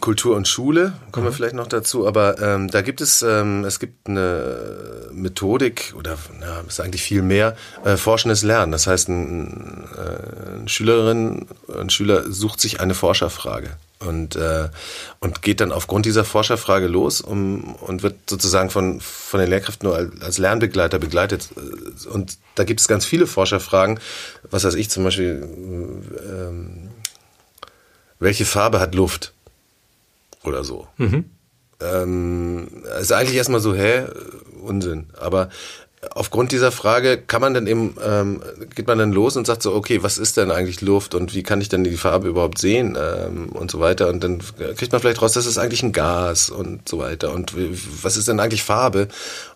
Kultur 0.00 0.36
und 0.36 0.46
Schule, 0.46 0.92
kommen 1.10 1.26
mhm. 1.26 1.30
wir 1.30 1.34
vielleicht 1.34 1.54
noch 1.54 1.66
dazu, 1.66 2.06
aber 2.06 2.40
ähm, 2.40 2.70
da 2.70 2.82
gibt 2.82 3.00
es, 3.00 3.22
ähm, 3.22 3.64
es 3.64 3.80
gibt 3.80 4.08
eine 4.08 5.08
Methodik 5.12 5.92
oder 5.96 6.16
na, 6.38 6.60
ist 6.60 6.80
eigentlich 6.80 7.02
viel 7.02 7.22
mehr, 7.22 7.56
äh, 7.84 7.96
forschendes 7.96 8.44
Lernen. 8.44 8.70
Das 8.70 8.86
heißt, 8.86 9.08
ein, 9.08 9.88
äh, 9.96 10.58
eine 10.58 10.68
Schülerin, 10.68 11.46
ein 11.76 11.90
Schüler 11.90 12.30
sucht 12.30 12.60
sich 12.60 12.80
eine 12.80 12.94
Forscherfrage 12.94 13.70
und, 14.00 14.36
äh, 14.36 14.68
und 15.20 15.42
geht 15.42 15.60
dann 15.60 15.72
aufgrund 15.72 16.06
dieser 16.06 16.24
Forscherfrage 16.24 16.86
los 16.86 17.20
um, 17.20 17.74
und 17.74 18.02
wird 18.02 18.14
sozusagen 18.28 18.70
von, 18.70 19.00
von 19.00 19.40
den 19.40 19.50
Lehrkräften 19.50 19.88
nur 19.88 19.96
als, 19.96 20.20
als 20.20 20.38
Lernbegleiter 20.38 20.98
begleitet. 20.98 21.48
Und 22.10 22.38
da 22.54 22.64
gibt 22.64 22.80
es 22.80 22.88
ganz 22.88 23.04
viele 23.04 23.26
Forscherfragen. 23.26 23.98
Was 24.50 24.64
weiß 24.64 24.74
ich 24.74 24.90
zum 24.90 25.04
Beispiel, 25.04 25.48
ähm, 26.28 26.90
welche 28.18 28.44
Farbe 28.44 28.80
hat 28.80 28.94
Luft? 28.94 29.32
Oder 30.44 30.62
so. 30.64 30.86
Mhm. 30.96 31.24
Ähm, 31.80 32.84
ist 33.00 33.12
eigentlich 33.12 33.36
erstmal 33.36 33.60
so, 33.60 33.74
hä, 33.74 34.04
Unsinn. 34.62 35.06
Aber 35.16 35.50
aufgrund 36.10 36.52
dieser 36.52 36.70
Frage 36.70 37.18
kann 37.18 37.40
man 37.40 37.54
dann 37.54 37.66
eben, 37.66 37.96
ähm, 38.04 38.42
geht 38.74 38.86
man 38.86 38.98
dann 38.98 39.12
los 39.12 39.36
und 39.36 39.46
sagt 39.46 39.62
so, 39.62 39.74
okay, 39.74 40.02
was 40.02 40.18
ist 40.18 40.36
denn 40.36 40.50
eigentlich 40.50 40.80
Luft 40.80 41.14
und 41.14 41.34
wie 41.34 41.42
kann 41.42 41.60
ich 41.60 41.68
denn 41.68 41.82
die 41.82 41.96
Farbe 41.96 42.28
überhaupt 42.28 42.58
sehen 42.58 42.96
ähm, 43.00 43.48
und 43.50 43.70
so 43.70 43.80
weiter. 43.80 44.08
Und 44.08 44.22
dann 44.22 44.40
kriegt 44.76 44.92
man 44.92 45.00
vielleicht 45.00 45.20
raus, 45.20 45.32
das 45.32 45.46
ist 45.46 45.58
eigentlich 45.58 45.82
ein 45.82 45.92
Gas 45.92 46.50
und 46.50 46.88
so 46.88 46.98
weiter. 46.98 47.32
Und 47.32 47.52
was 48.02 48.16
ist 48.16 48.28
denn 48.28 48.38
eigentlich 48.38 48.62
Farbe? 48.62 49.08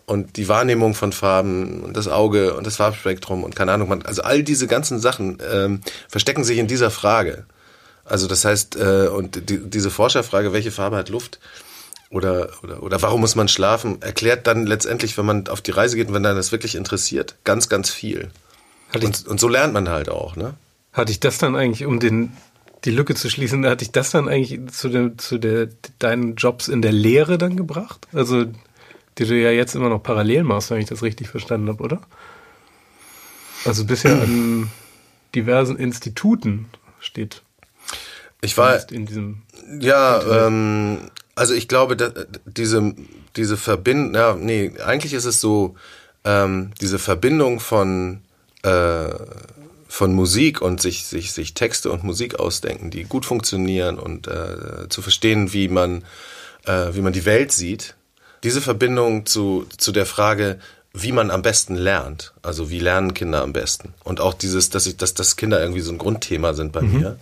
Und 0.05 0.35
die 0.35 0.49
Wahrnehmung 0.49 0.95
von 0.95 1.13
Farben 1.13 1.81
und 1.81 1.95
das 1.95 2.09
Auge 2.09 2.55
und 2.55 2.67
das 2.67 2.75
Farbspektrum 2.75 3.43
und 3.43 3.55
keine 3.55 3.71
Ahnung. 3.71 3.87
Man, 3.87 4.01
also 4.01 4.21
all 4.23 4.43
diese 4.43 4.67
ganzen 4.67 4.99
Sachen 4.99 5.37
ähm, 5.49 5.79
verstecken 6.09 6.43
sich 6.43 6.57
in 6.57 6.67
dieser 6.67 6.91
Frage. 6.91 7.45
Also 8.03 8.27
das 8.27 8.43
heißt, 8.43 8.75
äh, 8.75 9.07
und 9.07 9.49
die, 9.49 9.59
diese 9.59 9.89
Forscherfrage, 9.89 10.51
welche 10.51 10.71
Farbe 10.71 10.97
hat 10.97 11.07
Luft? 11.07 11.39
Oder, 12.13 12.49
oder, 12.61 12.83
oder 12.83 13.01
warum 13.01 13.21
muss 13.21 13.35
man 13.35 13.47
schlafen, 13.47 14.01
erklärt 14.01 14.45
dann 14.45 14.65
letztendlich, 14.65 15.17
wenn 15.17 15.25
man 15.25 15.47
auf 15.47 15.61
die 15.61 15.71
Reise 15.71 15.95
geht 15.95 16.07
und 16.07 16.13
wenn 16.13 16.23
dann 16.23 16.35
das 16.35 16.51
wirklich 16.51 16.75
interessiert, 16.75 17.35
ganz, 17.43 17.69
ganz 17.69 17.89
viel. 17.89 18.29
Und, 18.93 19.27
und 19.27 19.39
so 19.39 19.47
lernt 19.47 19.73
man 19.73 19.89
halt 19.89 20.09
auch, 20.09 20.35
ne? 20.35 20.53
Hatte 20.93 21.11
ich 21.11 21.19
das 21.19 21.39
dann 21.39 21.55
eigentlich, 21.55 21.85
um 21.85 21.99
den, 21.99 22.33
die 22.85 22.91
Lücke 22.91 23.15
zu 23.15 23.29
schließen, 23.29 23.65
hatte 23.65 23.83
ich 23.83 23.91
das 23.91 24.11
dann 24.11 24.29
eigentlich 24.29 24.71
zu, 24.71 24.89
dem, 24.89 25.17
zu 25.17 25.39
der, 25.39 25.69
deinen 25.97 26.35
Jobs 26.35 26.67
in 26.67 26.83
der 26.83 26.91
Lehre 26.91 27.39
dann 27.39 27.57
gebracht? 27.57 28.07
Also, 28.13 28.45
die 29.17 29.25
du 29.25 29.35
ja 29.35 29.49
jetzt 29.49 29.73
immer 29.73 29.89
noch 29.89 30.03
parallel 30.03 30.43
machst, 30.43 30.69
wenn 30.69 30.79
ich 30.79 30.89
das 30.89 31.01
richtig 31.01 31.29
verstanden 31.29 31.69
habe, 31.69 31.83
oder? 31.83 32.01
Also 33.65 33.85
bisher 33.85 34.21
an 34.21 34.69
diversen 35.33 35.77
Instituten 35.77 36.69
steht. 36.99 37.41
Ich 38.41 38.57
war 38.57 38.91
in 38.91 39.05
diesem. 39.07 39.41
Ja, 39.79 40.47
ähm, 40.47 41.09
also 41.35 41.53
ich 41.53 41.67
glaube, 41.67 41.95
dass 41.95 42.13
diese 42.45 42.93
diese 43.35 43.57
Verbindung, 43.57 44.13
ja, 44.15 44.35
nee, 44.35 44.73
eigentlich 44.85 45.13
ist 45.13 45.25
es 45.25 45.41
so, 45.41 45.75
ähm, 46.23 46.71
diese 46.81 46.99
Verbindung 46.99 47.59
von 47.59 48.21
äh, 48.63 49.09
von 49.87 50.13
Musik 50.13 50.61
und 50.61 50.81
sich 50.81 51.05
sich 51.05 51.33
sich 51.33 51.53
Texte 51.53 51.91
und 51.91 52.03
Musik 52.03 52.39
ausdenken, 52.39 52.89
die 52.89 53.03
gut 53.03 53.25
funktionieren 53.25 53.99
und 53.99 54.27
äh, 54.27 54.89
zu 54.89 55.01
verstehen, 55.01 55.53
wie 55.53 55.67
man 55.67 56.03
äh, 56.65 56.89
wie 56.93 57.01
man 57.01 57.13
die 57.13 57.25
Welt 57.25 57.51
sieht. 57.51 57.95
Diese 58.43 58.61
Verbindung 58.61 59.25
zu 59.25 59.65
zu 59.77 59.91
der 59.91 60.05
Frage, 60.05 60.59
wie 60.93 61.11
man 61.11 61.31
am 61.31 61.41
besten 61.41 61.75
lernt. 61.75 62.33
Also 62.43 62.69
wie 62.69 62.79
lernen 62.79 63.13
Kinder 63.13 63.41
am 63.41 63.51
besten. 63.51 63.93
Und 64.03 64.21
auch 64.21 64.35
dieses, 64.35 64.69
dass 64.69 64.85
ich, 64.85 64.95
dass, 64.95 65.15
dass 65.15 65.35
Kinder 65.35 65.59
irgendwie 65.59 65.81
so 65.81 65.91
ein 65.91 65.97
Grundthema 65.97 66.53
sind 66.53 66.71
bei 66.71 66.81
mhm. 66.81 66.99
mir. 66.99 67.19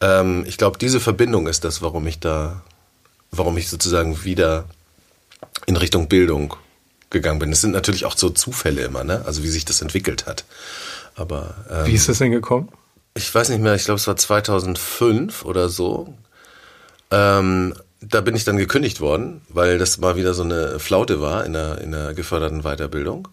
Ähm, 0.00 0.44
ich 0.46 0.58
glaube, 0.58 0.78
diese 0.78 1.00
Verbindung 1.00 1.46
ist 1.46 1.64
das, 1.64 1.82
warum 1.82 2.06
ich 2.06 2.18
da, 2.18 2.62
warum 3.30 3.56
ich 3.58 3.68
sozusagen 3.68 4.24
wieder 4.24 4.64
in 5.66 5.76
Richtung 5.76 6.08
Bildung 6.08 6.56
gegangen 7.10 7.38
bin. 7.38 7.52
Es 7.52 7.60
sind 7.60 7.72
natürlich 7.72 8.04
auch 8.04 8.16
so 8.16 8.30
Zufälle 8.30 8.82
immer, 8.82 9.04
ne? 9.04 9.22
Also 9.26 9.42
wie 9.42 9.48
sich 9.48 9.64
das 9.64 9.80
entwickelt 9.80 10.26
hat. 10.26 10.44
Aber 11.14 11.54
ähm, 11.70 11.86
wie 11.86 11.94
ist 11.94 12.08
das 12.08 12.18
denn 12.18 12.30
gekommen? 12.30 12.68
Ich 13.14 13.34
weiß 13.34 13.48
nicht 13.48 13.62
mehr. 13.62 13.74
Ich 13.74 13.84
glaube, 13.84 13.98
es 13.98 14.06
war 14.06 14.16
2005 14.16 15.44
oder 15.44 15.68
so. 15.68 16.14
Ähm, 17.10 17.74
da 18.00 18.20
bin 18.20 18.36
ich 18.36 18.44
dann 18.44 18.58
gekündigt 18.58 19.00
worden, 19.00 19.40
weil 19.48 19.78
das 19.78 19.98
mal 19.98 20.16
wieder 20.16 20.34
so 20.34 20.42
eine 20.42 20.78
Flaute 20.78 21.20
war 21.20 21.46
in 21.46 21.54
der, 21.54 21.80
in 21.80 21.92
der 21.92 22.12
geförderten 22.14 22.62
Weiterbildung. 22.62 23.28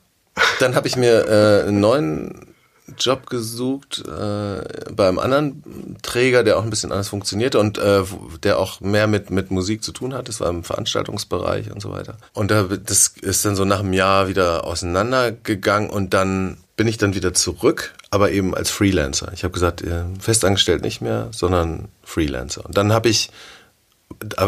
Dann 0.60 0.76
habe 0.76 0.88
ich 0.88 0.96
mir 0.96 1.28
äh, 1.28 1.68
einen 1.68 1.80
neuen 1.80 2.53
Job 2.98 3.30
gesucht 3.30 4.04
äh, 4.06 4.92
bei 4.92 5.08
einem 5.08 5.20
anderen 5.20 5.98
Träger, 6.02 6.44
der 6.44 6.58
auch 6.58 6.64
ein 6.64 6.70
bisschen 6.70 6.92
anders 6.92 7.08
funktionierte 7.08 7.60
und 7.60 7.78
äh, 7.78 8.04
der 8.44 8.60
auch 8.60 8.82
mehr 8.82 9.08
mit 9.08 9.30
mit 9.30 9.52
Musik 9.52 9.84
zu 9.84 9.92
tun 9.94 10.14
hat. 10.14 10.28
Das 10.28 10.42
war 10.42 10.50
im 10.50 10.64
Veranstaltungsbereich 10.64 11.72
und 11.72 11.82
so 11.82 11.92
weiter. 11.92 12.18
Und 12.34 12.52
da 12.52 12.64
das 12.64 13.14
ist 13.22 13.46
dann 13.46 13.56
so 13.56 13.64
nach 13.64 13.80
einem 13.80 13.94
Jahr 13.94 14.28
wieder 14.28 14.66
auseinandergegangen 14.66 15.90
und 15.90 16.14
dann 16.14 16.58
bin 16.76 16.88
ich 16.88 16.98
dann 16.98 17.16
wieder 17.16 17.34
zurück, 17.34 17.94
aber 18.10 18.32
eben 18.32 18.56
als 18.56 18.70
Freelancer. 18.70 19.32
Ich 19.34 19.44
habe 19.44 19.54
gesagt, 19.54 19.82
äh, 19.82 20.04
festangestellt 20.20 20.82
nicht 20.82 21.02
mehr, 21.02 21.30
sondern 21.32 21.88
Freelancer. 22.04 22.66
Und 22.66 22.78
dann 22.78 22.92
habe 22.92 23.10
ich 23.10 23.30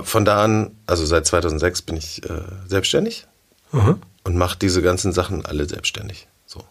von 0.03 0.25
da 0.25 0.43
an, 0.43 0.71
also 0.87 1.05
seit 1.05 1.25
2006 1.25 1.81
bin 1.83 1.97
ich 1.97 2.27
äh, 2.29 2.41
selbstständig 2.67 3.27
mhm. 3.71 4.01
und 4.23 4.37
mache 4.37 4.57
diese 4.57 4.81
ganzen 4.81 5.11
Sachen 5.11 5.45
alle 5.45 5.67
selbstständig. 5.67 6.27
So. 6.45 6.63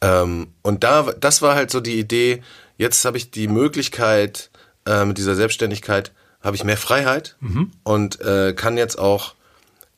Ähm, 0.00 0.48
und 0.62 0.84
da, 0.84 1.12
das 1.18 1.42
war 1.42 1.54
halt 1.54 1.70
so 1.70 1.80
die 1.80 1.98
Idee. 1.98 2.42
Jetzt 2.78 3.04
habe 3.04 3.16
ich 3.16 3.30
die 3.30 3.48
Möglichkeit 3.48 4.50
äh, 4.86 5.04
mit 5.04 5.18
dieser 5.18 5.34
Selbstständigkeit 5.34 6.12
habe 6.42 6.56
ich 6.56 6.64
mehr 6.64 6.78
Freiheit 6.78 7.36
mhm. 7.40 7.70
und 7.82 8.20
äh, 8.22 8.54
kann 8.54 8.78
jetzt 8.78 8.98
auch 8.98 9.34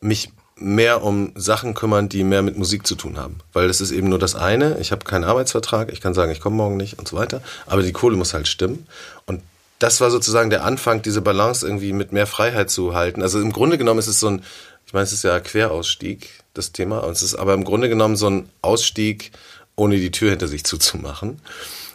mich 0.00 0.32
mehr 0.56 1.02
um 1.02 1.32
Sachen 1.34 1.74
kümmern, 1.74 2.08
die 2.08 2.24
mehr 2.24 2.42
mit 2.42 2.56
Musik 2.56 2.86
zu 2.86 2.94
tun 2.94 3.16
haben. 3.16 3.38
Weil 3.52 3.68
das 3.68 3.80
ist 3.80 3.90
eben 3.90 4.08
nur 4.08 4.18
das 4.18 4.34
eine. 4.34 4.78
Ich 4.78 4.92
habe 4.92 5.04
keinen 5.04 5.24
Arbeitsvertrag. 5.24 5.92
Ich 5.92 6.00
kann 6.00 6.14
sagen, 6.14 6.32
ich 6.32 6.40
komme 6.40 6.56
morgen 6.56 6.76
nicht 6.76 6.98
und 6.98 7.08
so 7.08 7.16
weiter. 7.16 7.42
Aber 7.66 7.82
die 7.82 7.92
Kohle 7.92 8.16
muss 8.16 8.34
halt 8.34 8.48
stimmen. 8.48 8.86
Und 9.26 9.42
das 9.78 10.00
war 10.00 10.10
sozusagen 10.10 10.50
der 10.50 10.64
Anfang, 10.64 11.02
diese 11.02 11.22
Balance 11.22 11.66
irgendwie 11.66 11.92
mit 11.92 12.12
mehr 12.12 12.26
Freiheit 12.26 12.70
zu 12.70 12.94
halten. 12.94 13.22
Also 13.22 13.40
im 13.40 13.52
Grunde 13.52 13.78
genommen 13.78 13.98
ist 13.98 14.06
es 14.06 14.20
so 14.20 14.28
ein, 14.28 14.44
ich 14.86 14.92
meine, 14.92 15.04
es 15.04 15.12
ist 15.12 15.24
ja 15.24 15.40
Querausstieg, 15.40 16.28
das 16.54 16.72
Thema, 16.72 16.98
und 16.98 17.12
es 17.12 17.22
ist 17.22 17.34
aber 17.34 17.54
im 17.54 17.64
Grunde 17.64 17.88
genommen 17.88 18.14
so 18.16 18.28
ein 18.28 18.48
Ausstieg, 18.60 19.32
ohne 19.76 19.96
die 19.96 20.10
Tür 20.10 20.30
hinter 20.30 20.48
sich 20.48 20.64
zuzumachen, 20.64 21.40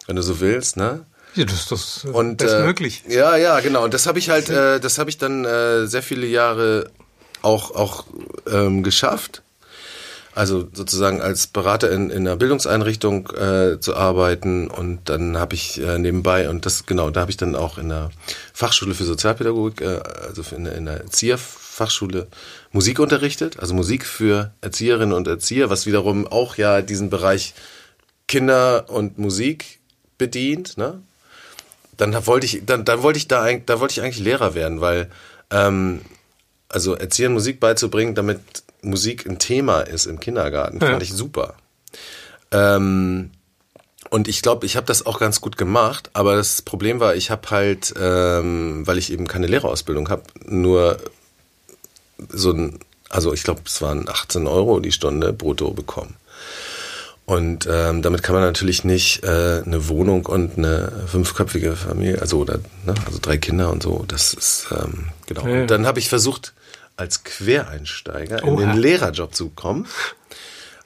wenn 0.08 0.16
du 0.16 0.22
so 0.22 0.40
willst, 0.40 0.78
ne? 0.78 1.06
Ja, 1.36 1.46
das 1.46 1.60
ist 1.62 1.72
das 1.72 2.06
und, 2.06 2.38
bestmöglich. 2.38 3.04
Äh, 3.08 3.16
ja, 3.16 3.36
ja, 3.36 3.60
genau. 3.60 3.84
Und 3.84 3.94
das 3.94 4.08
habe 4.08 4.18
ich 4.18 4.30
halt, 4.30 4.50
äh, 4.50 4.80
das 4.80 4.98
habe 4.98 5.10
ich 5.10 5.18
dann 5.18 5.46
äh, 5.46 5.86
sehr 5.86 6.02
viele 6.02 6.26
Jahre 6.26 6.90
auch 7.44 7.76
auch 7.76 8.06
ähm, 8.52 8.82
geschafft 8.82 9.44
also 10.38 10.68
sozusagen 10.72 11.20
als 11.20 11.48
Berater 11.48 11.92
in, 11.92 12.12
in 12.12 12.28
einer 12.28 12.36
Bildungseinrichtung 12.36 13.28
äh, 13.32 13.80
zu 13.80 13.96
arbeiten 13.96 14.68
und 14.68 15.10
dann 15.10 15.36
habe 15.38 15.56
ich 15.56 15.82
äh, 15.82 15.98
nebenbei 15.98 16.48
und 16.48 16.66
das 16.66 16.86
genau, 16.86 17.10
da 17.10 17.22
habe 17.22 17.32
ich 17.32 17.38
dann 17.38 17.56
auch 17.56 17.80
in 17.80 17.90
der 17.90 18.12
Fachschule 18.54 18.94
für 18.94 19.04
Sozialpädagogik, 19.04 19.82
äh, 19.82 20.00
also 20.28 20.44
in 20.56 20.66
der, 20.66 20.76
in 20.76 20.86
der 20.86 21.02
Erzieherfachschule 21.02 22.28
Musik 22.72 23.00
unterrichtet, 23.00 23.60
also 23.60 23.74
Musik 23.74 24.06
für 24.06 24.52
Erzieherinnen 24.62 25.14
und 25.14 25.28
Erzieher, 25.28 25.70
was 25.70 25.86
wiederum 25.86 26.28
auch 26.28 26.58
ja 26.58 26.82
diesen 26.82 27.10
Bereich 27.10 27.54
Kinder 28.28 28.90
und 28.90 29.18
Musik 29.18 29.80
bedient, 30.18 30.78
ne? 30.78 31.02
Dann 31.96 32.14
wollte 32.28 32.46
ich, 32.46 32.64
dann, 32.66 32.86
dann 32.86 33.02
wollte 33.02 33.18
ich 33.18 33.28
da, 33.28 33.52
da 33.52 33.80
wollte 33.80 33.94
ich 33.94 34.02
eigentlich 34.02 34.20
Lehrer 34.24 34.54
werden, 34.54 34.82
weil 34.82 35.10
ähm, 35.50 36.02
also 36.70 36.94
Erziehern 36.94 37.34
Musik 37.34 37.60
beizubringen, 37.60 38.14
damit 38.14 38.40
Musik 38.82 39.26
ein 39.26 39.40
Thema 39.40 39.82
ist 39.82 40.06
im 40.06 40.20
Kindergarten, 40.20 40.80
ja. 40.80 40.88
fand 40.88 41.02
ich 41.02 41.14
super. 41.14 41.56
Ähm, 42.52 43.32
und 44.10 44.28
ich 44.28 44.42
glaube, 44.42 44.66
ich 44.66 44.76
habe 44.76 44.86
das 44.86 45.06
auch 45.06 45.20
ganz 45.20 45.42
gut 45.42 45.58
gemacht, 45.58 46.10
aber 46.14 46.36
das 46.36 46.62
Problem 46.62 47.00
war, 47.00 47.16
ich 47.16 47.30
habe 47.32 47.50
halt, 47.50 47.94
ähm, 48.00 48.86
weil 48.86 48.98
ich 48.98 49.12
eben 49.12 49.28
keine 49.28 49.48
Lehrerausbildung 49.48 50.10
habe, 50.10 50.24
nur 50.46 50.98
so 52.30 52.52
ein, 52.52 52.80
also 53.10 53.34
ich 53.34 53.44
glaube, 53.44 53.62
es 53.66 53.82
waren 53.82 54.08
18 54.10 54.48
Euro 54.48 54.80
die 54.80 54.92
Stunde 54.92 55.34
brutto 55.34 55.72
bekommen. 55.72 56.16
Und 57.26 57.68
ähm, 57.70 58.02
damit 58.02 58.24
kann 58.24 58.36
man 58.36 58.44
natürlich 58.44 58.86
nicht 58.86 59.26
äh, 59.26 59.62
eine 59.66 59.90
Wohnung 59.90 60.26
und 60.28 60.58
eine 60.58 60.94
fünfköpfige 61.08 61.76
Familie, 61.76 62.22
also 62.22 62.40
oder 62.40 62.60
ne, 62.86 62.96
also 63.06 63.20
drei 63.22 63.38
Kinder 63.38 63.70
und 63.70 63.84
so. 63.84 64.06
Das 64.08 64.34
ist 64.34 64.68
ähm, 64.72 65.08
genau. 65.26 65.46
Ja. 65.46 65.62
Und 65.62 65.68
dann 65.68 65.86
habe 65.86 66.00
ich 66.00 66.08
versucht, 66.08 66.54
als 66.96 67.26
Quereinsteiger 67.26 68.44
Oha. 68.44 68.62
in 68.62 68.70
den 68.70 68.78
Lehrerjob 68.78 69.36
zu 69.36 69.50
kommen. 69.50 69.88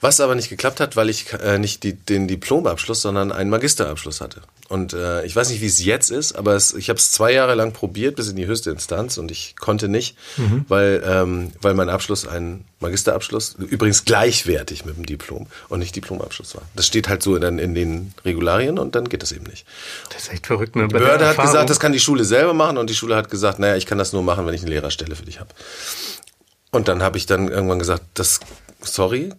Was 0.01 0.19
aber 0.19 0.33
nicht 0.33 0.49
geklappt 0.49 0.79
hat, 0.79 0.95
weil 0.95 1.09
ich 1.11 1.31
äh, 1.31 1.59
nicht 1.59 1.83
die, 1.83 1.93
den 1.93 2.27
Diplomabschluss, 2.27 3.03
sondern 3.03 3.31
einen 3.31 3.51
Magisterabschluss 3.51 4.19
hatte. 4.19 4.41
Und 4.71 4.93
äh, 4.93 5.25
ich 5.25 5.35
weiß 5.35 5.49
nicht, 5.49 5.59
wie 5.59 5.65
es 5.65 5.83
jetzt 5.83 6.11
ist, 6.11 6.31
aber 6.31 6.55
es, 6.55 6.73
ich 6.73 6.87
habe 6.87 6.95
es 6.95 7.11
zwei 7.11 7.33
Jahre 7.33 7.55
lang 7.55 7.73
probiert 7.73 8.15
bis 8.15 8.29
in 8.29 8.37
die 8.37 8.45
höchste 8.45 8.71
Instanz 8.71 9.17
und 9.17 9.29
ich 9.29 9.57
konnte 9.57 9.89
nicht, 9.89 10.15
mhm. 10.37 10.63
weil, 10.69 11.03
ähm, 11.05 11.51
weil 11.61 11.73
mein 11.73 11.89
Abschluss 11.89 12.25
ein 12.25 12.63
Magisterabschluss, 12.79 13.55
übrigens 13.55 14.05
gleichwertig 14.05 14.85
mit 14.85 14.95
dem 14.95 15.05
Diplom 15.05 15.47
und 15.67 15.79
nicht 15.79 15.93
Diplomabschluss 15.93 16.55
war. 16.55 16.61
Das 16.73 16.87
steht 16.87 17.09
halt 17.09 17.21
so 17.21 17.35
in, 17.35 17.59
in 17.59 17.75
den 17.75 18.13
Regularien 18.23 18.79
und 18.79 18.95
dann 18.95 19.09
geht 19.09 19.23
das 19.23 19.33
eben 19.33 19.43
nicht. 19.43 19.65
Das 20.09 20.23
ist 20.23 20.31
echt 20.31 20.47
verrückt. 20.47 20.77
Ne? 20.77 20.87
Die 20.87 20.93
Behörde 20.93 21.27
hat 21.27 21.37
gesagt, 21.37 21.69
das 21.69 21.81
kann 21.81 21.91
die 21.91 21.99
Schule 21.99 22.23
selber 22.23 22.53
machen 22.53 22.77
und 22.77 22.89
die 22.89 22.95
Schule 22.95 23.17
hat 23.17 23.29
gesagt, 23.29 23.59
naja, 23.59 23.75
ich 23.75 23.85
kann 23.85 23.97
das 23.97 24.13
nur 24.13 24.23
machen, 24.23 24.45
wenn 24.45 24.53
ich 24.53 24.61
eine 24.61 24.69
Lehrerstelle 24.69 25.17
für 25.17 25.25
dich 25.25 25.41
habe. 25.41 25.49
Und 26.71 26.87
dann 26.87 27.03
habe 27.03 27.17
ich 27.17 27.25
dann 27.25 27.49
irgendwann 27.49 27.79
gesagt, 27.79 28.03
das 28.13 28.39
sorry. 28.81 29.33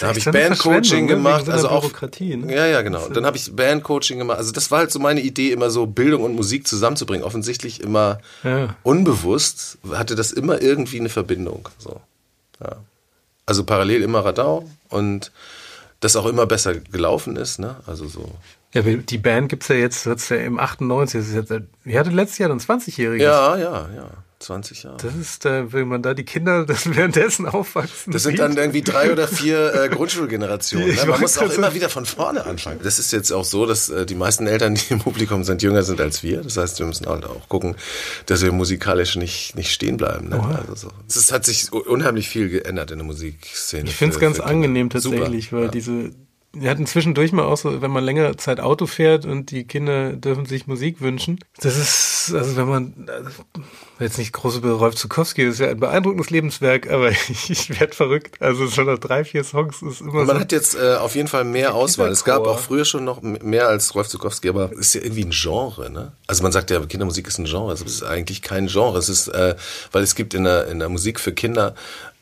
da 0.00 0.08
habe 0.08 0.18
ich 0.18 0.24
Bandcoaching 0.24 1.06
ne? 1.06 1.14
gemacht, 1.14 1.48
also 1.48 1.68
auch 1.68 1.90
ne? 2.10 2.54
Ja, 2.54 2.66
ja, 2.66 2.82
genau. 2.82 3.08
Dann 3.08 3.26
habe 3.26 3.36
ich 3.36 3.54
Bandcoaching 3.54 4.18
gemacht. 4.18 4.38
Also 4.38 4.52
das 4.52 4.70
war 4.70 4.78
halt 4.80 4.90
so 4.90 4.98
meine 4.98 5.20
Idee 5.20 5.52
immer 5.52 5.70
so 5.70 5.86
Bildung 5.86 6.22
und 6.22 6.34
Musik 6.34 6.66
zusammenzubringen. 6.66 7.24
Offensichtlich 7.24 7.80
immer 7.80 8.20
ja. 8.42 8.74
unbewusst 8.82 9.78
hatte 9.92 10.14
das 10.14 10.32
immer 10.32 10.62
irgendwie 10.62 11.00
eine 11.00 11.08
Verbindung, 11.08 11.68
so. 11.78 12.00
Ja. 12.60 12.76
Also 13.46 13.64
parallel 13.64 14.02
immer 14.02 14.24
Radau 14.24 14.68
und 14.88 15.30
das 16.00 16.16
auch 16.16 16.26
immer 16.26 16.46
besser 16.46 16.74
gelaufen 16.74 17.36
ist, 17.36 17.58
ne? 17.58 17.76
Also 17.86 18.06
so. 18.06 18.30
Ja, 18.72 18.82
die 18.82 19.18
Band 19.18 19.50
gibt's 19.50 19.68
ja 19.68 19.76
jetzt, 19.76 20.06
jetzt 20.06 20.30
ja 20.30 20.38
im 20.38 20.58
98, 20.58 21.20
das 21.20 21.28
ist 21.28 21.34
jetzt, 21.34 21.64
ihr 21.84 22.00
hattet 22.00 22.12
letztes 22.12 22.38
Jahr 22.38 22.48
dann 22.48 22.58
20-Jähriges. 22.58 23.22
Ja, 23.22 23.56
ja, 23.56 23.88
ja. 23.94 24.10
20 24.44 24.82
Jahre. 24.82 24.96
Das 24.98 25.14
ist, 25.14 25.46
äh, 25.46 25.72
wenn 25.72 25.88
man 25.88 26.02
da 26.02 26.14
die 26.14 26.24
Kinder 26.24 26.64
das 26.64 26.86
währenddessen 26.94 27.46
aufwachsen. 27.46 28.12
Das 28.12 28.22
sind 28.22 28.38
dann 28.38 28.56
irgendwie 28.56 28.82
drei 28.82 29.10
oder 29.12 29.26
vier 29.26 29.74
äh, 29.74 29.88
Grundschulgenerationen. 29.94 30.94
Ne? 30.94 31.06
Man 31.06 31.20
muss 31.20 31.38
auch 31.38 31.50
immer 31.50 31.74
wieder 31.74 31.88
von 31.88 32.06
vorne 32.06 32.44
anfangen. 32.44 32.80
Das 32.82 32.98
ist 32.98 33.12
jetzt 33.12 33.32
auch 33.32 33.44
so, 33.44 33.66
dass 33.66 33.88
äh, 33.88 34.06
die 34.06 34.14
meisten 34.14 34.46
Eltern, 34.46 34.74
die 34.74 34.92
im 34.92 34.98
Publikum 35.00 35.44
sind, 35.44 35.62
jünger 35.62 35.82
sind 35.82 36.00
als 36.00 36.22
wir. 36.22 36.42
Das 36.42 36.56
heißt, 36.56 36.78
wir 36.78 36.86
müssen 36.86 37.06
halt 37.06 37.24
auch 37.24 37.48
gucken, 37.48 37.76
dass 38.26 38.42
wir 38.42 38.52
musikalisch 38.52 39.16
nicht, 39.16 39.56
nicht 39.56 39.72
stehen 39.72 39.96
bleiben. 39.96 40.28
Ne? 40.28 40.42
Also 40.68 40.88
so. 40.88 40.90
Es 41.08 41.32
hat 41.32 41.44
sich 41.44 41.72
unheimlich 41.72 42.28
viel 42.28 42.48
geändert 42.48 42.90
in 42.90 42.98
der 42.98 43.06
Musikszene. 43.06 43.88
Ich 43.88 43.96
finde 43.96 44.14
es 44.14 44.20
ganz 44.20 44.40
angenehm 44.40 44.90
tatsächlich, 44.90 45.46
Super. 45.46 45.56
weil 45.56 45.64
ja. 45.64 45.70
diese 45.70 46.10
wir 46.54 46.70
hatten 46.70 46.86
zwischendurch 46.86 47.32
mal 47.32 47.44
auch 47.44 47.56
so, 47.56 47.82
wenn 47.82 47.90
man 47.90 48.04
längere 48.04 48.36
Zeit 48.36 48.60
Auto 48.60 48.86
fährt 48.86 49.26
und 49.26 49.50
die 49.50 49.64
Kinder 49.64 50.12
dürfen 50.12 50.46
sich 50.46 50.66
Musik 50.66 51.00
wünschen. 51.00 51.38
Das 51.60 51.76
ist, 51.76 52.32
also 52.34 52.56
wenn 52.56 52.68
man, 52.68 53.06
also, 53.08 53.30
jetzt 54.00 54.18
nicht 54.18 54.32
groß 54.32 54.56
über 54.56 54.72
Rolf 54.72 54.94
Zukowski, 54.94 55.44
das 55.44 55.54
ist 55.54 55.60
ja 55.60 55.68
ein 55.68 55.80
beeindruckendes 55.80 56.30
Lebenswerk, 56.30 56.90
aber 56.90 57.10
ich, 57.28 57.50
ich 57.50 57.80
werde 57.80 57.94
verrückt. 57.94 58.40
Also 58.40 58.68
schon 58.68 58.86
nach 58.86 58.98
drei, 58.98 59.24
vier 59.24 59.44
Songs 59.44 59.82
ist 59.82 60.00
immer 60.00 60.12
Man 60.12 60.26
so 60.26 60.40
hat 60.40 60.52
jetzt 60.52 60.74
äh, 60.74 60.94
auf 60.94 61.14
jeden 61.14 61.28
Fall 61.28 61.44
mehr 61.44 61.74
Auswahl. 61.74 62.10
Es 62.10 62.24
gab 62.24 62.46
auch 62.46 62.58
früher 62.58 62.84
schon 62.84 63.04
noch 63.04 63.22
mehr 63.22 63.68
als 63.68 63.94
Rolf 63.94 64.08
Zukowski, 64.08 64.48
aber 64.48 64.72
es 64.72 64.78
ist 64.78 64.94
ja 64.94 65.00
irgendwie 65.02 65.24
ein 65.24 65.32
Genre, 65.32 65.90
ne? 65.90 66.12
Also 66.26 66.42
man 66.42 66.52
sagt 66.52 66.70
ja, 66.70 66.80
Kindermusik 66.84 67.28
ist 67.28 67.38
ein 67.38 67.44
Genre, 67.44 67.64
aber 67.64 67.74
es 67.74 67.82
ist 67.82 68.02
eigentlich 68.02 68.42
kein 68.42 68.68
Genre. 68.68 68.98
Es 68.98 69.08
ist, 69.08 69.28
äh, 69.28 69.56
weil 69.92 70.02
es 70.02 70.14
gibt 70.14 70.34
in 70.34 70.44
der, 70.44 70.68
in 70.68 70.78
der 70.78 70.88
Musik 70.88 71.20
für 71.20 71.32
Kinder 71.32 71.74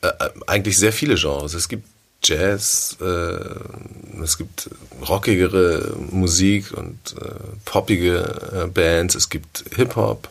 äh, 0.03 0.11
eigentlich 0.47 0.77
sehr 0.77 0.91
viele 0.91 1.15
Genres. 1.15 1.53
Es 1.53 1.69
gibt 1.69 1.87
Jazz, 2.23 2.97
äh, 3.01 4.23
es 4.23 4.37
gibt 4.37 4.69
rockigere 5.07 5.95
Musik 6.11 6.71
und 6.71 6.97
äh, 7.19 7.29
poppige 7.65 8.63
äh, 8.63 8.67
Bands, 8.67 9.15
es 9.15 9.29
gibt 9.29 9.65
Hip-Hop, 9.75 10.29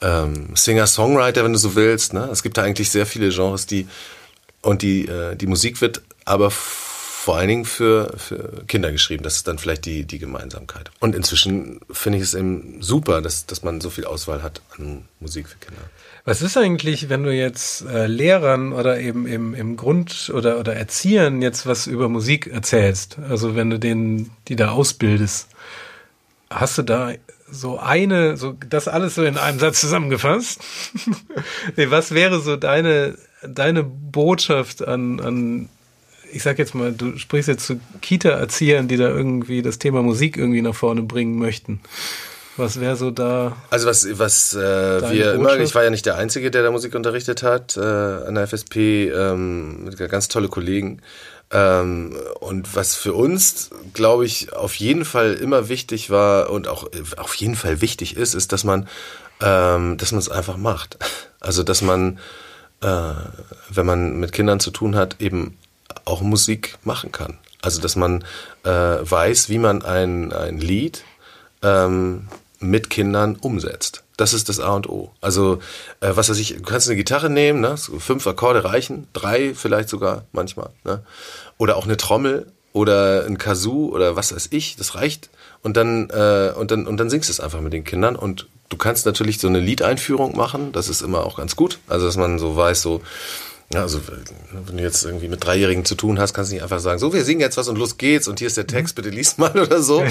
ähm, 0.00 0.54
Singer-Songwriter, 0.54 1.44
wenn 1.44 1.52
du 1.52 1.58
so 1.58 1.74
willst. 1.74 2.12
Ne? 2.12 2.28
Es 2.30 2.42
gibt 2.42 2.56
da 2.56 2.62
eigentlich 2.62 2.90
sehr 2.90 3.06
viele 3.06 3.30
Genres, 3.30 3.66
die 3.66 3.86
und 4.62 4.82
die, 4.82 5.06
äh, 5.06 5.36
die 5.36 5.46
Musik 5.46 5.80
wird 5.80 6.02
aber 6.24 6.50
vor 6.50 7.36
allen 7.36 7.48
Dingen 7.48 7.64
für, 7.64 8.12
für 8.18 8.64
Kinder 8.66 8.92
geschrieben. 8.92 9.22
Das 9.22 9.36
ist 9.36 9.48
dann 9.48 9.58
vielleicht 9.58 9.86
die, 9.86 10.04
die 10.04 10.18
Gemeinsamkeit. 10.18 10.90
Und 11.00 11.14
inzwischen 11.14 11.80
finde 11.90 12.18
ich 12.18 12.24
es 12.24 12.34
eben 12.34 12.82
super, 12.82 13.22
dass, 13.22 13.46
dass 13.46 13.62
man 13.62 13.80
so 13.80 13.88
viel 13.88 14.04
Auswahl 14.04 14.42
hat 14.42 14.60
an 14.76 15.06
Musik 15.20 15.48
für 15.48 15.56
Kinder. 15.56 15.82
Was 16.26 16.40
ist 16.40 16.56
eigentlich, 16.56 17.10
wenn 17.10 17.22
du 17.22 17.34
jetzt 17.34 17.82
äh, 17.82 18.06
Lehrern 18.06 18.72
oder 18.72 18.98
eben 18.98 19.26
im, 19.26 19.52
im 19.52 19.76
Grund- 19.76 20.32
oder, 20.34 20.58
oder 20.58 20.74
Erziehern 20.74 21.42
jetzt 21.42 21.66
was 21.66 21.86
über 21.86 22.08
Musik 22.08 22.46
erzählst? 22.46 23.18
Also 23.28 23.54
wenn 23.56 23.68
du 23.68 23.78
denen, 23.78 24.30
die 24.48 24.56
da 24.56 24.70
ausbildest, 24.70 25.48
hast 26.48 26.78
du 26.78 26.82
da 26.82 27.12
so 27.50 27.78
eine, 27.78 28.38
so 28.38 28.56
das 28.70 28.88
alles 28.88 29.16
so 29.16 29.22
in 29.22 29.36
einem 29.36 29.58
Satz 29.58 29.82
zusammengefasst? 29.82 30.60
nee, 31.76 31.90
was 31.90 32.14
wäre 32.14 32.40
so 32.40 32.56
deine, 32.56 33.18
deine 33.46 33.82
Botschaft 33.84 34.86
an, 34.86 35.20
an 35.20 35.68
ich 36.32 36.42
sag 36.42 36.58
jetzt 36.58 36.74
mal, 36.74 36.92
du 36.92 37.18
sprichst 37.18 37.48
jetzt 37.48 37.66
zu 37.66 37.78
Kita-Erziehern, 38.00 38.88
die 38.88 38.96
da 38.96 39.08
irgendwie 39.08 39.60
das 39.60 39.78
Thema 39.78 40.02
Musik 40.02 40.38
irgendwie 40.38 40.62
nach 40.62 40.74
vorne 40.74 41.02
bringen 41.02 41.38
möchten. 41.38 41.80
Was 42.56 42.78
wäre 42.78 42.94
so 42.96 43.10
da? 43.10 43.56
Also 43.70 43.88
was, 43.88 44.06
was 44.18 44.54
äh, 44.54 45.10
wir 45.10 45.34
immer, 45.34 45.58
ich 45.58 45.74
war 45.74 45.82
ja 45.82 45.90
nicht 45.90 46.06
der 46.06 46.16
Einzige, 46.16 46.50
der 46.50 46.62
da 46.62 46.70
Musik 46.70 46.94
unterrichtet 46.94 47.42
hat 47.42 47.76
äh, 47.76 47.80
an 47.80 48.36
der 48.36 48.46
FSP, 48.46 49.08
ähm, 49.08 49.90
ganz 50.08 50.28
tolle 50.28 50.48
Kollegen. 50.48 51.02
Ähm, 51.50 52.16
und 52.40 52.74
was 52.76 52.94
für 52.94 53.12
uns, 53.12 53.70
glaube 53.92 54.24
ich, 54.24 54.52
auf 54.52 54.74
jeden 54.76 55.04
Fall 55.04 55.34
immer 55.34 55.68
wichtig 55.68 56.10
war 56.10 56.50
und 56.50 56.68
auch 56.68 56.88
auf 57.16 57.34
jeden 57.34 57.56
Fall 57.56 57.80
wichtig 57.80 58.16
ist, 58.16 58.34
ist, 58.34 58.52
dass 58.52 58.64
man, 58.64 58.88
ähm, 59.40 59.96
dass 59.96 60.12
man 60.12 60.20
es 60.20 60.28
einfach 60.28 60.56
macht. 60.56 60.98
Also 61.40 61.62
dass 61.62 61.82
man, 61.82 62.18
äh, 62.82 63.12
wenn 63.68 63.86
man 63.86 64.16
mit 64.20 64.32
Kindern 64.32 64.60
zu 64.60 64.70
tun 64.70 64.94
hat, 64.94 65.20
eben 65.20 65.58
auch 66.04 66.22
Musik 66.22 66.78
machen 66.84 67.12
kann. 67.12 67.38
Also 67.62 67.80
dass 67.80 67.96
man 67.96 68.24
äh, 68.62 68.70
weiß, 68.70 69.48
wie 69.48 69.58
man 69.58 69.82
ein, 69.82 70.32
ein 70.32 70.58
Lied 70.58 71.02
ähm, 71.62 72.28
mit 72.64 72.90
Kindern 72.90 73.36
umsetzt. 73.36 74.02
Das 74.16 74.32
ist 74.32 74.48
das 74.48 74.60
A 74.60 74.74
und 74.74 74.88
O. 74.88 75.10
Also, 75.20 75.58
äh, 76.00 76.12
was 76.14 76.28
weiß 76.28 76.38
ich, 76.38 76.56
du 76.56 76.62
kannst 76.62 76.88
eine 76.88 76.96
Gitarre 76.96 77.30
nehmen, 77.30 77.60
ne? 77.60 77.76
So 77.76 77.98
fünf 77.98 78.26
Akkorde 78.26 78.64
reichen, 78.64 79.08
drei 79.12 79.54
vielleicht 79.54 79.88
sogar 79.88 80.24
manchmal, 80.32 80.70
ne? 80.84 81.02
Oder 81.58 81.76
auch 81.76 81.84
eine 81.84 81.96
Trommel 81.96 82.46
oder 82.72 83.24
ein 83.26 83.38
Kazoo 83.38 83.88
oder 83.88 84.16
was 84.16 84.34
weiß 84.34 84.48
ich, 84.50 84.76
das 84.76 84.94
reicht. 84.94 85.30
Und 85.62 85.76
dann, 85.76 86.10
äh, 86.10 86.52
und 86.56 86.70
dann, 86.70 86.86
und 86.86 86.98
dann 86.98 87.10
singst 87.10 87.28
du 87.28 87.32
es 87.32 87.40
einfach 87.40 87.60
mit 87.60 87.72
den 87.72 87.84
Kindern. 87.84 88.16
Und 88.16 88.46
du 88.68 88.76
kannst 88.76 89.06
natürlich 89.06 89.38
so 89.38 89.48
eine 89.48 89.60
Liedeinführung 89.60 90.36
machen, 90.36 90.72
das 90.72 90.88
ist 90.88 91.02
immer 91.02 91.24
auch 91.24 91.36
ganz 91.36 91.56
gut. 91.56 91.78
Also, 91.88 92.06
dass 92.06 92.16
man 92.16 92.38
so 92.38 92.56
weiß, 92.56 92.82
so, 92.82 93.00
ja, 93.72 93.82
also 93.82 94.00
wenn 94.66 94.76
du 94.76 94.82
jetzt 94.82 95.04
irgendwie 95.04 95.28
mit 95.28 95.44
Dreijährigen 95.44 95.84
zu 95.84 95.94
tun 95.94 96.18
hast, 96.18 96.34
kannst 96.34 96.50
du 96.50 96.54
nicht 96.54 96.62
einfach 96.62 96.80
sagen, 96.80 96.98
so, 96.98 97.12
wir 97.12 97.24
singen 97.24 97.40
jetzt 97.40 97.56
was 97.56 97.68
und 97.68 97.76
los 97.76 97.96
geht's 97.96 98.28
und 98.28 98.38
hier 98.38 98.46
ist 98.46 98.56
der 98.56 98.66
Text, 98.66 98.96
mhm. 98.96 99.02
bitte 99.02 99.14
lies 99.14 99.38
mal 99.38 99.50
oder 99.58 99.82
so. 99.82 100.04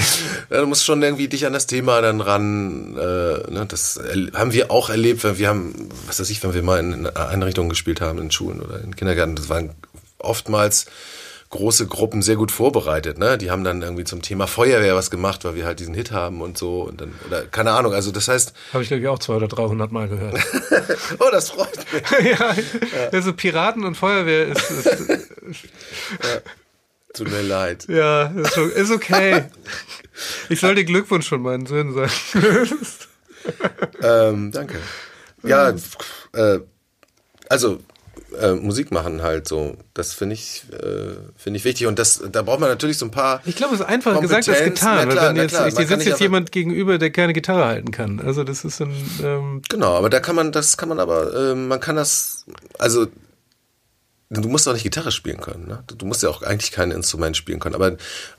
du 0.50 0.66
musst 0.66 0.84
schon 0.84 1.02
irgendwie 1.02 1.28
dich 1.28 1.46
an 1.46 1.52
das 1.52 1.66
Thema 1.66 2.00
dann 2.02 2.20
ran. 2.20 2.96
Äh, 2.96 3.50
ne, 3.50 3.66
das 3.68 4.00
haben 4.34 4.52
wir 4.52 4.70
auch 4.70 4.90
erlebt, 4.90 5.24
wenn 5.24 5.38
wir 5.38 5.48
haben, 5.48 5.88
was 6.06 6.20
weiß 6.20 6.30
ich, 6.30 6.42
wenn 6.42 6.52
wir 6.52 6.62
mal 6.62 6.80
in 6.80 7.06
Einrichtungen 7.06 7.70
gespielt 7.70 8.00
haben, 8.00 8.18
in 8.18 8.30
Schulen 8.30 8.60
oder 8.60 8.80
in 8.82 8.96
Kindergärten, 8.96 9.36
das 9.36 9.48
waren 9.48 9.70
oftmals 10.18 10.86
große 11.54 11.86
Gruppen 11.86 12.20
sehr 12.20 12.34
gut 12.34 12.50
vorbereitet. 12.50 13.18
Ne? 13.18 13.38
Die 13.38 13.50
haben 13.50 13.62
dann 13.62 13.80
irgendwie 13.80 14.02
zum 14.04 14.22
Thema 14.22 14.46
Feuerwehr 14.48 14.96
was 14.96 15.10
gemacht, 15.10 15.44
weil 15.44 15.54
wir 15.54 15.64
halt 15.64 15.78
diesen 15.78 15.94
Hit 15.94 16.10
haben 16.10 16.42
und 16.42 16.58
so. 16.58 16.82
Und 16.82 17.00
dann, 17.00 17.14
oder 17.28 17.46
keine 17.46 17.72
Ahnung, 17.72 17.94
also 17.94 18.10
das 18.10 18.26
heißt. 18.26 18.52
Habe 18.72 18.82
ich, 18.82 18.88
glaube 18.88 19.02
ich, 19.02 19.08
auch 19.08 19.18
200 19.18 19.52
oder 19.52 19.62
300 19.62 19.92
Mal 19.92 20.08
gehört. 20.08 20.36
oh, 21.20 21.28
das 21.30 21.50
freut 21.50 21.76
mich. 21.92 22.02
ja, 22.10 22.52
ja, 22.54 23.08
also 23.12 23.32
Piraten 23.32 23.84
und 23.84 23.94
Feuerwehr 23.94 24.48
ist. 24.48 24.70
ist 24.70 24.98
ja. 26.22 26.40
Tut 27.14 27.30
mir 27.30 27.42
leid. 27.42 27.86
Ja, 27.88 28.24
ist, 28.24 28.56
ist 28.56 28.90
okay. 28.90 29.44
Ich 30.48 30.58
soll 30.58 30.74
dir 30.74 30.84
Glückwunsch 30.84 31.28
von 31.28 31.40
meinen 31.40 31.66
Söhnen 31.66 31.94
sagen. 31.94 32.12
ähm, 34.02 34.50
danke. 34.50 34.78
Ja, 35.44 35.72
äh, 36.32 36.58
also 37.48 37.78
äh, 38.40 38.52
Musik 38.52 38.90
machen 38.90 39.22
halt 39.22 39.48
so. 39.48 39.76
Das 39.94 40.12
finde 40.12 40.34
ich, 40.34 40.64
äh, 40.72 41.16
finde 41.36 41.58
ich 41.58 41.64
wichtig. 41.64 41.86
Und 41.86 41.98
das, 41.98 42.22
da 42.30 42.42
braucht 42.42 42.60
man 42.60 42.68
natürlich 42.68 42.98
so 42.98 43.06
ein 43.06 43.10
paar. 43.10 43.42
Ich 43.44 43.56
glaube, 43.56 43.74
es 43.74 43.80
ist 43.80 43.86
einfacher 43.86 44.20
gesagt 44.20 44.48
als 44.48 44.64
getan. 44.64 45.08
Klar, 45.08 45.22
weil 45.22 45.36
wenn 45.36 45.42
jetzt, 45.42 45.60
ich, 45.66 45.74
dir 45.74 45.86
sitzt 45.86 46.06
jetzt 46.06 46.20
jemand 46.20 46.52
gegenüber, 46.52 46.98
der 46.98 47.10
keine 47.10 47.32
Gitarre 47.32 47.64
halten 47.64 47.90
kann. 47.90 48.20
Also 48.20 48.44
das 48.44 48.64
ist 48.64 48.80
ein. 48.80 48.94
Ähm 49.22 49.62
genau, 49.68 49.94
aber 49.94 50.10
da 50.10 50.20
kann 50.20 50.36
man, 50.36 50.52
das 50.52 50.76
kann 50.76 50.88
man 50.88 51.00
aber, 51.00 51.34
äh, 51.34 51.54
man 51.54 51.80
kann 51.80 51.96
das, 51.96 52.44
also 52.78 53.06
du 54.30 54.48
musst 54.48 54.68
auch 54.68 54.72
nicht 54.72 54.82
Gitarre 54.82 55.12
spielen 55.12 55.40
können. 55.40 55.66
Ne? 55.66 55.82
Du 55.86 56.06
musst 56.06 56.22
ja 56.22 56.28
auch 56.28 56.42
eigentlich 56.42 56.72
kein 56.72 56.90
Instrument 56.90 57.36
spielen 57.36 57.60
können. 57.60 57.74
Aber 57.74 57.96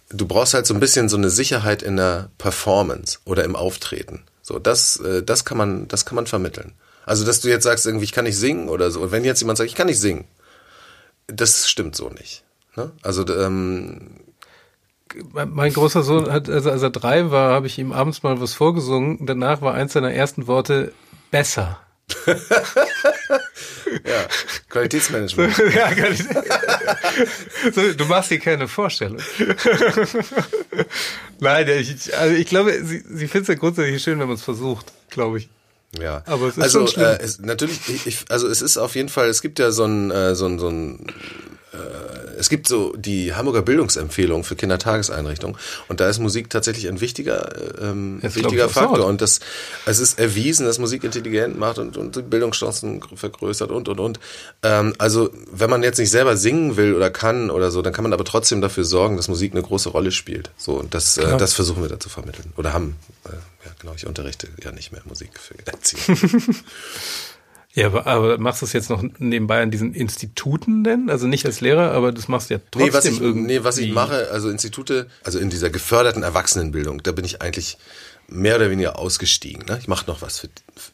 du 0.09 0.25
brauchst 0.25 0.53
halt 0.53 0.65
so 0.65 0.73
ein 0.73 0.79
bisschen 0.79 1.09
so 1.09 1.17
eine 1.17 1.29
Sicherheit 1.29 1.81
in 1.81 1.97
der 1.97 2.29
Performance 2.37 3.19
oder 3.25 3.43
im 3.43 3.55
Auftreten. 3.55 4.23
So, 4.41 4.59
das, 4.59 4.97
äh, 4.99 5.23
das 5.23 5.45
kann 5.45 5.57
man, 5.57 5.87
das 5.87 6.05
kann 6.05 6.15
man 6.15 6.27
vermitteln. 6.27 6.73
Also, 7.05 7.25
dass 7.25 7.41
du 7.41 7.49
jetzt 7.49 7.63
sagst, 7.63 7.85
irgendwie, 7.85 8.05
ich 8.05 8.11
kann 8.11 8.25
nicht 8.25 8.37
singen 8.37 8.69
oder 8.69 8.91
so. 8.91 9.01
Und 9.01 9.11
wenn 9.11 9.23
jetzt 9.23 9.41
jemand 9.41 9.57
sagt, 9.57 9.69
ich 9.69 9.75
kann 9.75 9.87
nicht 9.87 9.99
singen, 9.99 10.25
das 11.27 11.69
stimmt 11.69 11.95
so 11.95 12.09
nicht. 12.09 12.43
Ne? 12.75 12.91
Also, 13.01 13.27
ähm, 13.27 14.19
mein 15.33 15.71
großer 15.71 16.03
Sohn 16.03 16.31
hat, 16.31 16.49
also 16.49 16.71
als 16.71 16.81
er 16.81 16.89
drei 16.89 17.31
war, 17.31 17.53
habe 17.53 17.67
ich 17.67 17.77
ihm 17.77 17.91
abends 17.91 18.23
mal 18.23 18.41
was 18.41 18.53
vorgesungen. 18.53 19.25
Danach 19.25 19.61
war 19.61 19.73
eins 19.73 19.93
seiner 19.93 20.11
ersten 20.11 20.47
Worte 20.47 20.91
besser. 21.31 21.79
ja, 22.27 22.35
Qualitätsmanagement. 24.69 25.57
ja, 25.73 25.91
du 27.97 28.05
machst 28.05 28.29
dir 28.29 28.39
keine 28.39 28.67
Vorstellung. 28.67 29.19
Nein, 31.39 31.67
ich, 31.67 32.17
also 32.17 32.35
ich 32.35 32.47
glaube, 32.47 32.73
sie, 32.83 32.99
sie 32.99 33.27
findet 33.27 33.43
es 33.43 33.47
ja 33.47 33.55
grundsätzlich 33.55 34.03
schön, 34.03 34.19
wenn 34.19 34.27
man 34.27 34.35
es 34.35 34.43
versucht, 34.43 34.93
glaube 35.09 35.39
ich. 35.39 35.49
Ja, 36.01 36.23
aber 36.25 36.47
es 36.47 36.57
ist 36.57 36.63
also, 36.63 36.87
schon. 36.87 37.03
Äh, 37.03 37.19
es, 37.21 37.39
natürlich, 37.39 38.05
ich, 38.05 38.25
also 38.29 38.47
es 38.47 38.61
ist 38.61 38.77
auf 38.77 38.95
jeden 38.95 39.09
Fall, 39.09 39.29
es 39.29 39.41
gibt 39.41 39.59
ja 39.59 39.71
so 39.71 39.85
ein, 39.85 40.11
äh, 40.11 40.35
so 40.35 40.45
ein, 40.45 40.59
so 40.59 40.67
ein 40.67 41.05
äh, 41.73 42.15
es 42.37 42.49
gibt 42.49 42.67
so 42.67 42.93
die 42.97 43.33
Hamburger 43.33 43.61
Bildungsempfehlung 43.61 44.43
für 44.43 44.55
Kindertageseinrichtungen 44.55 45.57
und 45.87 45.99
da 45.99 46.09
ist 46.09 46.19
Musik 46.19 46.49
tatsächlich 46.49 46.87
ein 46.87 47.01
wichtiger, 47.01 47.49
ähm, 47.81 48.19
wichtiger 48.21 48.69
Faktor 48.69 49.05
und 49.05 49.21
das, 49.21 49.39
es 49.85 49.99
ist 49.99 50.19
erwiesen, 50.19 50.65
dass 50.65 50.79
Musik 50.79 51.03
intelligent 51.03 51.57
macht 51.57 51.79
und, 51.79 51.97
und 51.97 52.15
die 52.15 52.21
Bildungschancen 52.21 53.01
vergrößert 53.15 53.71
und 53.71 53.87
und 53.87 53.99
und. 53.99 54.19
Ähm, 54.63 54.93
also 54.97 55.29
wenn 55.51 55.69
man 55.69 55.83
jetzt 55.83 55.97
nicht 55.97 56.11
selber 56.11 56.37
singen 56.37 56.77
will 56.77 56.93
oder 56.93 57.09
kann 57.09 57.49
oder 57.49 57.71
so, 57.71 57.81
dann 57.81 57.93
kann 57.93 58.03
man 58.03 58.13
aber 58.13 58.25
trotzdem 58.25 58.61
dafür 58.61 58.83
sorgen, 58.83 59.17
dass 59.17 59.27
Musik 59.27 59.53
eine 59.53 59.61
große 59.61 59.89
Rolle 59.89 60.11
spielt. 60.11 60.51
So 60.57 60.73
und 60.73 60.93
das, 60.93 61.17
äh, 61.17 61.37
das 61.37 61.53
versuchen 61.53 61.81
wir 61.81 61.89
da 61.89 61.99
zu 61.99 62.09
vermitteln 62.09 62.53
oder 62.57 62.73
haben. 62.73 62.95
Äh, 63.25 63.29
genau, 63.79 63.93
ich 63.95 64.05
unterrichte 64.05 64.47
ja 64.63 64.71
nicht 64.71 64.91
mehr 64.91 65.01
Musik 65.05 65.39
für 65.39 65.55
Erzieher. 65.65 66.15
Ja, 67.75 67.87
aber, 67.87 68.07
aber 68.07 68.37
machst 68.37 68.61
du 68.61 68.65
es 68.65 68.71
jetzt 68.71 68.89
noch 68.89 69.03
nebenbei 69.19 69.61
an 69.61 69.69
diesen 69.69 69.93
Instituten 69.93 70.85
denn? 70.85 71.09
Also 71.09 71.27
nicht 71.27 71.45
als 71.45 71.59
Lehrer, 71.59 71.91
aber 71.91 72.13
das 72.13 72.29
machst 72.29 72.49
du 72.49 72.53
ja 72.53 72.61
trotzdem 72.71 72.87
nee, 72.87 72.93
was 72.93 73.05
ich, 73.05 73.21
irgendwie. 73.21 73.47
Nee, 73.47 73.63
was 73.65 73.77
ich 73.77 73.91
mache, 73.91 74.31
also 74.31 74.49
Institute, 74.49 75.07
also 75.25 75.39
in 75.39 75.49
dieser 75.49 75.69
geförderten 75.69 76.23
Erwachsenenbildung, 76.23 77.03
da 77.03 77.11
bin 77.11 77.25
ich 77.25 77.41
eigentlich 77.41 77.77
mehr 78.29 78.55
oder 78.55 78.69
weniger 78.69 78.97
ausgestiegen. 78.97 79.65
Ne? 79.65 79.77
Ich 79.81 79.89
mache 79.89 80.07
noch 80.07 80.21
was 80.21 80.39
für, 80.39 80.47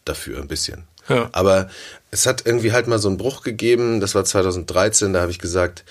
dafür 0.06 0.42
ein 0.42 0.48
bisschen. 0.48 0.86
Ja. 1.08 1.30
Aber 1.34 1.70
es 2.10 2.26
hat 2.26 2.48
irgendwie 2.48 2.72
halt 2.72 2.88
mal 2.88 2.98
so 2.98 3.10
einen 3.10 3.18
Bruch 3.18 3.44
gegeben, 3.44 4.00
das 4.00 4.16
war 4.16 4.26
2013, 4.26 5.14
da 5.14 5.22
habe 5.22 5.32
ich 5.32 5.40
gesagt, 5.40 5.86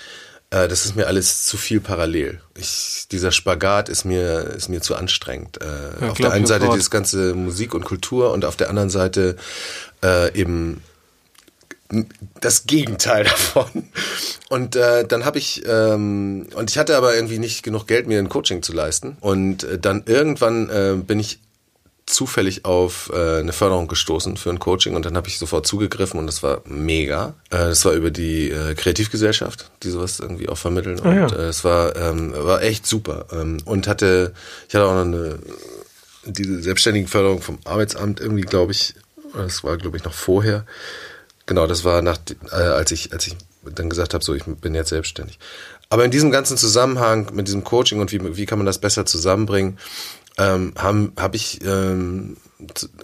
äh, 0.51 0.67
das 0.67 0.85
ist 0.85 0.95
mir 0.95 1.07
alles 1.07 1.45
zu 1.45 1.57
viel 1.57 1.79
parallel. 1.79 2.41
Ich, 2.55 3.07
dieser 3.11 3.31
Spagat 3.31 3.89
ist 3.89 4.05
mir, 4.05 4.41
ist 4.55 4.69
mir 4.69 4.81
zu 4.81 4.95
anstrengend. 4.95 5.59
Äh, 5.61 6.01
ja, 6.01 6.11
auf 6.11 6.17
der 6.17 6.31
einen 6.31 6.45
Seite 6.45 6.69
dieses 6.69 6.91
ganze 6.91 7.33
Musik 7.33 7.73
und 7.73 7.85
Kultur 7.85 8.31
und 8.31 8.45
auf 8.45 8.57
der 8.57 8.69
anderen 8.69 8.89
Seite 8.89 9.37
äh, 10.03 10.37
eben 10.37 10.83
das 12.39 12.65
Gegenteil 12.65 13.23
davon. 13.25 13.89
Und 14.49 14.75
äh, 14.75 15.05
dann 15.05 15.25
habe 15.25 15.37
ich, 15.37 15.63
ähm, 15.65 16.47
und 16.53 16.69
ich 16.69 16.77
hatte 16.77 16.97
aber 16.97 17.15
irgendwie 17.15 17.39
nicht 17.39 17.63
genug 17.63 17.87
Geld, 17.87 18.07
mir 18.07 18.19
ein 18.19 18.29
Coaching 18.29 18.61
zu 18.61 18.73
leisten. 18.73 19.17
Und 19.21 19.63
äh, 19.63 19.79
dann 19.79 20.03
irgendwann 20.05 20.69
äh, 20.69 20.95
bin 20.95 21.19
ich 21.19 21.39
zufällig 22.13 22.65
auf 22.65 23.09
äh, 23.13 23.39
eine 23.39 23.53
Förderung 23.53 23.87
gestoßen 23.87 24.37
für 24.37 24.49
ein 24.49 24.59
Coaching 24.59 24.95
und 24.95 25.05
dann 25.05 25.15
habe 25.15 25.27
ich 25.27 25.39
sofort 25.39 25.65
zugegriffen 25.65 26.19
und 26.19 26.27
das 26.27 26.43
war 26.43 26.61
mega. 26.65 27.33
Äh, 27.49 27.57
das 27.57 27.85
war 27.85 27.93
über 27.93 28.11
die 28.11 28.49
äh, 28.49 28.75
Kreativgesellschaft, 28.75 29.71
die 29.83 29.89
sowas 29.89 30.19
irgendwie 30.19 30.49
auch 30.49 30.57
vermitteln 30.57 30.99
Ah, 31.03 31.13
ja. 31.13 31.23
und 31.23 31.33
äh, 31.33 31.47
es 31.47 31.63
war 31.63 31.95
ähm, 31.95 32.33
war 32.35 32.61
echt 32.61 32.85
super 32.85 33.25
ähm, 33.31 33.57
und 33.65 33.87
hatte 33.87 34.33
ich 34.67 34.75
hatte 34.75 34.85
auch 34.85 34.93
noch 34.93 35.01
eine 35.05 35.39
diese 36.25 36.61
selbstständigen 36.61 37.07
Förderung 37.07 37.41
vom 37.41 37.57
Arbeitsamt 37.65 38.19
irgendwie 38.19 38.43
glaube 38.43 38.73
ich 38.73 38.93
das 39.33 39.63
war 39.63 39.77
glaube 39.77 39.97
ich 39.97 40.03
noch 40.03 40.13
vorher 40.13 40.65
genau 41.45 41.65
das 41.67 41.83
war 41.83 42.01
nach 42.01 42.17
äh, 42.51 42.55
als 42.55 42.91
ich 42.91 43.11
als 43.13 43.27
ich 43.27 43.35
dann 43.63 43.89
gesagt 43.89 44.13
habe 44.13 44.23
so 44.23 44.33
ich 44.35 44.43
bin 44.43 44.75
jetzt 44.75 44.89
selbstständig 44.89 45.39
aber 45.89 46.05
in 46.05 46.11
diesem 46.11 46.31
ganzen 46.31 46.57
Zusammenhang 46.57 47.29
mit 47.33 47.47
diesem 47.47 47.63
Coaching 47.63 47.99
und 47.99 48.11
wie 48.11 48.37
wie 48.37 48.45
kann 48.45 48.59
man 48.59 48.65
das 48.65 48.79
besser 48.79 49.05
zusammenbringen 49.05 49.77
ähm, 50.41 50.73
habe 50.77 51.11
hab 51.17 51.35
ich 51.35 51.63
ähm, 51.63 52.37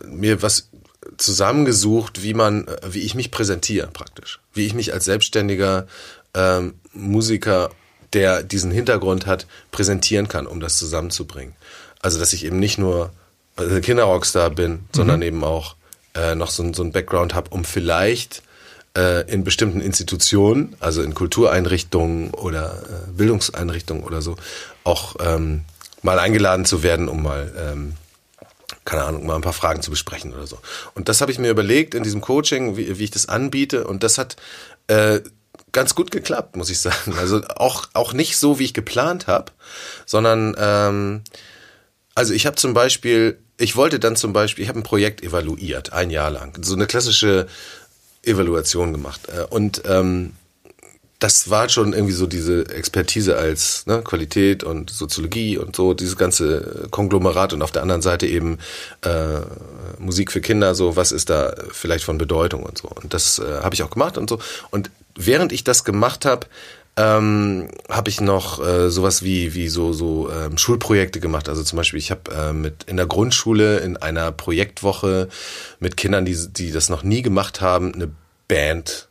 mir 0.06 0.42
was 0.42 0.70
zusammengesucht, 1.18 2.24
wie 2.24 2.34
man, 2.34 2.68
äh, 2.68 2.78
wie 2.90 3.02
ich 3.02 3.16
mich 3.16 3.32
präsentiere 3.32 3.88
praktisch, 3.88 4.40
wie 4.54 4.66
ich 4.66 4.74
mich 4.74 4.94
als 4.94 5.06
selbstständiger 5.06 5.88
ähm, 6.34 6.76
Musiker, 6.94 7.70
der 8.14 8.44
diesen 8.44 8.72
Hintergrund 8.72 9.26
hat, 9.26 9.48
präsentieren 9.72 10.28
kann, 10.28 10.48
um 10.48 10.60
das 10.60 10.78
zusammenzubringen. 10.78 11.56
Also 12.00 12.20
dass 12.20 12.34
ich 12.34 12.46
eben 12.46 12.60
nicht 12.60 12.78
nur 12.78 13.12
äh, 13.58 13.82
Kinderrockstar 13.82 14.50
bin, 14.50 14.86
sondern 14.96 15.22
eben 15.22 15.44
auch 15.44 15.76
äh, 16.16 16.36
noch 16.36 16.50
so, 16.50 16.74
so 16.74 16.84
ein 16.84 16.92
Background 16.92 17.34
habe, 17.36 17.50
um 17.52 17.66
vielleicht 17.66 18.42
äh, 18.96 19.30
in 19.32 19.44
bestimmten 19.44 19.82
Institutionen, 19.82 20.76
also 20.80 21.02
in 21.02 21.14
Kultureinrichtungen 21.14 22.32
oder 22.34 22.84
äh, 22.84 23.12
Bildungseinrichtungen 23.12 24.04
oder 24.04 24.22
so, 24.22 24.38
auch 24.84 25.16
ähm, 25.20 25.66
mal 26.08 26.20
eingeladen 26.20 26.64
zu 26.64 26.84
werden, 26.84 27.10
um 27.10 27.22
mal, 27.22 27.54
ähm, 27.58 27.94
keine 28.86 29.04
Ahnung, 29.04 29.26
mal 29.26 29.36
ein 29.36 29.42
paar 29.42 29.52
Fragen 29.52 29.82
zu 29.82 29.92
besprechen 29.92 30.34
oder 30.34 30.48
so. 30.48 30.58
Und 30.96 31.10
das 31.10 31.20
habe 31.20 31.34
ich 31.34 31.38
mir 31.38 31.52
überlegt 31.52 31.94
in 31.94 32.04
diesem 32.04 32.22
Coaching, 32.22 32.78
wie, 32.78 32.98
wie 32.98 33.04
ich 33.04 33.12
das 33.12 33.28
anbiete. 33.28 33.86
Und 33.86 34.04
das 34.04 34.18
hat 34.18 34.38
äh, 34.88 35.20
ganz 35.74 35.96
gut 35.96 36.10
geklappt, 36.10 36.56
muss 36.56 36.70
ich 36.70 36.80
sagen. 36.80 37.14
Also 37.20 37.42
auch, 37.58 37.90
auch 37.94 38.14
nicht 38.14 38.38
so, 38.38 38.58
wie 38.58 38.64
ich 38.64 38.74
geplant 38.74 39.28
habe, 39.28 39.52
sondern 40.06 40.56
ähm, 40.58 41.24
also 42.16 42.34
ich 42.34 42.46
habe 42.46 42.56
zum 42.56 42.74
Beispiel, 42.74 43.38
ich 43.58 43.76
wollte 43.76 44.00
dann 44.00 44.16
zum 44.16 44.32
Beispiel, 44.32 44.64
ich 44.64 44.70
habe 44.70 44.80
ein 44.80 44.84
Projekt 44.84 45.22
evaluiert, 45.22 45.92
ein 45.92 46.10
Jahr 46.10 46.32
lang, 46.32 46.58
so 46.64 46.74
eine 46.74 46.88
klassische 46.88 47.48
Evaluation 48.24 48.94
gemacht. 48.94 49.28
Äh, 49.28 49.44
Und 49.50 49.82
ähm, 49.86 50.34
das 51.20 51.50
war 51.50 51.68
schon 51.68 51.94
irgendwie 51.94 52.14
so 52.14 52.28
diese 52.28 52.70
Expertise 52.70 53.38
als 53.38 53.86
ne, 53.88 54.02
Qualität 54.04 54.64
und 54.64 54.92
Soziologie 54.92 55.58
und 55.58 55.76
so, 55.76 55.94
dieses 55.96 56.16
ganze 56.16 56.88
Konglomerat 56.92 57.54
und 57.54 57.64
auf 57.64 57.72
der 57.72 57.82
anderen 57.82 58.04
Seite 58.04 58.28
eben 58.28 58.60
äh, 59.02 59.40
Musik 59.98 60.32
für 60.32 60.42
Kinder, 60.42 60.76
so 60.76 60.96
was 60.96 61.12
ist 61.12 61.30
da 61.32 61.56
vielleicht 61.72 62.04
von 62.04 62.20
Bedeutung 62.20 62.64
und 62.64 62.78
so. 62.78 62.90
Und 62.90 63.16
das 63.16 63.40
äh, 63.40 63.62
habe 63.64 63.74
ich 63.74 63.82
auch 63.82 63.90
gemacht 63.90 64.18
und 64.18 64.30
so. 64.30 64.38
Und 64.70 64.92
während 65.16 65.52
ich 65.52 65.64
das 65.64 65.84
gemacht 65.84 66.26
habe, 66.26 66.46
ähm, 66.98 67.70
habe 67.90 68.10
ich 68.10 68.22
noch 68.22 68.64
äh, 68.64 68.90
sowas 68.90 69.24
wie 69.24 69.56
wie 69.56 69.70
so 69.70 69.94
so 69.94 70.30
ähm, 70.32 70.58
Schulprojekte 70.58 71.20
gemacht. 71.20 71.50
Also 71.50 71.64
zum 71.64 71.78
Beispiel, 71.78 72.00
ich 72.00 72.12
habe 72.12 72.32
äh, 72.32 72.54
mit 72.54 72.84
in 72.84 72.98
der 72.98 73.08
Grundschule 73.08 73.80
in 73.80 73.98
einer 73.98 74.32
Projektwoche 74.32 75.30
mit 75.80 75.98
Kindern, 75.98 76.26
die 76.26 76.38
die 76.52 76.72
das 76.72 76.90
noch 76.90 77.02
nie 77.02 77.24
gemacht 77.24 77.62
haben, 77.62 77.94
eine 77.94 78.12
Band 78.48 79.07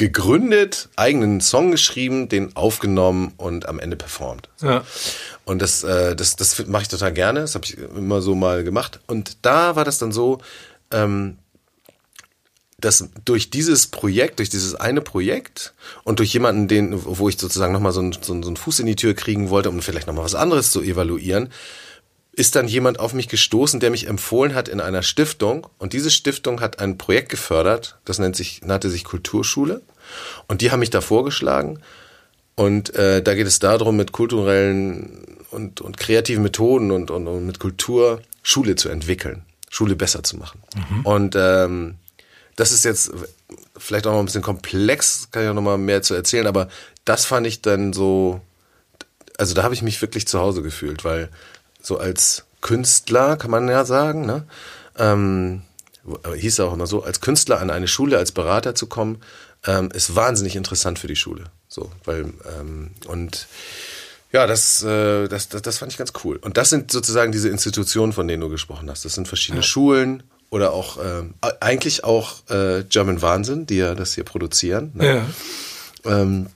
gegründet, 0.00 0.88
eigenen 0.96 1.42
Song 1.42 1.70
geschrieben, 1.70 2.30
den 2.30 2.56
aufgenommen 2.56 3.34
und 3.36 3.68
am 3.68 3.78
Ende 3.78 3.96
performt. 3.96 4.48
Ja. 4.62 4.82
Und 5.44 5.60
das, 5.60 5.84
äh, 5.84 6.16
das, 6.16 6.36
das 6.36 6.66
mache 6.66 6.82
ich 6.84 6.88
total 6.88 7.12
gerne. 7.12 7.40
Das 7.40 7.54
habe 7.54 7.66
ich 7.66 7.76
immer 7.76 8.22
so 8.22 8.34
mal 8.34 8.64
gemacht. 8.64 8.98
Und 9.06 9.36
da 9.42 9.76
war 9.76 9.84
das 9.84 9.98
dann 9.98 10.10
so, 10.10 10.40
ähm, 10.90 11.36
dass 12.78 13.10
durch 13.26 13.50
dieses 13.50 13.88
Projekt, 13.88 14.38
durch 14.38 14.48
dieses 14.48 14.74
eine 14.74 15.02
Projekt 15.02 15.74
und 16.02 16.18
durch 16.18 16.32
jemanden, 16.32 16.66
den, 16.66 16.94
wo 17.04 17.28
ich 17.28 17.36
sozusagen 17.38 17.74
nochmal 17.74 17.92
so, 17.92 18.00
einen- 18.00 18.14
so, 18.18 18.32
einen- 18.32 18.42
so 18.42 18.48
einen 18.48 18.56
Fuß 18.56 18.80
in 18.80 18.86
die 18.86 18.96
Tür 18.96 19.12
kriegen 19.12 19.50
wollte, 19.50 19.68
um 19.68 19.82
vielleicht 19.82 20.06
nochmal 20.06 20.24
was 20.24 20.34
anderes 20.34 20.70
zu 20.70 20.80
evaluieren, 20.80 21.50
ist 22.32 22.54
dann 22.56 22.68
jemand 22.68 22.98
auf 23.00 23.12
mich 23.12 23.28
gestoßen, 23.28 23.80
der 23.80 23.90
mich 23.90 24.06
empfohlen 24.06 24.54
hat 24.54 24.68
in 24.68 24.80
einer 24.80 25.02
Stiftung. 25.02 25.66
Und 25.76 25.92
diese 25.92 26.10
Stiftung 26.10 26.62
hat 26.62 26.78
ein 26.78 26.96
Projekt 26.96 27.28
gefördert, 27.28 27.98
das 28.06 28.18
nennt 28.18 28.34
sich, 28.34 28.62
nannte 28.64 28.88
sich 28.88 29.04
Kulturschule. 29.04 29.82
Und 30.48 30.60
die 30.60 30.70
haben 30.70 30.80
mich 30.80 30.90
da 30.90 31.00
vorgeschlagen. 31.00 31.80
Und 32.54 32.94
äh, 32.94 33.22
da 33.22 33.34
geht 33.34 33.46
es 33.46 33.58
darum, 33.58 33.96
mit 33.96 34.12
kulturellen 34.12 35.26
und, 35.50 35.80
und 35.80 35.96
kreativen 35.96 36.42
Methoden 36.42 36.90
und, 36.90 37.10
und, 37.10 37.26
und 37.26 37.46
mit 37.46 37.58
Kultur 37.58 38.22
Schule 38.42 38.76
zu 38.76 38.88
entwickeln, 38.88 39.42
Schule 39.70 39.96
besser 39.96 40.22
zu 40.22 40.36
machen. 40.36 40.62
Und 41.04 41.36
ähm, 41.36 41.96
das 42.56 42.72
ist 42.72 42.84
jetzt 42.84 43.10
vielleicht 43.76 44.06
auch 44.06 44.12
noch 44.12 44.18
ein 44.18 44.26
bisschen 44.26 44.42
komplex, 44.42 45.28
kann 45.30 45.42
ich 45.42 45.48
auch 45.48 45.54
noch 45.54 45.62
mal 45.62 45.78
mehr 45.78 46.02
zu 46.02 46.14
erzählen, 46.14 46.46
aber 46.46 46.68
das 47.04 47.24
fand 47.24 47.46
ich 47.46 47.62
dann 47.62 47.92
so, 47.92 48.40
also 49.38 49.54
da 49.54 49.62
habe 49.62 49.74
ich 49.74 49.82
mich 49.82 50.00
wirklich 50.02 50.28
zu 50.28 50.38
Hause 50.40 50.62
gefühlt, 50.62 51.04
weil 51.04 51.30
so 51.80 51.98
als 51.98 52.44
Künstler 52.60 53.36
kann 53.36 53.50
man 53.50 53.68
ja 53.68 53.84
sagen, 53.84 54.26
ne? 54.26 54.44
Ähm, 54.98 55.62
hieß 56.34 56.58
ja 56.58 56.66
auch 56.66 56.74
immer 56.74 56.86
so, 56.86 57.02
als 57.02 57.20
Künstler 57.20 57.60
an 57.60 57.70
eine 57.70 57.88
Schule 57.88 58.18
als 58.18 58.32
Berater 58.32 58.74
zu 58.74 58.86
kommen, 58.86 59.22
ähm, 59.66 59.90
ist 59.92 60.14
wahnsinnig 60.16 60.56
interessant 60.56 60.98
für 60.98 61.06
die 61.06 61.16
Schule. 61.16 61.44
So, 61.68 61.90
weil 62.04 62.32
ähm, 62.58 62.90
und 63.06 63.46
ja, 64.32 64.46
das, 64.46 64.82
äh, 64.82 65.28
das, 65.28 65.48
das, 65.48 65.62
das 65.62 65.78
fand 65.78 65.92
ich 65.92 65.98
ganz 65.98 66.12
cool. 66.24 66.36
Und 66.36 66.56
das 66.56 66.70
sind 66.70 66.92
sozusagen 66.92 67.32
diese 67.32 67.48
Institutionen, 67.48 68.12
von 68.12 68.28
denen 68.28 68.40
du 68.40 68.48
gesprochen 68.48 68.88
hast. 68.90 69.04
Das 69.04 69.14
sind 69.14 69.26
verschiedene 69.26 69.62
Schulen 69.62 70.22
oder 70.50 70.72
auch 70.72 70.98
ähm, 71.02 71.34
eigentlich 71.60 72.04
auch 72.04 72.48
äh, 72.48 72.84
German 72.88 73.22
Wahnsinn, 73.22 73.66
die 73.66 73.76
ja 73.76 73.94
das 73.94 74.14
hier 74.14 74.24
produzieren. 74.24 74.92
Ne? 74.94 75.24
Ja. 76.04 76.20
ähm, 76.20 76.46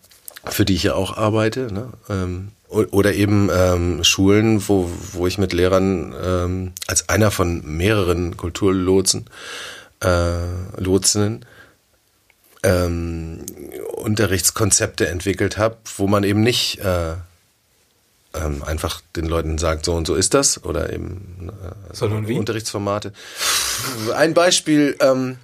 für 0.47 0.65
die 0.65 0.75
ich 0.75 0.83
ja 0.85 0.95
auch 0.95 1.17
arbeite, 1.17 1.73
ne? 1.73 1.89
ähm, 2.09 2.49
oder 2.69 3.15
eben 3.15 3.51
ähm, 3.53 4.03
Schulen, 4.03 4.69
wo, 4.69 4.91
wo 5.13 5.27
ich 5.29 5.39
mit 5.39 5.53
Lehrern 5.53 6.13
ähm, 6.21 6.73
als 6.89 7.09
einer 7.09 7.31
von 7.31 7.65
mehreren 7.65 8.37
Kulturlotsen, 8.37 9.27
äh, 10.03 10.81
Lotsinnen, 10.81 11.45
ähm, 12.65 13.45
Unterrichtskonzepte 13.93 15.09
entwickelt 15.09 15.57
habe, 15.57 15.77
wo 15.97 16.09
man 16.09 16.25
eben 16.25 16.43
nicht 16.43 16.79
äh, 16.81 17.13
ähm, 18.35 18.63
einfach 18.65 19.01
den 19.15 19.27
Leuten 19.27 19.59
sagt, 19.59 19.85
so 19.85 19.95
und 19.95 20.07
so 20.07 20.15
ist 20.17 20.35
das, 20.35 20.65
oder 20.65 20.93
eben 20.93 21.51
äh, 21.51 21.95
Sondern 21.95 22.27
wie? 22.27 22.39
Unterrichtsformate. 22.39 23.13
Ein 24.15 24.35
Beispiel, 24.35 24.97
ähm, 25.01 25.37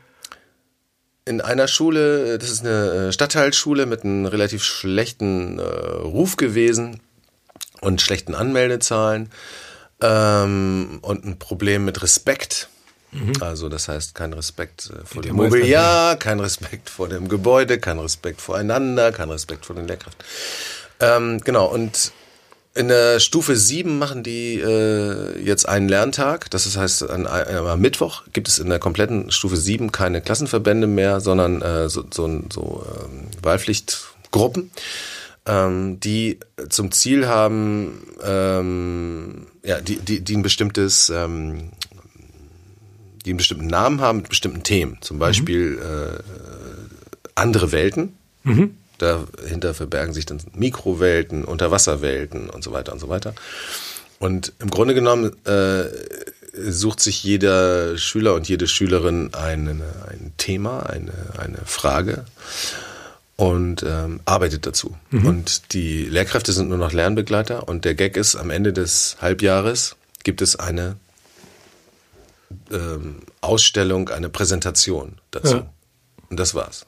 in 1.25 1.41
einer 1.41 1.69
Schule, 1.69 2.39
das 2.39 2.51
ist 2.51 2.61
eine 2.61 3.09
äh, 3.09 3.13
Stadtteilschule 3.13 3.87
mit 3.87 4.05
einem 4.05 4.27
relativ 4.27 4.65
schlechten 4.65 5.59
äh, 5.59 5.63
Ruf 5.63 6.37
gewesen 6.37 7.01
und 7.81 8.01
schlechten 8.01 8.35
Anmeldezahlen 8.35 9.31
ähm, 10.01 10.99
und 11.03 11.25
ein 11.25 11.39
Problem 11.39 11.85
mit 11.85 12.03
Respekt. 12.03 12.69
Also 13.41 13.69
das 13.69 13.89
heißt 13.89 14.15
kein 14.15 14.33
Respekt 14.33 14.91
äh, 14.91 15.05
vor 15.05 15.23
dem 15.23 15.37
Mobiliar, 15.37 16.17
kein 16.17 16.41
Respekt 16.41 16.89
vor 16.91 17.09
dem 17.09 17.29
Gebäude, 17.29 17.79
kein 17.79 17.99
Respekt 17.99 18.41
voreinander, 18.41 19.13
kein 19.13 19.31
Respekt 19.31 19.67
vor 19.67 19.77
den 19.77 19.89
Lehrkräften. 19.89 20.25
Ähm, 21.01 21.41
genau, 21.43 21.67
und 21.67 22.13
in 22.75 22.89
der 22.89 23.19
Stufe 23.19 23.57
7 23.57 23.99
machen 23.99 24.23
die 24.23 24.61
äh, 24.61 25.39
jetzt 25.43 25.69
einen 25.69 25.89
Lerntag. 25.89 26.51
Das 26.51 26.77
heißt, 26.77 27.11
an, 27.11 27.27
äh, 27.27 27.57
am 27.57 27.81
Mittwoch 27.81 28.23
gibt 28.33 28.47
es 28.47 28.59
in 28.59 28.69
der 28.69 28.79
kompletten 28.79 29.31
Stufe 29.33 29.57
7 29.57 29.91
keine 29.91 30.21
Klassenverbände 30.21 30.87
mehr, 30.87 31.21
sondern 31.21 31.63
äh, 31.63 31.89
so, 31.89 32.05
so, 32.11 32.43
so 32.53 32.87
ähm, 33.05 33.27
Wahlpflichtgruppen, 33.43 34.71
ähm, 35.47 35.99
die 35.99 36.39
zum 36.69 36.93
Ziel 36.93 37.27
haben, 37.27 38.07
ähm, 38.23 39.47
ja, 39.65 39.81
die, 39.81 39.97
die, 39.97 40.21
die 40.21 40.37
ein 40.37 40.43
bestimmtes, 40.43 41.11
ähm, 41.11 41.73
die 43.25 43.31
einen 43.31 43.39
bestimmten 43.39 43.67
Namen 43.67 44.01
haben 44.01 44.19
mit 44.19 44.29
bestimmten 44.29 44.63
Themen. 44.63 44.99
Zum 45.01 45.19
Beispiel 45.19 45.79
äh, 45.79 46.23
andere 47.35 47.73
Welten. 47.73 48.17
Dahinter 48.99 49.75
verbergen 49.75 50.13
sich 50.13 50.27
dann 50.27 50.41
Mikrowelten, 50.55 51.45
Unterwasserwelten 51.45 52.51
und 52.51 52.63
so 52.63 52.73
weiter 52.73 52.93
und 52.93 52.99
so 52.99 53.09
weiter. 53.09 53.35
Und 54.19 54.53
im 54.59 54.69
Grunde 54.69 54.95
genommen 54.95 55.33
äh, 55.47 55.85
sucht 56.53 57.01
sich 57.01 57.25
jeder 57.25 57.97
Schüler 57.97 58.35
und 58.35 58.49
jede 58.49 58.69
Schülerin 58.69 59.33
ein, 59.33 59.69
ein 59.69 60.33
Thema, 60.37 60.81
eine, 60.81 61.13
eine 61.39 61.59
Frage 61.65 62.27
und 63.37 63.83
ähm, 63.83 64.21
arbeitet 64.27 64.67
dazu. 64.67 64.97
Und 65.11 65.73
die 65.73 66.05
Lehrkräfte 66.05 66.53
sind 66.53 66.69
nur 66.69 66.77
noch 66.77 66.93
Lernbegleiter 66.93 67.69
und 67.69 67.87
der 67.87 67.95
Gag 67.95 68.19
ist, 68.19 68.37
am 68.37 68.51
Ende 68.51 68.75
des 68.75 69.17
Halbjahres 69.23 69.97
gibt 70.25 70.43
es 70.43 70.57
eine 70.57 70.97
ähm, 72.71 73.21
Ausstellung, 73.41 74.09
eine 74.09 74.29
Präsentation 74.29 75.19
dazu. 75.31 75.57
Ja. 75.57 75.71
Und 76.29 76.39
das 76.39 76.55
war's. 76.55 76.87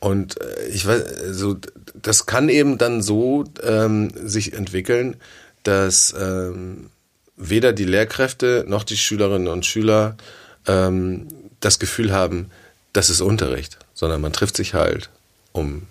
Und 0.00 0.40
äh, 0.40 0.66
ich 0.68 0.86
weiß, 0.86 1.02
also 1.22 1.56
das 1.94 2.26
kann 2.26 2.48
eben 2.48 2.78
dann 2.78 3.02
so 3.02 3.44
ähm, 3.62 4.10
sich 4.14 4.52
entwickeln, 4.52 5.16
dass 5.62 6.14
ähm, 6.18 6.90
weder 7.36 7.72
die 7.72 7.84
Lehrkräfte 7.84 8.64
noch 8.68 8.84
die 8.84 8.96
Schülerinnen 8.96 9.48
und 9.48 9.66
Schüler 9.66 10.16
ähm, 10.66 11.28
das 11.60 11.78
Gefühl 11.78 12.12
haben, 12.12 12.50
das 12.92 13.10
ist 13.10 13.20
Unterricht, 13.20 13.78
sondern 13.94 14.20
man 14.20 14.32
trifft 14.32 14.56
sich 14.56 14.74
halt, 14.74 15.10
um 15.52 15.82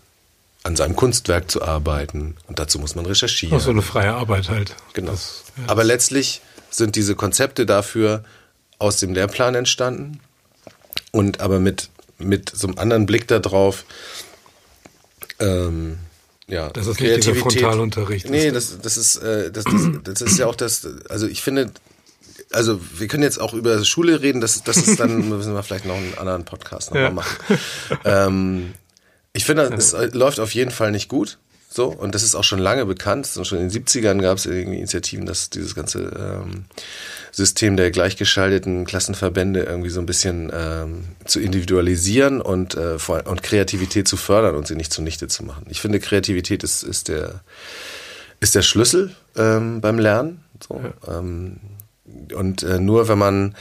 an 0.63 0.75
seinem 0.75 0.95
Kunstwerk 0.95 1.51
zu 1.51 1.61
arbeiten 1.61 2.35
und 2.47 2.57
dazu 2.57 2.79
muss 2.79 2.95
man 2.95 3.05
recherchieren. 3.05 3.55
Auch 3.55 3.61
so 3.61 3.69
eine 3.69 3.83
freie 3.83 4.13
Arbeit 4.13 4.49
halt. 4.49 4.75
Genau. 4.93 5.11
Das, 5.11 5.43
ja. 5.57 5.63
Aber 5.67 5.83
letztlich 5.83 6.41
sind 6.71 6.95
diese 6.95 7.15
Konzepte 7.15 7.65
dafür 7.65 8.23
aus 8.79 8.97
dem 8.97 9.13
Lehrplan 9.13 9.55
entstanden 9.55 10.19
und 11.11 11.39
aber 11.39 11.59
mit, 11.59 11.89
mit 12.17 12.51
so 12.55 12.67
einem 12.67 12.77
anderen 12.77 13.05
Blick 13.05 13.27
darauf, 13.27 13.85
ähm, 15.39 15.97
ja, 16.47 16.69
das 16.69 16.87
ist 16.87 16.99
nicht 16.99 17.17
dieser 17.17 17.35
Frontalunterricht. 17.35 18.29
Nee, 18.29 18.51
das, 18.51 18.79
das 18.79 18.97
ist, 18.97 19.15
äh, 19.17 19.51
das, 19.51 19.63
das, 19.63 19.81
das 20.03 20.21
ist 20.21 20.37
ja 20.37 20.45
auch 20.45 20.55
das, 20.55 20.87
also 21.09 21.27
ich 21.27 21.41
finde, 21.41 21.71
also 22.51 22.79
wir 22.97 23.07
können 23.07 23.23
jetzt 23.23 23.39
auch 23.39 23.53
über 23.53 23.83
Schule 23.83 24.21
reden, 24.21 24.41
das, 24.41 24.63
das 24.63 24.77
ist 24.77 24.99
dann, 24.99 25.29
müssen 25.29 25.53
wir 25.53 25.63
vielleicht 25.63 25.85
noch 25.85 25.95
einen 25.95 26.17
anderen 26.17 26.45
Podcast 26.45 26.89
nochmal 26.89 27.03
ja. 27.03 27.11
machen. 27.11 27.37
Ähm, 28.03 28.73
ich 29.33 29.45
finde, 29.45 29.63
es 29.75 29.95
läuft 30.13 30.39
auf 30.39 30.53
jeden 30.53 30.71
Fall 30.71 30.91
nicht 30.91 31.09
gut. 31.09 31.37
So, 31.75 31.87
und 31.87 32.15
das 32.15 32.23
ist 32.23 32.35
auch 32.35 32.45
schon 32.45 32.59
lange 32.59 32.85
bekannt. 32.85 33.29
Und 33.35 33.45
schon 33.45 33.59
in 33.59 33.67
den 33.67 33.83
70ern 33.83 34.21
gab 34.21 34.37
es 34.37 34.45
irgendwie 34.45 34.77
Initiativen, 34.77 35.25
dass 35.25 35.49
dieses 35.49 35.75
ganze 35.75 36.03
ähm, 36.03 36.63
System 37.33 37.75
der 37.75 37.91
gleichgeschalteten 37.91 38.85
Klassenverbände 38.85 39.63
irgendwie 39.63 39.89
so 39.89 39.99
ein 39.99 40.05
bisschen 40.05 40.53
ähm, 40.55 41.03
zu 41.25 41.41
individualisieren 41.41 42.39
und, 42.39 42.75
äh, 42.75 42.95
und 43.25 43.43
Kreativität 43.43 44.07
zu 44.07 44.15
fördern 44.15 44.55
und 44.55 44.67
sie 44.67 44.77
nicht 44.77 44.93
zunichte 44.93 45.27
zu 45.27 45.43
machen. 45.43 45.65
Ich 45.67 45.81
finde, 45.81 45.99
Kreativität 45.99 46.63
ist, 46.63 46.81
ist, 46.81 47.09
der, 47.09 47.41
ist 48.39 48.55
der 48.55 48.61
Schlüssel 48.61 49.13
ähm, 49.35 49.81
beim 49.81 49.99
Lernen. 49.99 50.45
So. 50.65 50.81
Ja. 50.81 51.19
Ähm, 51.19 51.57
und 52.33 52.63
äh, 52.63 52.79
nur 52.79 53.09
wenn 53.09 53.17
man 53.17 53.55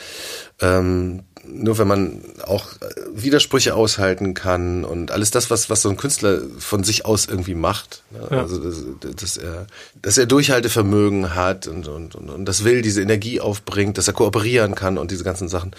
ähm, 0.60 1.24
nur 1.46 1.78
wenn 1.78 1.88
man 1.88 2.20
auch 2.46 2.68
Widersprüche 3.12 3.74
aushalten 3.74 4.34
kann 4.34 4.84
und 4.84 5.10
alles 5.10 5.30
das, 5.30 5.50
was, 5.50 5.70
was 5.70 5.82
so 5.82 5.90
ein 5.90 5.96
Künstler 5.96 6.40
von 6.58 6.84
sich 6.84 7.04
aus 7.04 7.26
irgendwie 7.26 7.54
macht. 7.54 8.02
Ne? 8.10 8.28
Ja. 8.30 8.40
Also, 8.42 8.58
dass, 8.58 8.84
dass, 9.16 9.36
er, 9.36 9.66
dass 10.00 10.18
er 10.18 10.26
Durchhaltevermögen 10.26 11.34
hat 11.34 11.66
und, 11.66 11.88
und, 11.88 12.14
und, 12.14 12.30
und 12.30 12.44
das 12.44 12.64
will, 12.64 12.82
diese 12.82 13.02
Energie 13.02 13.40
aufbringt, 13.40 13.98
dass 13.98 14.08
er 14.08 14.14
kooperieren 14.14 14.74
kann 14.74 14.98
und 14.98 15.10
diese 15.10 15.24
ganzen 15.24 15.48
Sachen. 15.48 15.72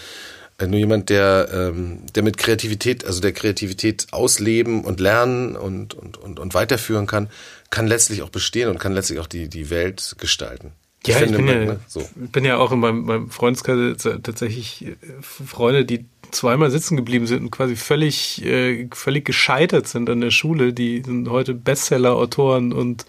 Äh, 0.58 0.66
nur 0.66 0.78
jemand, 0.78 1.10
der, 1.10 1.48
ähm, 1.52 2.00
der 2.14 2.22
mit 2.22 2.38
Kreativität, 2.38 3.04
also 3.04 3.20
der 3.20 3.32
Kreativität 3.32 4.06
ausleben 4.12 4.84
und 4.84 5.00
lernen 5.00 5.56
und, 5.56 5.94
und, 5.94 6.16
und, 6.16 6.38
und 6.38 6.54
weiterführen 6.54 7.06
kann, 7.06 7.28
kann 7.70 7.86
letztlich 7.86 8.22
auch 8.22 8.30
bestehen 8.30 8.68
und 8.68 8.78
kann 8.78 8.92
letztlich 8.92 9.18
auch 9.18 9.26
die, 9.26 9.48
die 9.48 9.70
Welt 9.70 10.16
gestalten. 10.18 10.72
Ja, 11.06 11.20
ich, 11.22 11.32
bin, 11.32 11.48
ja, 11.48 11.54
ne? 11.54 11.80
so. 11.86 12.02
bin 12.14 12.44
ja 12.44 12.56
auch 12.56 12.72
in 12.72 12.80
meinem, 12.80 13.04
meinem 13.04 13.30
Freundeskreis 13.30 14.02
tatsächlich 14.22 14.86
äh, 14.86 14.96
Freunde, 15.20 15.84
die 15.84 16.06
zweimal 16.30 16.70
sitzen 16.70 16.96
geblieben 16.96 17.26
sind 17.26 17.44
und 17.44 17.50
quasi 17.50 17.76
völlig, 17.76 18.44
äh, 18.44 18.88
völlig 18.92 19.24
gescheitert 19.24 19.88
sind 19.88 20.10
an 20.10 20.20
der 20.20 20.30
Schule. 20.30 20.72
Die 20.72 21.02
sind 21.02 21.28
heute 21.28 21.54
Bestseller-Autoren 21.54 22.72
und 22.72 23.06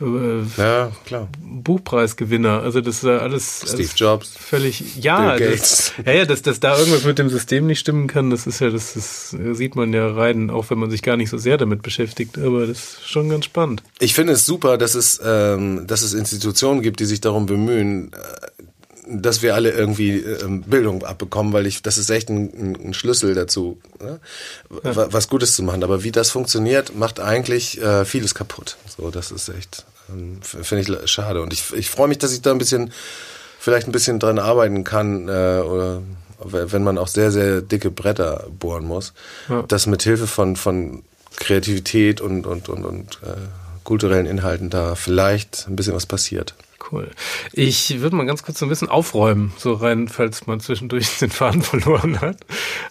äh, 0.00 0.42
ja, 0.56 0.92
klar. 1.04 1.28
Buchpreisgewinner. 1.40 2.62
Also 2.62 2.80
das 2.80 2.96
ist 2.96 3.04
ja 3.04 3.18
alles, 3.18 3.62
Steve 3.66 3.76
alles 3.76 3.98
Jobs. 3.98 4.36
Völlig. 4.36 4.96
Ja, 5.02 5.36
Bill 5.36 5.50
das, 5.50 5.92
ja, 6.04 6.12
ja, 6.12 6.24
dass, 6.24 6.42
dass 6.42 6.60
da 6.60 6.78
irgendwas 6.78 7.04
mit 7.04 7.18
dem 7.18 7.28
System 7.28 7.66
nicht 7.66 7.80
stimmen 7.80 8.06
kann, 8.06 8.30
das 8.30 8.46
ist 8.46 8.60
ja, 8.60 8.70
das, 8.70 8.94
das 8.94 9.36
sieht 9.52 9.76
man 9.76 9.92
ja 9.92 10.08
rein, 10.08 10.50
auch 10.50 10.70
wenn 10.70 10.78
man 10.78 10.90
sich 10.90 11.02
gar 11.02 11.16
nicht 11.16 11.30
so 11.30 11.38
sehr 11.38 11.56
damit 11.56 11.82
beschäftigt. 11.82 12.38
Aber 12.38 12.66
das 12.66 12.78
ist 12.78 13.08
schon 13.08 13.28
ganz 13.28 13.44
spannend. 13.44 13.82
Ich 13.98 14.14
finde 14.14 14.34
es 14.34 14.46
super, 14.46 14.78
dass 14.78 14.94
es, 14.94 15.20
ähm, 15.24 15.86
dass 15.86 16.02
es 16.02 16.14
Institutionen 16.14 16.82
gibt, 16.82 17.00
die 17.00 17.06
sich 17.06 17.20
darum 17.20 17.46
bemühen, 17.46 18.12
äh, 18.12 18.62
dass 19.08 19.42
wir 19.42 19.54
alle 19.54 19.70
irgendwie 19.70 20.18
ähm, 20.18 20.62
Bildung 20.62 21.04
abbekommen, 21.04 21.52
weil 21.52 21.66
ich, 21.66 21.82
das 21.82 21.98
ist 21.98 22.10
echt 22.10 22.28
ein, 22.28 22.76
ein 22.88 22.94
Schlüssel 22.94 23.34
dazu, 23.34 23.78
ne? 24.00 24.20
ja. 24.84 25.12
was 25.12 25.28
Gutes 25.28 25.54
zu 25.54 25.62
machen. 25.62 25.82
Aber 25.82 26.02
wie 26.04 26.12
das 26.12 26.30
funktioniert, 26.30 26.94
macht 26.94 27.20
eigentlich 27.20 27.80
äh, 27.80 28.04
vieles 28.04 28.34
kaputt. 28.34 28.76
So, 28.96 29.10
das 29.10 29.30
ist 29.30 29.48
echt, 29.48 29.84
ähm, 30.10 30.40
finde 30.42 30.82
ich 30.82 31.10
schade. 31.10 31.42
Und 31.42 31.52
ich, 31.52 31.72
ich 31.72 31.90
freue 31.90 32.08
mich, 32.08 32.18
dass 32.18 32.32
ich 32.32 32.42
da 32.42 32.50
ein 32.50 32.58
bisschen, 32.58 32.92
vielleicht 33.58 33.88
ein 33.88 33.92
bisschen 33.92 34.18
dran 34.18 34.38
arbeiten 34.38 34.84
kann, 34.84 35.28
äh, 35.28 35.60
oder 35.60 36.02
wenn 36.40 36.84
man 36.84 36.98
auch 36.98 37.08
sehr, 37.08 37.32
sehr 37.32 37.62
dicke 37.62 37.90
Bretter 37.90 38.46
bohren 38.58 38.84
muss, 38.84 39.12
ja. 39.48 39.62
dass 39.62 39.86
mit 39.86 40.02
Hilfe 40.02 40.26
von, 40.26 40.56
von 40.56 41.02
Kreativität 41.36 42.20
und, 42.20 42.46
und, 42.46 42.68
und, 42.68 42.84
und 42.84 43.18
äh, 43.24 43.36
kulturellen 43.84 44.26
Inhalten 44.26 44.70
da 44.70 44.94
vielleicht 44.94 45.66
ein 45.68 45.76
bisschen 45.76 45.94
was 45.94 46.06
passiert. 46.06 46.54
Cool. 46.90 47.10
Ich 47.52 48.00
würde 48.00 48.16
mal 48.16 48.26
ganz 48.26 48.42
kurz 48.42 48.58
so 48.58 48.66
ein 48.66 48.68
bisschen 48.68 48.88
aufräumen, 48.88 49.52
so 49.58 49.74
rein, 49.74 50.08
falls 50.08 50.46
man 50.46 50.60
zwischendurch 50.60 51.18
den 51.18 51.30
Faden 51.30 51.62
verloren 51.62 52.20
hat. 52.20 52.38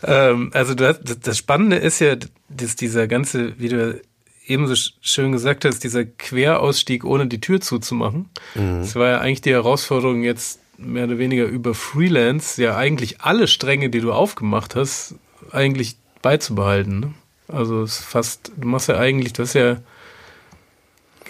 Ähm, 0.04 0.52
also 0.54 0.76
das, 0.76 1.00
das 1.04 1.38
Spannende 1.38 1.78
ist 1.78 2.00
ja, 2.00 2.16
dass 2.50 2.76
dieser 2.76 3.08
ganze, 3.08 3.60
wie 3.60 3.70
du 3.70 4.02
ebenso 4.45 4.76
schön 5.02 5.32
gesagt 5.32 5.66
hast, 5.66 5.84
dieser 5.84 6.06
Querausstieg 6.06 7.04
ohne 7.04 7.28
die 7.28 7.41
Tür 7.41 7.60
zuzumachen. 7.60 8.30
Mhm. 8.56 8.80
Das 8.80 8.95
war 8.95 9.10
ja 9.10 9.18
eigentlich 9.20 9.41
die 9.41 9.52
Herausforderung 9.52 10.24
jetzt 10.24 10.60
mehr 10.78 11.06
oder 11.06 11.18
weniger 11.18 11.45
über 11.45 11.74
Freelance, 11.74 12.62
ja 12.62 12.78
eigentlich 12.78 13.22
alle 13.22 13.48
Stränge, 13.48 13.89
die 13.89 14.00
du 14.00 14.14
aufgemacht 14.14 14.76
hast, 14.76 15.16
eigentlich 15.52 15.98
beizubehalten. 16.22 17.00
Ne? 17.00 17.14
Also 17.48 17.82
es 17.82 18.00
ist 18.00 18.06
fast, 18.06 18.52
du 18.56 18.68
machst 18.68 18.89
ja 18.89 18.98
eigentlich, 18.98 19.34
das 19.34 19.50
ist 19.50 19.54
ja 19.56 19.78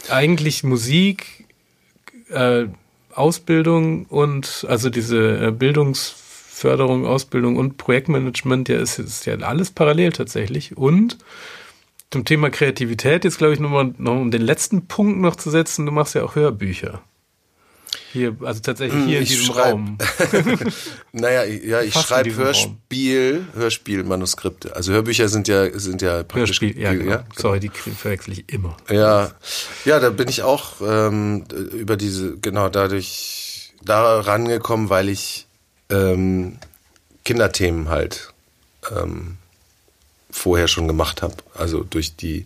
eigentlich 0.09 0.63
Musik, 0.63 1.36
äh, 2.29 2.65
Ausbildung 3.13 4.05
und 4.05 4.65
also 4.69 4.89
diese 4.89 5.47
äh, 5.47 5.51
Bildungsförderung, 5.51 7.05
Ausbildung 7.05 7.55
und 7.55 7.77
Projektmanagement, 7.77 8.69
ja, 8.69 8.77
ist, 8.77 8.99
ist 8.99 9.25
ja 9.25 9.35
alles 9.37 9.71
parallel 9.71 10.11
tatsächlich. 10.11 10.77
Und 10.77 11.17
zum 12.11 12.25
Thema 12.25 12.49
Kreativität 12.49 13.23
jetzt, 13.25 13.37
glaube 13.37 13.53
ich, 13.53 13.59
nochmal, 13.59 13.93
noch 13.97 14.13
um 14.13 14.31
den 14.31 14.41
letzten 14.41 14.87
Punkt 14.87 15.19
noch 15.19 15.35
zu 15.35 15.49
setzen, 15.49 15.85
du 15.85 15.91
machst 15.91 16.15
ja 16.15 16.23
auch 16.23 16.35
Hörbücher. 16.35 17.01
Hier, 18.13 18.35
also 18.41 18.61
tatsächlich 18.61 19.05
hier 19.05 19.21
ich 19.21 19.31
in 19.31 19.37
diesem 19.37 19.53
schreib, 19.53 19.73
Raum. 19.73 19.97
naja, 21.11 21.43
ja, 21.43 21.81
ich 21.81 21.93
schreibe 21.93 22.35
Hörspiel, 22.35 23.45
Raum. 23.45 23.61
Hörspielmanuskripte. 23.61 24.75
Also 24.75 24.93
Hörbücher 24.93 25.29
sind 25.29 25.47
ja, 25.47 25.77
sind 25.77 26.01
ja 26.01 26.23
praktisch. 26.23 26.61
Hörspiel, 26.61 26.79
ja, 26.79 26.93
genau. 26.93 27.11
ja 27.11 27.17
genau. 27.17 27.29
Sorry, 27.35 27.59
die 27.59 27.69
verwechsel 27.69 28.33
ich 28.33 28.51
immer. 28.51 28.77
Ja, 28.89 29.31
ja, 29.85 29.99
da 29.99 30.09
bin 30.09 30.27
ich 30.29 30.41
auch 30.41 30.81
ähm, 30.81 31.43
über 31.73 31.97
diese, 31.97 32.37
genau 32.37 32.69
dadurch 32.69 33.73
da 33.83 34.19
rangekommen, 34.19 34.89
weil 34.89 35.09
ich 35.09 35.47
ähm, 35.89 36.57
Kinderthemen 37.23 37.89
halt 37.89 38.33
ähm, 38.95 39.37
vorher 40.31 40.67
schon 40.67 40.87
gemacht 40.87 41.21
habe. 41.21 41.35
Also 41.53 41.83
durch 41.83 42.15
die, 42.15 42.45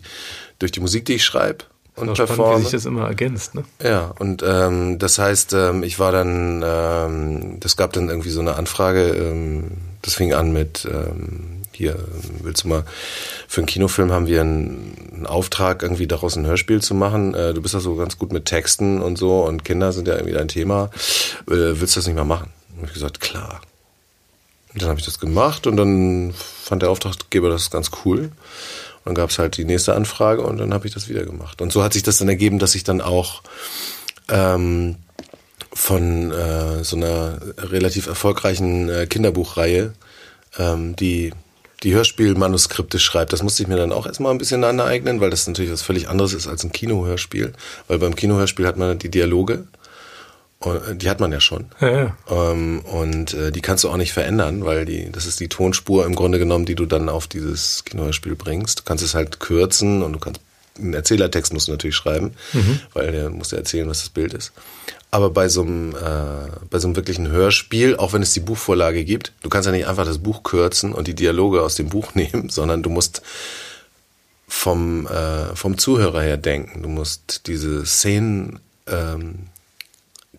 durch 0.58 0.72
die 0.72 0.80
Musik, 0.80 1.04
die 1.04 1.14
ich 1.14 1.24
schreibe 1.24 1.64
und 1.96 2.10
auch 2.10 2.14
performe. 2.14 2.42
Spannend, 2.42 2.58
wie 2.58 2.62
sich 2.62 2.72
das 2.72 2.86
immer 2.86 3.06
ergänzt, 3.06 3.54
ne? 3.54 3.64
Ja, 3.82 4.12
und 4.18 4.42
ähm, 4.46 4.98
das 4.98 5.18
heißt, 5.18 5.52
ähm, 5.52 5.82
ich 5.82 5.98
war 5.98 6.12
dann, 6.12 6.62
ähm, 6.64 7.60
das 7.60 7.76
gab 7.76 7.92
dann 7.92 8.08
irgendwie 8.08 8.30
so 8.30 8.40
eine 8.40 8.54
Anfrage, 8.54 9.08
ähm, 9.10 9.72
das 10.00 10.14
fing 10.14 10.32
an 10.32 10.52
mit, 10.52 10.88
ähm, 10.90 11.62
hier, 11.72 11.96
willst 12.42 12.64
du 12.64 12.68
mal, 12.68 12.84
für 13.48 13.60
einen 13.60 13.66
Kinofilm 13.66 14.10
haben 14.10 14.26
wir 14.26 14.40
einen, 14.40 15.12
einen 15.14 15.26
Auftrag, 15.26 15.82
irgendwie 15.82 16.06
daraus 16.06 16.36
ein 16.36 16.46
Hörspiel 16.46 16.80
zu 16.80 16.94
machen. 16.94 17.34
Äh, 17.34 17.54
du 17.54 17.62
bist 17.62 17.74
ja 17.74 17.80
so 17.80 17.94
ganz 17.96 18.18
gut 18.18 18.32
mit 18.32 18.46
Texten 18.46 19.02
und 19.02 19.18
so 19.18 19.44
und 19.44 19.64
Kinder 19.64 19.92
sind 19.92 20.08
ja 20.08 20.14
irgendwie 20.14 20.34
dein 20.34 20.48
Thema. 20.48 20.90
Äh, 21.48 21.80
willst 21.80 21.96
du 21.96 22.00
das 22.00 22.06
nicht 22.06 22.16
mal 22.16 22.24
machen? 22.24 22.50
Und 22.78 22.86
ich 22.86 22.94
gesagt, 22.94 23.20
klar. 23.20 23.60
Und 24.72 24.82
dann 24.82 24.88
habe 24.88 25.00
ich 25.00 25.04
das 25.04 25.18
gemacht 25.18 25.66
und 25.66 25.76
dann 25.76 26.32
fand 26.34 26.82
der 26.82 26.90
Auftraggeber 26.90 27.50
das 27.50 27.70
ganz 27.70 27.90
cool 28.04 28.30
dann 29.04 29.14
gab 29.14 29.30
es 29.30 29.38
halt 29.38 29.56
die 29.56 29.64
nächste 29.64 29.94
Anfrage 29.94 30.42
und 30.42 30.58
dann 30.58 30.72
habe 30.72 30.86
ich 30.86 30.94
das 30.94 31.08
wieder 31.08 31.24
gemacht. 31.24 31.60
Und 31.60 31.72
so 31.72 31.82
hat 31.82 31.92
sich 31.92 32.02
das 32.02 32.18
dann 32.18 32.28
ergeben, 32.28 32.58
dass 32.58 32.74
ich 32.74 32.84
dann 32.84 33.00
auch 33.00 33.42
ähm, 34.28 34.96
von 35.72 36.30
äh, 36.30 36.84
so 36.84 36.96
einer 36.96 37.38
relativ 37.58 38.06
erfolgreichen 38.06 38.88
äh, 38.88 39.06
Kinderbuchreihe, 39.06 39.92
ähm, 40.58 40.96
die 40.96 41.32
die 41.82 41.94
Hörspielmanuskripte 41.94 43.00
schreibt. 43.00 43.32
Das 43.32 43.42
musste 43.42 43.62
ich 43.62 43.68
mir 43.68 43.76
dann 43.76 43.92
auch 43.92 44.06
erstmal 44.06 44.32
ein 44.32 44.38
bisschen 44.38 44.62
aneignen, 44.62 45.20
weil 45.20 45.30
das 45.30 45.46
natürlich 45.46 45.72
was 45.72 45.82
völlig 45.82 46.08
anderes 46.08 46.32
ist 46.32 46.46
als 46.46 46.62
ein 46.62 46.70
Kinohörspiel. 46.70 47.52
Weil 47.88 47.98
beim 47.98 48.14
Kinohörspiel 48.14 48.66
hat 48.66 48.76
man 48.76 49.00
die 49.00 49.10
Dialoge 49.10 49.66
äh, 50.66 50.94
die 50.94 51.08
hat 51.10 51.20
man 51.20 51.32
ja 51.32 51.40
schon. 51.40 51.66
Ja, 51.80 51.90
ja. 51.90 52.16
Ähm, 52.30 52.80
und 52.80 53.34
äh, 53.34 53.52
die 53.52 53.60
kannst 53.60 53.84
du 53.84 53.90
auch 53.90 53.96
nicht 53.96 54.12
verändern, 54.12 54.64
weil 54.64 54.84
die, 54.84 55.10
das 55.10 55.26
ist 55.26 55.40
die 55.40 55.48
Tonspur 55.48 56.06
im 56.06 56.14
Grunde 56.14 56.38
genommen, 56.38 56.64
die 56.64 56.74
du 56.74 56.86
dann 56.86 57.08
auf 57.08 57.26
dieses 57.26 57.84
Kinospiel 57.84 58.34
bringst. 58.34 58.80
Du 58.80 58.82
kannst 58.84 59.04
es 59.04 59.14
halt 59.14 59.40
kürzen 59.40 60.02
und 60.02 60.12
du 60.12 60.18
kannst 60.18 60.40
einen 60.78 60.94
Erzählertext 60.94 61.52
musst 61.52 61.68
du 61.68 61.72
natürlich 61.72 61.96
schreiben, 61.96 62.32
mhm. 62.52 62.80
weil 62.94 63.12
der 63.12 63.30
muss 63.30 63.50
ja 63.50 63.58
erzählen, 63.58 63.88
was 63.88 64.00
das 64.00 64.08
Bild 64.08 64.32
ist. 64.32 64.52
Aber 65.10 65.28
bei 65.28 65.48
so 65.48 65.62
einem, 65.62 65.94
äh, 65.94 66.48
bei 66.70 66.78
so 66.78 66.88
einem 66.88 66.96
wirklichen 66.96 67.28
Hörspiel, 67.28 67.96
auch 67.96 68.14
wenn 68.14 68.22
es 68.22 68.32
die 68.32 68.40
Buchvorlage 68.40 69.04
gibt, 69.04 69.32
du 69.42 69.50
kannst 69.50 69.66
ja 69.66 69.72
nicht 69.72 69.86
einfach 69.86 70.06
das 70.06 70.18
Buch 70.18 70.42
kürzen 70.42 70.94
und 70.94 71.06
die 71.06 71.14
Dialoge 71.14 71.62
aus 71.62 71.74
dem 71.74 71.90
Buch 71.90 72.14
nehmen, 72.14 72.48
sondern 72.48 72.82
du 72.82 72.90
musst 72.90 73.22
vom, 74.48 75.06
äh, 75.06 75.54
vom 75.54 75.78
Zuhörer 75.78 76.22
her 76.22 76.36
denken. 76.38 76.82
Du 76.82 76.88
musst 76.88 77.46
diese 77.46 77.84
Szenen 77.84 78.60
ähm, 78.86 79.48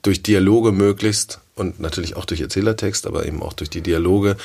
durch 0.03 0.21
Dialoge 0.21 0.71
möglichst 0.71 1.39
und 1.55 1.79
natürlich 1.79 2.15
auch 2.15 2.25
durch 2.25 2.41
Erzählertext, 2.41 3.07
aber 3.07 3.25
eben 3.25 3.41
auch 3.41 3.53
durch 3.53 3.69
die 3.69 3.81
Dialoge 3.81 4.37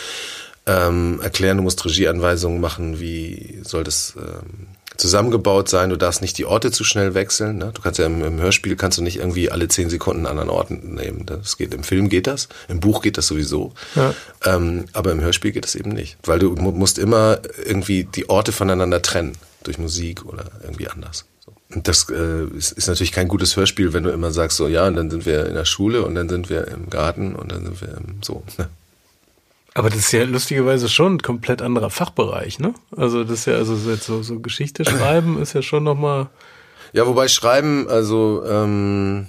ähm, 0.66 1.20
erklären. 1.22 1.58
Du 1.58 1.62
musst 1.62 1.84
Regieanweisungen 1.84 2.60
machen, 2.60 3.00
wie 3.00 3.60
soll 3.62 3.84
das 3.84 4.14
ähm, 4.16 4.68
zusammengebaut 4.96 5.68
sein. 5.68 5.90
Du 5.90 5.96
darfst 5.96 6.20
nicht 6.20 6.36
die 6.38 6.44
Orte 6.44 6.70
zu 6.70 6.84
schnell 6.84 7.14
wechseln. 7.14 7.58
Ne? 7.58 7.70
Du 7.72 7.80
kannst 7.80 7.98
ja 7.98 8.06
im, 8.06 8.22
im, 8.22 8.40
Hörspiel 8.40 8.76
kannst 8.76 8.98
du 8.98 9.02
nicht 9.02 9.16
irgendwie 9.16 9.50
alle 9.50 9.68
zehn 9.68 9.88
Sekunden 9.88 10.26
einen 10.26 10.38
anderen 10.38 10.50
Ort 10.50 10.70
nehmen. 10.70 11.24
Das 11.24 11.56
geht 11.56 11.72
im 11.72 11.84
Film 11.84 12.08
geht 12.08 12.26
das, 12.26 12.48
im 12.68 12.80
Buch 12.80 13.02
geht 13.02 13.16
das 13.16 13.26
sowieso, 13.26 13.72
ja. 13.94 14.14
ähm, 14.44 14.86
aber 14.92 15.12
im 15.12 15.20
Hörspiel 15.20 15.52
geht 15.52 15.64
das 15.64 15.74
eben 15.74 15.90
nicht, 15.90 16.18
weil 16.24 16.38
du 16.38 16.54
musst 16.54 16.98
immer 16.98 17.38
irgendwie 17.64 18.04
die 18.04 18.28
Orte 18.28 18.52
voneinander 18.52 19.00
trennen 19.00 19.36
durch 19.62 19.78
Musik 19.78 20.24
oder 20.24 20.44
irgendwie 20.62 20.88
anders. 20.88 21.24
Das 21.70 22.08
äh, 22.08 22.44
ist, 22.56 22.72
ist 22.72 22.88
natürlich 22.88 23.12
kein 23.12 23.28
gutes 23.28 23.56
Hörspiel, 23.56 23.92
wenn 23.92 24.02
du 24.02 24.10
immer 24.10 24.30
sagst, 24.30 24.56
so 24.56 24.68
ja, 24.68 24.86
und 24.86 24.96
dann 24.96 25.10
sind 25.10 25.26
wir 25.26 25.46
in 25.46 25.54
der 25.54 25.66
Schule 25.66 26.02
und 26.02 26.14
dann 26.14 26.28
sind 26.28 26.48
wir 26.48 26.66
im 26.68 26.88
Garten 26.88 27.34
und 27.34 27.52
dann 27.52 27.64
sind 27.64 27.80
wir 27.82 27.88
im, 27.88 28.22
so. 28.22 28.42
Ne? 28.56 28.68
Aber 29.74 29.90
das 29.90 29.98
ist 29.98 30.12
ja 30.12 30.24
lustigerweise 30.24 30.88
schon 30.88 31.14
ein 31.16 31.22
komplett 31.22 31.60
anderer 31.60 31.90
Fachbereich, 31.90 32.58
ne? 32.58 32.74
Also 32.96 33.22
das 33.22 33.40
ist 33.40 33.46
ja, 33.46 33.54
also 33.56 33.76
so, 33.76 34.22
so 34.22 34.40
Geschichte 34.40 34.84
schreiben 34.84 35.38
ist 35.42 35.52
ja 35.52 35.62
schon 35.62 35.84
nochmal. 35.84 36.28
Ja, 36.94 37.06
wobei 37.06 37.28
Schreiben, 37.28 37.86
also 37.88 38.44
ähm, 38.46 39.26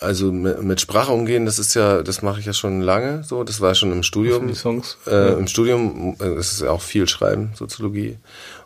also 0.00 0.32
mit, 0.32 0.80
Sprache 0.80 1.12
umgehen, 1.12 1.44
das 1.44 1.58
ist 1.58 1.74
ja, 1.74 2.02
das 2.02 2.22
mache 2.22 2.40
ich 2.40 2.46
ja 2.46 2.54
schon 2.54 2.80
lange 2.80 3.22
so. 3.22 3.44
Das 3.44 3.60
war 3.60 3.74
schon 3.74 3.92
im 3.92 4.02
Studium. 4.02 4.48
Die 4.48 4.54
Songs. 4.54 4.96
Äh, 5.06 5.10
ja. 5.10 5.28
Im 5.34 5.46
Studium 5.46 6.16
äh, 6.20 6.38
ist 6.38 6.52
es 6.52 6.60
ja 6.60 6.70
auch 6.70 6.80
viel 6.80 7.06
Schreiben, 7.06 7.50
Soziologie. 7.54 8.16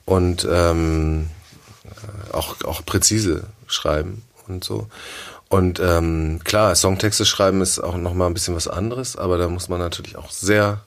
Und 0.04 0.46
ähm, 0.48 1.26
auch, 2.32 2.62
auch 2.64 2.84
präzise 2.84 3.44
schreiben 3.66 4.22
und 4.46 4.64
so. 4.64 4.88
Und 5.48 5.78
ähm, 5.80 6.40
klar, 6.44 6.74
Songtexte 6.74 7.24
schreiben 7.24 7.60
ist 7.60 7.78
auch 7.78 7.96
nochmal 7.96 8.28
ein 8.28 8.34
bisschen 8.34 8.56
was 8.56 8.68
anderes, 8.68 9.16
aber 9.16 9.38
da 9.38 9.48
muss 9.48 9.68
man 9.68 9.78
natürlich 9.78 10.16
auch 10.16 10.30
sehr 10.30 10.80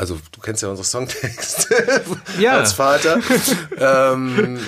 also 0.00 0.18
du 0.32 0.40
kennst 0.40 0.62
ja 0.62 0.70
unsere 0.70 0.86
Songtexte 0.86 2.02
ja. 2.38 2.56
als 2.56 2.72
Vater. 2.72 3.20
ähm, 3.76 4.58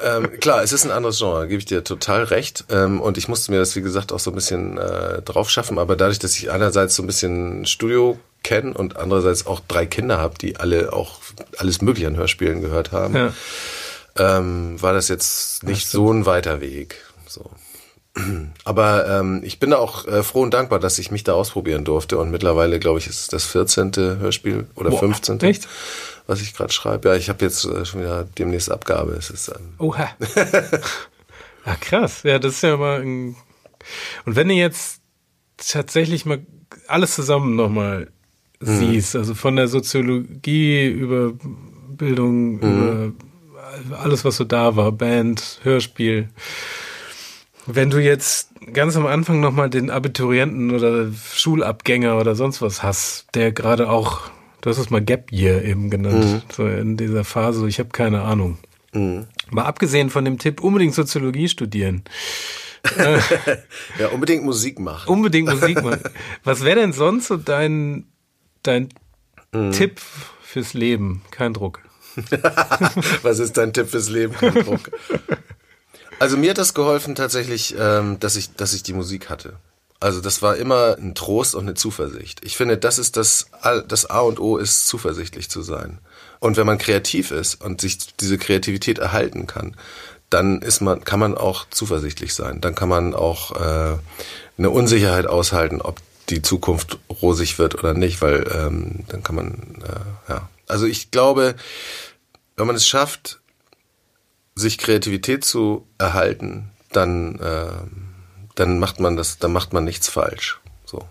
ähm, 0.00 0.38
klar, 0.38 0.62
es 0.62 0.72
ist 0.72 0.84
ein 0.84 0.92
anderes 0.92 1.18
Genre, 1.18 1.48
gebe 1.48 1.58
ich 1.58 1.64
dir 1.64 1.82
total 1.82 2.22
recht. 2.22 2.66
Ähm, 2.70 3.00
und 3.00 3.18
ich 3.18 3.26
musste 3.26 3.50
mir 3.50 3.58
das, 3.58 3.74
wie 3.74 3.82
gesagt, 3.82 4.12
auch 4.12 4.20
so 4.20 4.30
ein 4.30 4.36
bisschen 4.36 4.78
äh, 4.78 5.22
drauf 5.22 5.50
schaffen. 5.50 5.80
Aber 5.80 5.96
dadurch, 5.96 6.20
dass 6.20 6.36
ich 6.36 6.52
einerseits 6.52 6.94
so 6.94 7.02
ein 7.02 7.08
bisschen 7.08 7.66
Studio 7.66 8.16
kenne 8.44 8.74
und 8.74 8.96
andererseits 8.96 9.48
auch 9.48 9.58
drei 9.66 9.86
Kinder 9.86 10.18
habe, 10.18 10.38
die 10.38 10.56
alle 10.56 10.92
auch 10.92 11.18
alles 11.58 11.82
Mögliche 11.82 12.06
an 12.06 12.16
Hörspielen 12.16 12.60
gehört 12.60 12.92
haben, 12.92 13.16
ja. 13.16 13.32
Ähm, 14.18 14.80
war 14.80 14.92
das 14.92 15.08
jetzt 15.08 15.62
nicht 15.62 15.88
so 15.88 16.12
ein 16.12 16.26
weiter 16.26 16.60
Weg. 16.60 16.96
So. 17.26 17.50
Aber 18.64 19.08
ähm, 19.08 19.42
ich 19.44 19.58
bin 19.58 19.70
da 19.70 19.78
auch 19.78 20.06
äh, 20.06 20.22
froh 20.22 20.42
und 20.42 20.54
dankbar, 20.54 20.78
dass 20.78 20.98
ich 20.98 21.10
mich 21.10 21.24
da 21.24 21.34
ausprobieren 21.34 21.84
durfte. 21.84 22.18
Und 22.18 22.30
mittlerweile, 22.30 22.78
glaube 22.78 22.98
ich, 22.98 23.06
ist 23.06 23.20
es 23.20 23.28
das 23.28 23.44
14. 23.44 23.92
Hörspiel 23.96 24.66
oder 24.74 24.90
Boah, 24.90 25.00
15. 25.00 25.40
Echt? 25.40 25.68
Was 26.26 26.40
ich 26.40 26.54
gerade 26.54 26.72
schreibe. 26.72 27.08
Ja, 27.08 27.14
ich 27.14 27.28
habe 27.28 27.44
jetzt 27.44 27.64
äh, 27.64 27.84
schon 27.84 28.00
wieder 28.00 28.24
demnächst 28.24 28.70
Abgabe. 28.70 29.12
Es 29.12 29.30
ist, 29.30 29.48
ähm 29.48 29.74
Oha. 29.78 30.08
ah, 31.64 31.76
krass. 31.80 32.22
Ja, 32.22 32.38
das 32.38 32.54
ist 32.54 32.62
ja 32.62 32.76
mal 32.76 33.00
ein... 33.00 33.36
Und 34.24 34.34
wenn 34.34 34.48
du 34.48 34.54
jetzt 34.54 35.00
tatsächlich 35.56 36.26
mal 36.26 36.44
alles 36.88 37.14
zusammen 37.14 37.54
nochmal 37.54 38.08
mhm. 38.60 38.78
siehst, 38.78 39.16
also 39.16 39.34
von 39.34 39.56
der 39.56 39.68
Soziologie 39.68 40.88
über 40.88 41.32
Bildung, 41.96 42.54
mhm. 42.54 42.60
über 42.60 43.12
alles, 43.98 44.24
was 44.24 44.36
so 44.36 44.44
da 44.44 44.76
war, 44.76 44.92
Band, 44.92 45.60
Hörspiel, 45.62 46.28
wenn 47.66 47.90
du 47.90 47.98
jetzt 47.98 48.50
ganz 48.72 48.96
am 48.96 49.06
Anfang 49.06 49.40
nochmal 49.40 49.68
den 49.68 49.90
Abiturienten 49.90 50.70
oder 50.70 51.08
Schulabgänger 51.12 52.18
oder 52.18 52.34
sonst 52.34 52.62
was 52.62 52.82
hast, 52.82 53.26
der 53.34 53.52
gerade 53.52 53.90
auch, 53.90 54.30
du 54.60 54.70
hast 54.70 54.78
es 54.78 54.90
mal 54.90 55.02
Gap 55.02 55.32
Year 55.32 55.64
eben 55.64 55.90
genannt, 55.90 56.24
mhm. 56.24 56.42
so 56.52 56.66
in 56.66 56.96
dieser 56.96 57.24
Phase, 57.24 57.66
ich 57.68 57.78
habe 57.78 57.90
keine 57.90 58.22
Ahnung. 58.22 58.58
Mhm. 58.92 59.26
Mal 59.50 59.64
abgesehen 59.64 60.10
von 60.10 60.24
dem 60.24 60.38
Tipp, 60.38 60.62
unbedingt 60.62 60.94
Soziologie 60.94 61.48
studieren. 61.48 62.04
ja, 63.98 64.08
unbedingt 64.08 64.44
Musik 64.44 64.78
machen. 64.78 65.10
Unbedingt 65.10 65.48
Musik 65.48 65.82
machen. 65.82 66.02
Was 66.44 66.64
wäre 66.64 66.80
denn 66.80 66.92
sonst 66.92 67.26
so 67.26 67.36
dein, 67.36 68.06
dein 68.62 68.90
mhm. 69.52 69.72
Tipp 69.72 70.00
fürs 70.42 70.72
Leben? 70.72 71.22
Kein 71.32 71.52
Druck. 71.52 71.80
Was 73.22 73.38
ist 73.38 73.56
dein 73.56 73.72
Tipp 73.72 73.90
fürs 73.90 74.08
Leben? 74.08 74.34
Also 76.18 76.36
mir 76.36 76.50
hat 76.50 76.58
das 76.58 76.74
geholfen 76.74 77.14
tatsächlich, 77.14 77.74
ähm, 77.78 78.18
dass 78.20 78.36
ich, 78.36 78.54
dass 78.54 78.72
ich 78.72 78.82
die 78.82 78.94
Musik 78.94 79.28
hatte. 79.28 79.54
Also 80.00 80.20
das 80.20 80.42
war 80.42 80.56
immer 80.56 80.96
ein 80.98 81.14
Trost 81.14 81.54
und 81.54 81.62
eine 81.62 81.74
Zuversicht. 81.74 82.44
Ich 82.44 82.56
finde, 82.56 82.76
das 82.76 82.98
ist 82.98 83.16
das, 83.16 83.46
das 83.88 84.06
A 84.06 84.20
und 84.20 84.38
O 84.38 84.56
ist 84.56 84.86
zuversichtlich 84.86 85.48
zu 85.48 85.62
sein. 85.62 85.98
Und 86.38 86.56
wenn 86.56 86.66
man 86.66 86.78
kreativ 86.78 87.30
ist 87.30 87.54
und 87.62 87.80
sich 87.80 88.14
diese 88.16 88.38
Kreativität 88.38 88.98
erhalten 88.98 89.46
kann, 89.46 89.74
dann 90.28 90.60
ist 90.60 90.80
man, 90.80 91.04
kann 91.04 91.20
man 91.20 91.36
auch 91.36 91.66
zuversichtlich 91.70 92.34
sein. 92.34 92.60
Dann 92.60 92.74
kann 92.74 92.88
man 92.88 93.14
auch 93.14 93.52
äh, 93.52 93.96
eine 94.58 94.70
Unsicherheit 94.70 95.26
aushalten, 95.26 95.80
ob 95.80 96.00
die 96.28 96.42
Zukunft 96.42 96.98
rosig 97.22 97.58
wird 97.58 97.76
oder 97.78 97.94
nicht, 97.94 98.20
weil 98.20 98.46
ähm, 98.52 99.04
dann 99.08 99.22
kann 99.22 99.36
man, 99.36 99.82
äh, 99.82 100.32
ja. 100.32 100.48
Also 100.66 100.86
ich 100.86 101.10
glaube, 101.10 101.56
wenn 102.56 102.66
man 102.66 102.76
es 102.76 102.86
schafft, 102.86 103.40
sich 104.54 104.78
Kreativität 104.78 105.44
zu 105.44 105.86
erhalten, 105.98 106.70
dann, 106.90 107.38
äh, 107.38 107.72
dann 108.54 108.78
macht 108.78 109.00
man 109.00 109.16
das, 109.16 109.38
dann 109.38 109.52
macht 109.52 109.72
man 109.72 109.84
nichts 109.84 110.08
falsch. 110.08 110.60
So. 110.86 111.06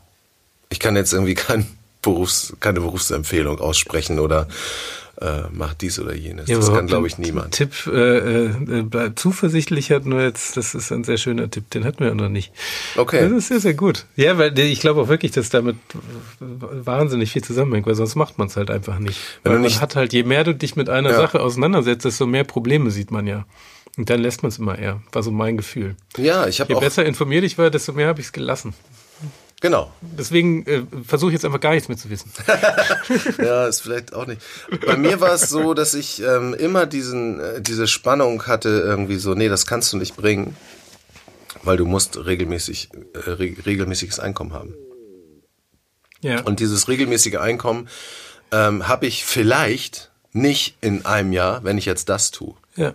Ich 0.69 0.79
kann 0.79 0.95
jetzt 0.95 1.13
irgendwie 1.13 1.35
kein 1.35 1.67
Berufs-, 2.01 2.55
keine 2.59 2.81
Berufsempfehlung 2.81 3.59
aussprechen 3.59 4.19
oder 4.19 4.47
äh, 5.21 5.43
macht 5.51 5.81
dies 5.81 5.99
oder 5.99 6.13
jenes. 6.13 6.49
Ja, 6.49 6.57
das 6.57 6.71
kann, 6.71 6.87
glaube 6.87 7.07
ich, 7.07 7.17
niemand. 7.17 7.53
Tipp, 7.53 7.71
äh, 7.87 8.45
äh, 8.47 8.81
bleib 8.83 9.17
zuversichtlich 9.17 9.91
hat 9.91 10.05
nur 10.05 10.21
jetzt, 10.21 10.57
das 10.57 10.75
ist 10.75 10.91
ein 10.91 11.03
sehr 11.03 11.17
schöner 11.17 11.49
Tipp, 11.49 11.69
den 11.69 11.85
hatten 11.85 11.99
wir 11.99 12.07
ja 12.07 12.15
noch 12.15 12.29
nicht. 12.29 12.51
Okay. 12.97 13.21
Das 13.21 13.31
ist 13.31 13.47
sehr, 13.47 13.59
sehr 13.59 13.73
gut. 13.73 14.05
Ja, 14.15 14.37
weil 14.37 14.57
ich 14.59 14.79
glaube 14.79 15.01
auch 15.01 15.07
wirklich, 15.07 15.31
dass 15.31 15.49
damit 15.49 15.77
wahnsinnig 16.39 17.31
viel 17.31 17.43
zusammenhängt, 17.43 17.87
weil 17.87 17.95
sonst 17.95 18.15
macht 18.15 18.37
man 18.37 18.47
es 18.47 18.57
halt 18.57 18.69
einfach 18.69 18.99
nicht. 18.99 19.19
Wenn 19.43 19.51
weil 19.51 19.59
man 19.59 19.67
nicht, 19.67 19.81
hat 19.81 19.95
halt, 19.95 20.13
je 20.13 20.23
mehr 20.23 20.43
du 20.43 20.53
dich 20.53 20.75
mit 20.75 20.89
einer 20.89 21.11
ja. 21.11 21.15
Sache 21.15 21.41
auseinandersetzt, 21.41 22.05
desto 22.05 22.25
mehr 22.25 22.43
Probleme 22.43 22.91
sieht 22.91 23.11
man 23.11 23.27
ja. 23.27 23.45
Und 23.97 24.09
dann 24.09 24.19
lässt 24.19 24.43
man 24.43 24.49
es 24.49 24.57
immer 24.57 24.77
eher. 24.77 25.01
War 25.13 25.23
so 25.23 25.31
mein 25.31 25.55
Gefühl. 25.55 25.95
Ja, 26.17 26.47
ich 26.47 26.59
habe 26.59 26.73
Je 26.73 26.79
besser 26.79 27.05
informiert 27.05 27.45
ich 27.45 27.57
war, 27.57 27.69
desto 27.69 27.93
mehr 27.93 28.07
habe 28.07 28.19
ich 28.19 28.27
es 28.27 28.33
gelassen. 28.33 28.73
Genau. 29.61 29.91
Deswegen 30.01 30.65
äh, 30.65 30.83
versuche 31.03 31.31
ich 31.31 31.33
jetzt 31.33 31.45
einfach 31.45 31.59
gar 31.59 31.73
nichts 31.73 31.87
mehr 31.87 31.97
zu 31.97 32.09
wissen. 32.09 32.31
ja, 33.37 33.67
ist 33.67 33.81
vielleicht 33.81 34.13
auch 34.13 34.27
nicht. 34.27 34.41
Bei 34.85 34.97
mir 34.97 35.21
war 35.21 35.33
es 35.33 35.49
so, 35.49 35.73
dass 35.73 35.93
ich 35.93 36.21
ähm, 36.21 36.53
immer 36.53 36.85
diesen, 36.85 37.39
äh, 37.39 37.61
diese 37.61 37.87
Spannung 37.87 38.47
hatte, 38.47 38.69
irgendwie 38.69 39.15
so, 39.15 39.33
nee, 39.33 39.47
das 39.47 39.65
kannst 39.65 39.93
du 39.93 39.97
nicht 39.97 40.15
bringen, 40.17 40.55
weil 41.63 41.77
du 41.77 41.85
musst 41.85 42.25
regelmäßig, 42.25 42.89
äh, 43.13 43.29
re 43.29 43.55
regelmäßiges 43.65 44.19
Einkommen 44.19 44.53
haben. 44.53 44.75
Ja. 46.21 46.41
Und 46.41 46.59
dieses 46.59 46.87
regelmäßige 46.87 47.35
Einkommen 47.35 47.87
ähm, 48.51 48.87
habe 48.87 49.07
ich 49.07 49.25
vielleicht 49.25 50.11
nicht 50.31 50.77
in 50.81 51.05
einem 51.05 51.31
Jahr, 51.31 51.63
wenn 51.63 51.77
ich 51.77 51.85
jetzt 51.85 52.09
das 52.09 52.31
tue. 52.31 52.55
Ja. 52.75 52.93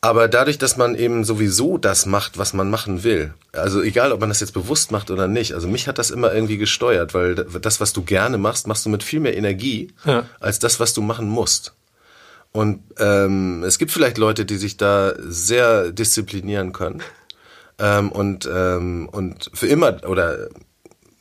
Aber 0.00 0.28
dadurch, 0.28 0.58
dass 0.58 0.76
man 0.76 0.94
eben 0.94 1.24
sowieso 1.24 1.76
das 1.76 2.06
macht, 2.06 2.38
was 2.38 2.52
man 2.52 2.70
machen 2.70 3.02
will, 3.02 3.34
also 3.52 3.82
egal, 3.82 4.12
ob 4.12 4.20
man 4.20 4.28
das 4.28 4.40
jetzt 4.40 4.52
bewusst 4.52 4.92
macht 4.92 5.10
oder 5.10 5.26
nicht, 5.26 5.54
also 5.54 5.66
mich 5.66 5.88
hat 5.88 5.98
das 5.98 6.10
immer 6.10 6.32
irgendwie 6.32 6.56
gesteuert, 6.56 7.14
weil 7.14 7.34
das, 7.34 7.80
was 7.80 7.92
du 7.92 8.02
gerne 8.02 8.38
machst, 8.38 8.68
machst 8.68 8.86
du 8.86 8.90
mit 8.90 9.02
viel 9.02 9.18
mehr 9.18 9.36
Energie 9.36 9.92
ja. 10.04 10.24
als 10.38 10.60
das, 10.60 10.78
was 10.78 10.94
du 10.94 11.02
machen 11.02 11.28
musst. 11.28 11.74
Und 12.52 12.80
ähm, 12.98 13.64
es 13.64 13.78
gibt 13.78 13.90
vielleicht 13.90 14.18
Leute, 14.18 14.44
die 14.44 14.56
sich 14.56 14.76
da 14.76 15.14
sehr 15.18 15.90
disziplinieren 15.90 16.72
können 16.72 17.02
ähm, 17.78 18.10
und 18.10 18.48
ähm, 18.50 19.08
und 19.10 19.50
für 19.52 19.66
immer 19.66 20.02
oder 20.08 20.48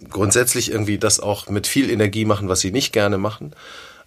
grundsätzlich 0.10 0.72
irgendwie 0.72 0.98
das 0.98 1.20
auch 1.20 1.50
mit 1.50 1.68
viel 1.68 1.90
Energie 1.90 2.26
machen, 2.26 2.48
was 2.48 2.62
sie 2.62 2.72
nicht 2.72 2.94
gerne 2.94 3.18
machen. 3.18 3.54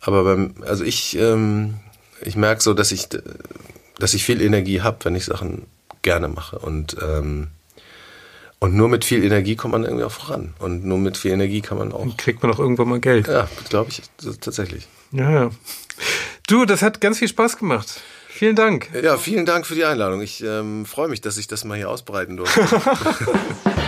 Aber 0.01 0.25
beim, 0.25 0.55
also 0.63 0.83
ich 0.83 1.17
ähm, 1.19 1.75
ich 2.23 2.37
merke 2.37 2.63
so, 2.63 2.73
dass 2.73 2.91
ich 2.91 3.09
dass 4.01 4.15
ich 4.15 4.25
viel 4.25 4.41
Energie 4.41 4.83
habe, 4.83 5.05
wenn 5.05 5.15
ich 5.15 5.25
Sachen 5.25 5.67
gerne 6.03 6.29
mache. 6.29 6.59
Und, 6.59 6.97
ähm, 7.03 7.49
und 8.59 8.75
nur 8.75 8.89
mit 8.89 9.05
viel 9.05 9.25
Energie 9.25 9.57
kommt 9.57 9.73
man 9.73 9.85
irgendwie 9.85 10.05
auch 10.05 10.13
voran. 10.13 10.55
Und 10.59 10.85
nur 10.85 10.99
mit 10.99 11.17
viel 11.17 11.31
Energie 11.31 11.61
kann 11.61 11.79
man 11.79 11.93
auch. 11.93 12.01
Dann 12.01 12.17
kriegt 12.17 12.43
man 12.43 12.53
auch 12.53 12.59
irgendwann 12.59 12.89
mal 12.89 13.01
Geld. 13.01 13.29
Ja, 13.29 13.49
glaube 13.69 13.91
ich 13.91 14.03
tatsächlich. 14.41 14.89
Ja, 15.13 15.31
ja. 15.31 15.51
Du, 16.47 16.65
das 16.65 16.83
hat 16.83 17.01
ganz 17.01 17.19
viel 17.19 17.29
Spaß 17.29 17.59
gemacht. 17.59 18.01
Vielen 18.29 18.57
Dank. 18.57 18.89
Ja, 19.03 19.19
vielen 19.19 19.47
Dank 19.47 19.67
für 19.67 19.75
die 19.75 19.85
Einladung. 19.85 20.21
Ich 20.23 20.43
ähm, 20.43 20.87
freue 20.87 21.09
mich, 21.09 21.21
dass 21.21 21.37
ich 21.37 21.47
das 21.47 21.65
mal 21.65 21.77
hier 21.77 21.91
ausbreiten 21.91 22.37
durfte. 22.37 22.61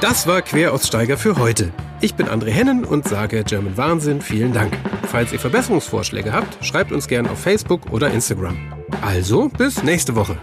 Das 0.00 0.26
war 0.26 0.42
Queraussteiger 0.42 1.16
für 1.16 1.38
heute. 1.38 1.72
Ich 2.02 2.14
bin 2.14 2.28
André 2.28 2.50
Hennen 2.50 2.84
und 2.84 3.08
sage 3.08 3.42
German 3.42 3.76
Wahnsinn 3.76 4.20
vielen 4.20 4.52
Dank. 4.52 4.76
Falls 5.04 5.32
ihr 5.32 5.38
Verbesserungsvorschläge 5.38 6.32
habt, 6.32 6.62
schreibt 6.64 6.92
uns 6.92 7.08
gerne 7.08 7.30
auf 7.30 7.40
Facebook 7.40 7.90
oder 7.90 8.10
Instagram. 8.10 8.56
Also 9.00 9.48
bis 9.48 9.82
nächste 9.82 10.14
Woche. 10.14 10.36